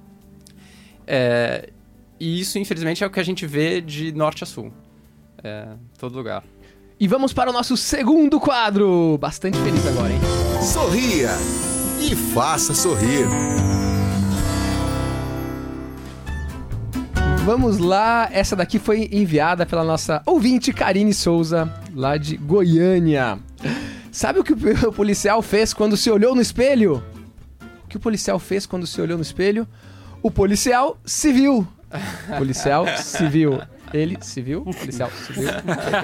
É, 1.07 1.71
e 2.19 2.41
isso, 2.41 2.59
infelizmente, 2.59 3.05
é 3.05 3.07
o 3.07 3.11
que 3.11 3.21
a 3.21 3.25
gente 3.25 3.47
vê 3.47 3.81
de 3.81 4.13
norte 4.13 4.45
a 4.45 4.47
sul. 4.47 4.73
É, 5.43 5.69
todo 5.99 6.17
lugar. 6.17 6.43
E 6.99 7.07
vamos 7.07 7.33
para 7.33 7.51
o 7.51 7.53
nosso 7.53 7.77
segundo 7.77 8.41
quadro. 8.41 9.19
Bastante 9.21 9.59
feliz 9.59 9.87
agora, 9.87 10.13
hein? 10.13 10.21
Sorria 10.63 11.31
e 12.01 12.15
faça 12.15 12.75
sorrir. 12.75 13.27
Vamos 17.45 17.79
lá, 17.79 18.29
essa 18.33 18.57
daqui 18.57 18.79
foi 18.79 19.09
enviada 19.13 19.65
pela 19.65 19.85
nossa 19.85 20.21
ouvinte 20.27 20.73
Karine 20.73 21.15
Souza, 21.15 21.73
lá 21.95 22.17
de 22.17 22.37
Goiânia. 22.37 23.39
Sabe 24.11 24.41
o 24.41 24.45
que 24.45 24.53
o 24.53 24.91
policial 24.93 25.41
fez 25.43 25.73
quando 25.73 25.97
se 25.97 26.11
olhou 26.11 26.35
no 26.35 26.41
espelho? 26.41 27.05
O 27.85 27.89
que 27.89 27.99
o 27.99 28.01
policial 28.01 28.39
fez 28.39 28.67
quando 28.67 28.87
se 28.87 29.01
olhou 29.01 29.17
no 29.17 29.23
espelho? 29.23 29.69
O 30.23 30.31
policial 30.31 30.99
se 31.05 31.33
viu. 31.33 31.65
Policial 32.39 32.87
viu. 33.31 33.61
Ele 33.93 34.17
viu? 34.43 34.63
Policial 34.63 35.11
viu. 35.31 35.49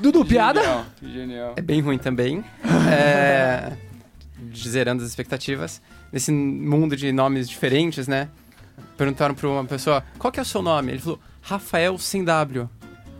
Dudu, 0.00 0.24
piada? 0.24 0.60
Genial, 0.60 0.86
genial. 1.02 1.54
É 1.56 1.62
bem 1.62 1.80
ruim 1.80 1.98
também. 1.98 2.44
É, 2.86 3.72
zerando 4.54 5.02
as 5.02 5.08
expectativas. 5.08 5.82
Nesse 6.12 6.30
mundo 6.30 6.96
de 6.96 7.10
nomes 7.10 7.48
diferentes, 7.48 8.06
né? 8.06 8.28
Perguntaram 8.96 9.34
pra 9.34 9.48
uma 9.48 9.64
pessoa, 9.64 10.04
qual 10.18 10.30
que 10.30 10.38
é 10.38 10.42
o 10.42 10.46
seu 10.46 10.62
nome? 10.62 10.92
Ele 10.92 11.00
falou, 11.00 11.18
Rafael 11.42 11.98
sem 11.98 12.22
W. 12.22 12.68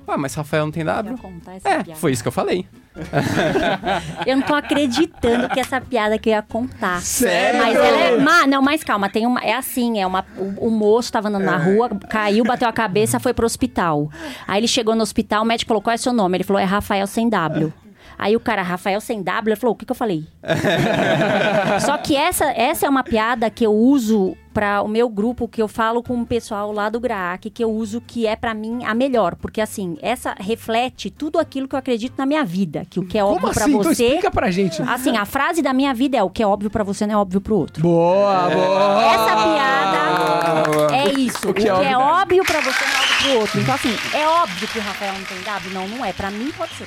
Ah, 0.07 0.17
mas 0.17 0.35
Rafael 0.35 0.67
não 0.67 0.73
tem 0.73 0.85
W? 0.85 1.19
É, 1.65 1.83
piada? 1.83 1.95
foi 1.97 2.13
isso 2.13 2.23
que 2.23 2.29
eu 2.29 2.33
falei. 2.33 2.69
Eu 4.27 4.37
não 4.37 4.43
tô 4.43 4.55
acreditando 4.55 5.49
que 5.49 5.59
essa 5.61 5.81
piada 5.81 6.19
que 6.19 6.29
eu 6.29 6.33
ia 6.33 6.43
contar. 6.43 7.01
Sério? 7.01 7.61
Mas 7.61 7.77
ela 7.77 8.01
é. 8.01 8.17
Ma, 8.19 8.47
não, 8.47 8.63
mas 8.63 8.85
calma, 8.85 9.09
tem 9.09 9.27
uma. 9.27 9.41
É 9.41 9.55
assim, 9.55 10.01
é 10.01 10.07
uma. 10.07 10.25
O, 10.37 10.69
o 10.69 10.71
moço 10.71 11.11
tava 11.11 11.29
andando 11.29 11.45
na 11.45 11.57
rua, 11.57 11.91
caiu, 12.09 12.45
bateu 12.45 12.69
a 12.69 12.73
cabeça, 12.73 13.19
foi 13.19 13.35
pro 13.35 13.47
hospital. 13.47 14.11
Aí 14.47 14.61
ele 14.61 14.69
chegou 14.69 14.95
no 14.95 15.03
hospital, 15.03 15.43
o 15.43 15.47
médico 15.47 15.69
falou: 15.69 15.83
qual 15.83 15.95
é 15.95 15.97
seu 15.97 16.13
nome? 16.13 16.37
Ele 16.37 16.45
falou: 16.45 16.61
é 16.61 16.65
Rafael 16.65 17.07
sem 17.07 17.29
W. 17.29 17.73
Aí 18.19 18.37
o 18.37 18.41
cara, 18.41 18.63
Rafael 18.63 19.01
sem 19.01 19.23
W, 19.23 19.53
ele 19.53 19.61
falou: 19.61 19.75
o 19.75 19.77
que, 19.77 19.85
que 19.85 19.93
eu 19.93 19.97
falei? 19.97 20.25
Só 21.85 21.97
que 21.99 22.17
essa, 22.17 22.47
essa 22.47 22.87
é 22.87 22.89
uma 22.89 23.03
piada 23.03 23.51
que 23.51 23.65
eu 23.65 23.73
uso 23.73 24.37
para 24.55 24.83
o 24.83 24.89
meu 24.89 25.09
grupo, 25.09 25.49
que 25.49 25.61
eu 25.61 25.67
falo 25.67 26.01
com 26.01 26.21
o 26.21 26.25
pessoal 26.25 26.71
lá 26.71 26.89
do 26.89 27.01
GRAAC, 27.01 27.51
que 27.51 27.65
eu 27.65 27.71
uso 27.73 28.01
que 28.01 28.25
é 28.25 28.37
pra 28.37 28.55
mim 28.55 28.85
a 28.85 28.95
melhor. 28.95 29.35
Porque 29.35 29.61
assim, 29.61 29.99
essa 30.01 30.35
reflete 30.39 31.11
tudo 31.11 31.41
aquilo 31.41 31.67
que 31.67 31.75
eu 31.75 31.79
acredito 31.79 32.15
na 32.17 32.25
minha 32.25 32.45
vida. 32.45 32.87
Que 32.89 33.01
o 33.01 33.05
que 33.05 33.19
é 33.19 33.23
Como 33.23 33.35
óbvio 33.35 33.53
pra 33.53 33.65
assim? 33.65 33.75
Então 33.75 33.93
você. 33.93 34.05
explica 34.05 34.31
pra 34.31 34.51
gente. 34.53 34.81
Assim, 34.83 35.17
a 35.17 35.25
frase 35.25 35.61
da 35.61 35.73
minha 35.73 35.93
vida 35.93 36.17
é 36.17 36.23
o 36.23 36.31
que 36.31 36.43
é 36.43 36.47
óbvio 36.47 36.71
pra 36.71 36.85
você 36.85 37.05
não 37.05 37.15
é 37.15 37.17
óbvio 37.17 37.41
pro 37.41 37.57
outro. 37.57 37.83
Boa, 37.83 38.49
boa. 38.49 39.05
Essa 39.05 39.37
piada 39.37 40.95
é 40.95 41.13
isso. 41.13 41.51
O 41.51 41.55
que, 41.55 41.67
é, 41.69 41.99
óbvio 41.99 42.45
pra 42.45 42.61
você 42.61 42.85
não 42.85 42.95
é 42.95 43.01
óbvio 43.01 43.19
pro 43.19 43.41
outro. 43.41 43.61
Então, 43.61 43.75
assim, 43.75 43.97
é 44.15 44.29
óbvio 44.29 44.69
que 44.69 44.79
o 44.79 44.83
Rafael 44.83 45.15
não 45.15 45.25
tem 45.25 45.41
W? 45.43 45.75
Não, 45.75 45.89
não 45.89 46.05
é. 46.05 46.13
Pra 46.13 46.31
mim 46.31 46.53
pode 46.57 46.73
ser. 46.75 46.87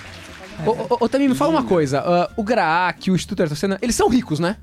Ô, 0.99 1.07
Tammy, 1.09 1.27
me 1.27 1.35
fala 1.35 1.51
uma 1.51 1.63
coisa. 1.63 1.99
ah, 2.05 2.29
o 2.35 2.43
GRAAC, 2.43 3.09
o 3.11 3.15
Instituto 3.15 3.41
Ayrton 3.41 3.55
Senna, 3.55 3.77
eles 3.81 3.95
são 3.95 4.09
ricos, 4.09 4.39
né? 4.39 4.57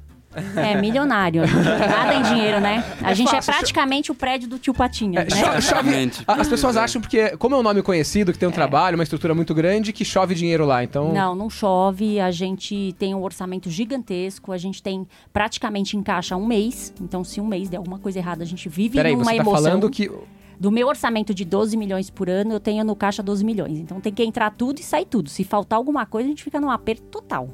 É, 0.57 0.75
milionário. 0.81 1.43
Nada 1.47 2.13
em 2.15 2.23
dinheiro, 2.23 2.61
né? 2.61 2.83
A 3.01 3.13
É 3.13 3.15
gente 3.15 3.31
fácil, 3.31 3.53
é 3.53 3.55
praticamente 3.55 4.11
o 4.11 4.17
prédio 4.17 4.49
do 4.49 4.59
tio 4.59 4.75
Patinha, 4.75 5.21
É, 5.21 5.25
né? 5.25 5.31
cho- 5.31 5.37
chove, 5.45 5.57
Exatamente. 5.59 6.25
as 6.27 6.49
pessoas 6.49 6.77
acham 6.77 7.01
porque, 7.01 7.37
como 7.37 7.55
é 7.55 7.59
um 7.59 7.63
nome 7.63 7.83
conhecido, 7.83 8.33
que 8.33 8.39
tem 8.41 8.49
um 8.49 8.53
trabalho, 8.53 8.97
uma 8.97 9.05
estrutura 9.05 9.33
muito 9.33 9.55
grande, 9.55 9.93
que 9.93 10.05
chove 10.05 10.35
dinheiro 10.35 10.67
lá. 10.67 10.83
Então, 10.83 11.13
Não, 11.13 11.37
não 11.37 11.49
chove. 11.49 12.19
A 12.19 12.33
gente 12.33 12.97
tem 12.99 13.15
um 13.15 13.23
orçamento 13.23 13.71
gigantesco. 13.71 14.51
A 14.51 14.59
gente 14.59 14.83
tem 14.83 15.07
praticamente 15.33 15.97
em 15.97 16.03
caixa 16.03 16.35
um 16.37 16.45
mês. 16.45 16.93
Então, 17.01 17.23
se 17.23 17.41
um 17.41 17.47
mês 17.47 17.69
der 17.69 17.77
alguma 17.77 18.01
coisa 18.01 18.19
errada, 18.19 18.43
a 18.43 18.47
gente 18.47 18.69
vive 18.69 18.97
peraí, 18.97 19.13
numa 19.13 19.25
você 19.27 19.37
tá 19.37 19.43
emoção. 19.43 19.63
falando 19.63 19.89
que 19.89 20.11
Do 20.59 20.71
meu 20.71 20.87
orçamento 20.89 21.35
de 21.35 21.45
12 21.45 21.77
milhões 21.77 22.11
por 22.11 22.29
ano, 22.31 22.53
eu 22.53 22.61
tenho 22.61 22.85
no 22.85 22.95
caixa 22.95 23.23
12 23.23 23.45
milhões. 23.45 23.79
Então 23.79 24.01
tem 24.01 24.13
que 24.13 24.23
entrar 24.23 24.51
tudo 24.51 24.79
e 24.81 24.83
sair 24.83 25.05
tudo. 25.07 25.29
Se 25.29 25.45
faltar 25.45 25.77
alguma 25.77 26.07
coisa, 26.07 26.27
a 26.27 26.31
gente 26.31 26.43
fica 26.45 26.61
num 26.61 26.71
aperto 26.71 27.03
total. 27.05 27.49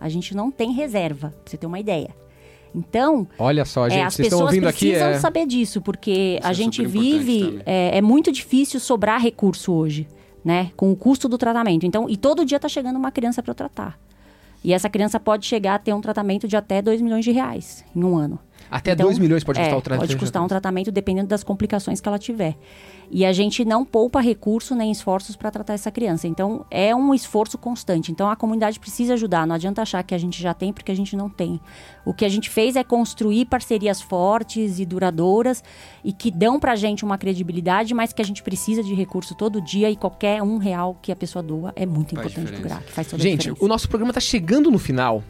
A 0.00 0.08
gente 0.08 0.34
não 0.34 0.50
tem 0.50 0.72
reserva, 0.72 1.30
pra 1.30 1.50
você 1.50 1.56
ter 1.56 1.66
uma 1.66 1.78
ideia. 1.80 2.14
Então, 2.74 3.26
Olha 3.38 3.64
só, 3.64 3.88
gente, 3.88 3.98
é, 3.98 4.04
as 4.04 4.14
vocês 4.14 4.26
estão 4.26 4.46
pessoas 4.46 4.64
aqui. 4.66 4.86
precisam 4.86 5.08
É... 5.08 5.18
saber 5.18 5.46
disso, 5.46 5.80
porque 5.80 6.36
Isso 6.38 6.46
a 6.46 6.50
é 6.50 6.54
gente 6.54 6.82
importante 6.82 7.18
vive. 7.18 7.62
É, 7.66 7.98
é 7.98 8.02
muito 8.02 8.30
difícil 8.30 8.78
sobrar 8.78 9.20
recurso 9.20 9.72
hoje, 9.72 10.06
né? 10.44 10.70
Com 10.76 10.92
o 10.92 10.96
custo 10.96 11.28
do 11.28 11.38
tratamento. 11.38 11.86
Então, 11.86 12.08
e 12.08 12.16
todo 12.16 12.44
dia 12.44 12.60
tá 12.60 12.68
chegando 12.68 12.96
uma 12.96 13.10
criança 13.10 13.42
para 13.42 13.50
eu 13.50 13.54
tratar. 13.54 13.98
E 14.62 14.72
essa 14.72 14.88
criança 14.90 15.18
pode 15.18 15.46
chegar 15.46 15.74
a 15.76 15.78
ter 15.78 15.92
um 15.92 16.00
tratamento 16.00 16.46
de 16.46 16.56
até 16.56 16.82
2 16.82 17.00
milhões 17.00 17.24
de 17.24 17.30
reais 17.30 17.84
em 17.94 18.04
um 18.04 18.16
ano. 18.16 18.38
Até 18.70 18.94
2 18.94 19.18
milhões 19.18 19.42
pode 19.44 19.58
é, 19.58 19.64
custar 19.64 19.78
o 19.78 19.82
tratamento. 19.82 20.08
Pode 20.08 20.18
custar 20.18 20.44
um 20.44 20.48
tratamento 20.48 20.90
dependendo 20.90 21.28
das 21.28 21.42
complicações 21.42 22.00
que 22.00 22.08
ela 22.08 22.18
tiver. 22.18 22.56
E 23.10 23.24
a 23.24 23.32
gente 23.32 23.64
não 23.64 23.84
poupa 23.84 24.20
recurso 24.20 24.74
nem 24.74 24.90
esforços 24.90 25.34
para 25.34 25.50
tratar 25.50 25.72
essa 25.72 25.90
criança. 25.90 26.28
Então, 26.28 26.66
é 26.70 26.94
um 26.94 27.14
esforço 27.14 27.56
constante. 27.56 28.12
Então, 28.12 28.28
a 28.28 28.36
comunidade 28.36 28.78
precisa 28.78 29.14
ajudar. 29.14 29.46
Não 29.46 29.54
adianta 29.54 29.80
achar 29.80 30.02
que 30.02 30.14
a 30.14 30.18
gente 30.18 30.42
já 30.42 30.52
tem, 30.52 30.72
porque 30.72 30.92
a 30.92 30.94
gente 30.94 31.16
não 31.16 31.30
tem. 31.30 31.58
O 32.04 32.12
que 32.12 32.24
a 32.24 32.28
gente 32.28 32.50
fez 32.50 32.76
é 32.76 32.84
construir 32.84 33.46
parcerias 33.46 34.02
fortes 34.02 34.78
e 34.78 34.84
duradouras 34.84 35.64
e 36.04 36.12
que 36.12 36.30
dão 36.30 36.60
para 36.60 36.72
a 36.72 36.76
gente 36.76 37.04
uma 37.04 37.16
credibilidade, 37.16 37.94
mas 37.94 38.12
que 38.12 38.20
a 38.20 38.24
gente 38.24 38.42
precisa 38.42 38.82
de 38.82 38.92
recurso 38.94 39.34
todo 39.34 39.60
dia 39.60 39.90
e 39.90 39.96
qualquer 39.96 40.42
um 40.42 40.58
real 40.58 40.96
que 41.00 41.10
a 41.10 41.16
pessoa 41.16 41.42
doa 41.42 41.72
é 41.74 41.86
muito 41.86 42.14
Faz 42.14 42.26
importante 42.26 42.52
para 42.52 42.60
o. 42.60 42.62
GRAC. 42.62 42.92
Faz 42.92 43.06
toda 43.08 43.22
a 43.22 43.24
Gente, 43.24 43.38
diferença. 43.38 43.64
o 43.64 43.68
nosso 43.68 43.88
programa 43.88 44.12
tá 44.12 44.20
chegando 44.20 44.70
no 44.70 44.78
final. 44.78 45.22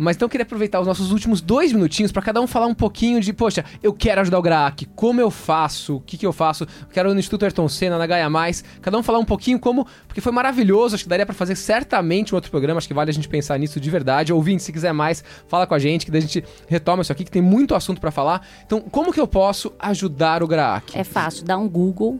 Mas 0.00 0.16
então 0.16 0.24
eu 0.24 0.30
queria 0.30 0.44
aproveitar 0.44 0.80
os 0.80 0.86
nossos 0.86 1.12
últimos 1.12 1.42
dois 1.42 1.74
minutinhos 1.74 2.10
para 2.10 2.22
cada 2.22 2.40
um 2.40 2.46
falar 2.46 2.66
um 2.66 2.74
pouquinho 2.74 3.20
de, 3.20 3.34
poxa, 3.34 3.64
eu 3.82 3.92
quero 3.92 4.22
ajudar 4.22 4.38
o 4.38 4.42
GRAAC, 4.42 4.86
como 4.96 5.20
eu 5.20 5.30
faço, 5.30 5.96
o 5.96 6.00
que, 6.00 6.16
que 6.16 6.26
eu 6.26 6.32
faço, 6.32 6.64
eu 6.64 6.86
quero 6.90 7.12
no 7.12 7.20
Instituto 7.20 7.42
Ayrton 7.42 7.68
Senna, 7.68 7.98
na 7.98 8.06
Gaia 8.06 8.30
Mais, 8.30 8.64
cada 8.80 8.96
um 8.96 9.02
falar 9.02 9.18
um 9.18 9.24
pouquinho 9.26 9.60
como, 9.60 9.86
porque 10.08 10.22
foi 10.22 10.32
maravilhoso, 10.32 10.94
acho 10.94 11.04
que 11.04 11.10
daria 11.10 11.26
para 11.26 11.34
fazer 11.34 11.54
certamente 11.54 12.34
um 12.34 12.36
outro 12.36 12.50
programa, 12.50 12.78
acho 12.78 12.88
que 12.88 12.94
vale 12.94 13.10
a 13.10 13.12
gente 13.12 13.28
pensar 13.28 13.58
nisso 13.58 13.78
de 13.78 13.90
verdade. 13.90 14.32
Ouvinte, 14.32 14.62
se 14.62 14.72
quiser 14.72 14.94
mais, 14.94 15.22
fala 15.46 15.66
com 15.66 15.74
a 15.74 15.78
gente, 15.78 16.06
que 16.06 16.10
daí 16.10 16.20
a 16.20 16.22
gente 16.22 16.42
retoma 16.66 17.02
isso 17.02 17.12
aqui, 17.12 17.22
que 17.22 17.30
tem 17.30 17.42
muito 17.42 17.74
assunto 17.74 18.00
para 18.00 18.10
falar. 18.10 18.46
Então, 18.64 18.80
como 18.80 19.12
que 19.12 19.20
eu 19.20 19.28
posso 19.28 19.70
ajudar 19.78 20.42
o 20.42 20.46
GRAAC? 20.46 20.96
É 20.96 21.04
fácil, 21.04 21.44
dá 21.44 21.58
um 21.58 21.68
Google, 21.68 22.18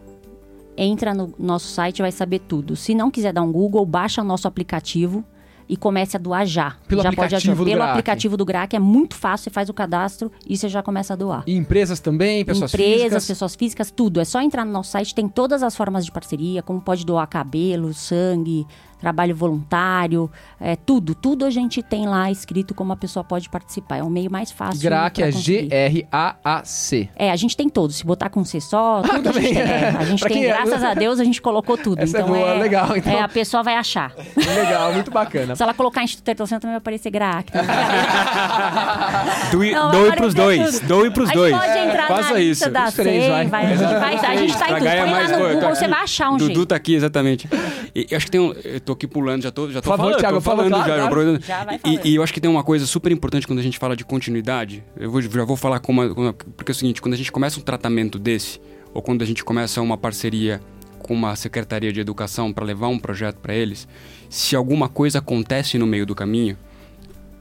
entra 0.77 1.15
no 1.15 1.33
nosso 1.39 1.69
site, 1.69 2.03
vai 2.03 2.13
saber 2.13 2.41
tudo. 2.41 2.77
Se 2.77 2.95
não 2.95 3.11
quiser 3.11 3.33
dar 3.33 3.41
um 3.41 3.51
Google, 3.51 3.87
baixa 3.87 4.21
o 4.21 4.25
nosso 4.25 4.47
aplicativo 4.47 5.25
e 5.71 5.77
comece 5.77 6.17
a 6.17 6.21
doar 6.21 6.45
já. 6.45 6.75
Pelo 6.89 7.01
já 7.01 7.11
pode 7.11 7.21
aplicativo 7.35 7.53
ajudar. 7.53 7.65
do 7.65 7.65
Pelo 7.65 7.77
GRAAC. 7.79 7.91
aplicativo 7.93 8.37
do 8.37 8.45
GRAC, 8.45 8.75
é 8.75 8.79
muito 8.81 9.15
fácil, 9.15 9.45
você 9.45 9.51
faz 9.51 9.69
o 9.69 9.73
cadastro 9.75 10.31
e 10.49 10.57
você 10.57 10.69
já 10.69 10.83
começa 10.83 11.13
a 11.13 11.17
doar. 11.17 11.45
E 11.47 11.55
empresas 11.55 12.01
também, 12.01 12.45
pessoas 12.45 12.75
Empresas, 12.75 12.97
físicas. 13.03 13.27
pessoas 13.29 13.55
físicas, 13.55 13.91
tudo. 13.93 14.21
É 14.21 14.25
só 14.25 14.41
entrar 14.43 14.65
no 14.65 14.73
nosso 14.73 14.91
site, 14.91 15.15
tem 15.15 15.29
todas 15.29 15.63
as 15.63 15.77
formas 15.77 16.05
de 16.05 16.11
parceria, 16.11 16.61
como 16.63 16.81
pode 16.81 17.07
doar 17.07 17.27
cabelo, 17.29 17.95
sangue, 17.95 18.67
trabalho 19.01 19.35
voluntário, 19.35 20.31
é, 20.61 20.77
tudo. 20.77 21.15
Tudo 21.15 21.45
a 21.45 21.51
gente 21.51 21.83
tem 21.83 22.07
lá 22.07 22.31
escrito 22.31 22.75
como 22.75 22.93
a 22.93 22.97
pessoa 22.97 23.25
pode 23.25 23.49
participar. 23.49 23.99
É 23.99 24.03
o 24.03 24.11
meio 24.11 24.31
mais 24.31 24.51
fácil. 24.51 24.81
GRAAC 24.83 25.15
pra 25.17 25.29
é. 25.29 25.33
G-R-A-A-C. 25.33 27.09
É, 27.17 27.31
a 27.31 27.37
gente 27.37 27.57
tem 27.57 27.69
todos. 27.69 27.97
Se 27.97 28.05
botar 28.07 28.29
com 28.31 28.45
C 28.45 28.61
só, 28.61 29.03
tudo 29.03 29.29
a 29.29 29.33
gente 29.33 29.55
tem. 29.55 29.63
É, 29.63 29.89
a 29.99 30.05
gente 30.05 30.25
tem, 30.25 30.45
é- 30.45 30.49
graças 30.49 30.83
a 30.85 30.95
Deus, 30.95 31.19
a 31.21 31.25
gente 31.25 31.41
colocou 31.43 31.77
tudo. 31.77 31.99
Essa 32.01 32.19
é 32.19 32.21
então 32.21 32.35
boa, 32.35 32.55
legal, 32.55 32.97
então. 32.97 33.13
É, 33.13 33.21
a 33.23 33.29
pessoa 33.29 33.63
vai 33.63 33.75
achar. 33.77 34.13
Legal, 34.37 34.93
muito 34.93 35.11
bacana. 35.11 35.55
Se 35.57 35.63
ela 35.63 35.75
colocar 35.75 36.03
Instituto 36.03 36.47
Senna, 36.47 36.61
também 36.61 36.73
vai 36.75 36.79
aparecer. 36.79 37.11
Então, 37.11 37.63
Doe, 39.51 39.73
Não, 39.73 39.91
doe 39.91 40.09
vai 40.09 40.17
pros 40.17 40.35
dois. 40.35 40.81
Doe 40.81 41.11
pros 41.11 41.31
a 41.31 41.33
dois. 41.33 41.55
gente 41.55 41.67
pode 41.67 41.79
entrar 41.79 42.09
Faça 42.09 42.33
na 42.35 42.41
isso. 42.41 42.49
lista 42.65 42.71
da 42.71 42.89
Os 42.89 42.95
três, 42.95 43.23
SEI, 43.25 43.31
vai. 43.31 43.47
vai. 43.47 43.67
A 43.67 43.77
gente 43.77 43.89
vai, 43.89 44.15
a 44.15 44.37
gente 44.37 44.59
tá 44.59 44.65
em 44.71 44.75
tudo. 44.75 44.85
Põe 44.85 45.11
lá 45.11 45.29
no 45.29 45.39
Google, 45.39 45.61
tá 45.61 45.75
você 45.75 45.89
vai 45.89 46.01
achar 46.03 46.31
um 46.31 46.37
Dudu 46.37 46.47
jeito. 46.47 46.67
tá 46.67 46.77
aqui, 46.77 46.95
exatamente. 46.95 47.49
Eu 47.95 48.17
acho 48.17 48.27
que 48.27 48.33
tem 48.33 48.41
um. 48.41 48.55
Eu 48.91 48.95
tô 48.95 48.99
aqui 48.99 49.07
pulando, 49.07 49.43
já 49.43 49.51
tô, 49.51 49.71
já 49.71 49.81
tô 49.81 49.89
Por 49.91 49.97
favor, 49.97 50.03
falando. 50.11 50.19
Thiago, 50.21 50.37
tô 50.37 50.41
fala, 50.41 50.57
falando 50.59 50.73
claro, 50.73 50.89
já. 50.89 50.95
claro. 50.97 51.07
aproveitando. 51.13 51.45
Já 51.47 51.65
vai 51.65 51.75
E- 51.77 51.79
falando. 51.79 52.07
E, 52.07 52.15
eu 52.17 52.23
acho 52.23 52.33
que 52.35 52.41
tem 52.41 52.51
uma 52.51 52.65
coisa 52.65 52.87
super 52.87 53.13
importante 53.13 53.47
quando 53.47 53.59
a 53.59 53.63
gente 53.63 53.79
fala 53.79 53.95
de 53.97 54.05
continuidade. 54.05 54.83
Eu 54.97 55.11
vou, 55.11 55.23
já 55.23 55.45
vou 55.45 55.57
falar 55.57 55.79
como. 55.81 56.15
como- 56.15 56.33
Porque 56.35 56.71
é 56.71 56.75
o 56.75 56.75
seguinte, 56.75 57.01
quando 57.01 57.15
a 57.15 57.17
gente 57.17 57.31
começa 57.31 57.59
um 57.61 57.63
tratamento 57.63 58.19
desse, 58.19 58.61
ou 58.93 59.01
quando 59.01 59.23
a 59.23 59.25
gente 59.25 59.45
começa 59.45 59.81
uma 59.81 59.97
parceria 59.97 60.61
com 60.99 61.15
uma 61.15 61.35
secretaria 61.37 61.93
de 61.93 62.01
educação 62.01 62.53
para 62.53 62.65
levar 62.65 62.89
um 62.89 62.99
projeto 62.99 63.37
para 63.37 63.55
eles, 63.55 63.87
se 64.29 64.55
alguma 64.57 64.89
coisa 64.89 65.19
acontece 65.21 65.79
no 65.79 65.87
meio 65.87 66.05
do 66.05 66.15
caminho, 66.15 66.57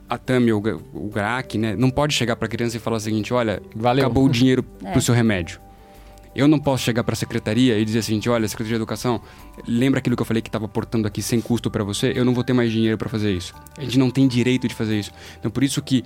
a 0.08 0.16
Tami 0.18 0.52
ou 0.52 0.58
o 0.58 0.62
Gra- 0.62 0.78
o 0.94 1.08
GRAAC, 1.08 1.56
né, 1.58 1.76
não 1.76 1.90
pode 1.90 2.14
chegar 2.14 2.34
para 2.36 2.46
a 2.46 2.48
criança 2.48 2.76
e 2.76 2.80
falar 2.80 2.96
o 2.96 3.00
seguinte: 3.00 3.32
olha, 3.34 3.62
Valeu. 3.74 4.04
acabou 4.04 4.24
o 4.24 4.28
dinheiro 4.28 4.64
É. 4.84 4.92
pro 4.92 5.00
seu 5.00 5.14
remédio. 5.14 5.60
Eu 6.34 6.46
não 6.46 6.58
posso 6.58 6.84
chegar 6.84 7.02
para 7.02 7.12
a 7.12 7.16
secretaria 7.16 7.78
e 7.78 7.84
dizer 7.84 8.02
seguinte: 8.02 8.28
olha, 8.28 8.46
Secretaria 8.48 8.76
de 8.76 8.82
Educação, 8.82 9.20
lembra 9.66 9.98
aquilo 9.98 10.14
que 10.16 10.22
eu 10.22 10.26
falei 10.26 10.40
que 10.42 10.48
estava 10.48 10.64
aportando 10.66 11.06
aqui 11.06 11.20
sem 11.22 11.40
custo 11.40 11.70
para 11.70 11.82
você? 11.82 12.12
Eu 12.14 12.24
não 12.24 12.32
vou 12.34 12.44
ter 12.44 12.52
mais 12.52 12.70
dinheiro 12.70 12.96
para 12.96 13.08
fazer 13.08 13.32
isso. 13.32 13.52
A 13.76 13.82
gente 13.82 13.98
não 13.98 14.10
tem 14.10 14.28
direito 14.28 14.68
de 14.68 14.74
fazer 14.74 14.98
isso. 14.98 15.10
Então, 15.38 15.50
por 15.50 15.64
isso 15.64 15.82
que 15.82 16.04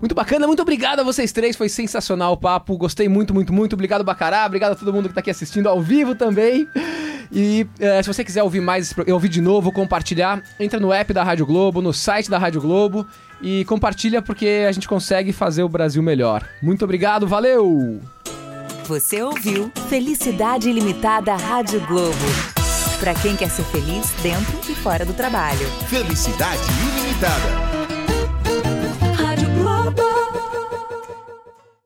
Muito 0.00 0.14
bacana, 0.14 0.46
muito 0.46 0.60
obrigado 0.60 1.00
a 1.00 1.02
vocês 1.02 1.32
três, 1.32 1.56
foi 1.56 1.70
sensacional 1.70 2.34
o 2.34 2.36
papo, 2.36 2.76
gostei 2.76 3.08
muito, 3.08 3.32
muito, 3.32 3.52
muito. 3.52 3.72
Obrigado, 3.72 4.04
Bacará, 4.04 4.44
obrigado 4.44 4.72
a 4.72 4.74
todo 4.74 4.92
mundo 4.92 5.08
que 5.08 5.14
tá 5.14 5.20
aqui 5.20 5.30
assistindo 5.30 5.68
ao 5.68 5.80
vivo 5.80 6.14
também. 6.14 6.68
E 7.32 7.66
eh, 7.80 8.02
se 8.02 8.06
você 8.06 8.22
quiser 8.22 8.42
ouvir 8.42 8.60
mais, 8.60 8.94
ouvir 9.10 9.28
de 9.28 9.40
novo, 9.40 9.72
compartilhar, 9.72 10.42
entra 10.60 10.78
no 10.78 10.92
app 10.92 11.12
da 11.12 11.24
Rádio 11.24 11.46
Globo, 11.46 11.80
no 11.80 11.92
site 11.92 12.30
da 12.30 12.38
Rádio 12.38 12.60
Globo 12.60 13.06
e 13.40 13.64
compartilha 13.64 14.22
porque 14.22 14.64
a 14.68 14.72
gente 14.72 14.86
consegue 14.86 15.32
fazer 15.32 15.62
o 15.62 15.68
Brasil 15.68 16.02
melhor. 16.02 16.46
Muito 16.62 16.84
obrigado, 16.84 17.26
valeu! 17.26 18.00
Você 18.84 19.22
ouviu 19.22 19.72
Felicidade 19.88 20.70
Ilimitada 20.70 21.34
Rádio 21.34 21.84
Globo. 21.86 22.55
Para 22.98 23.14
quem 23.14 23.36
quer 23.36 23.50
ser 23.50 23.64
feliz 23.64 24.10
dentro 24.22 24.58
e 24.70 24.74
fora 24.74 25.04
do 25.04 25.12
trabalho. 25.12 25.66
Felicidade 25.88 26.62
ilimitada. 26.82 27.75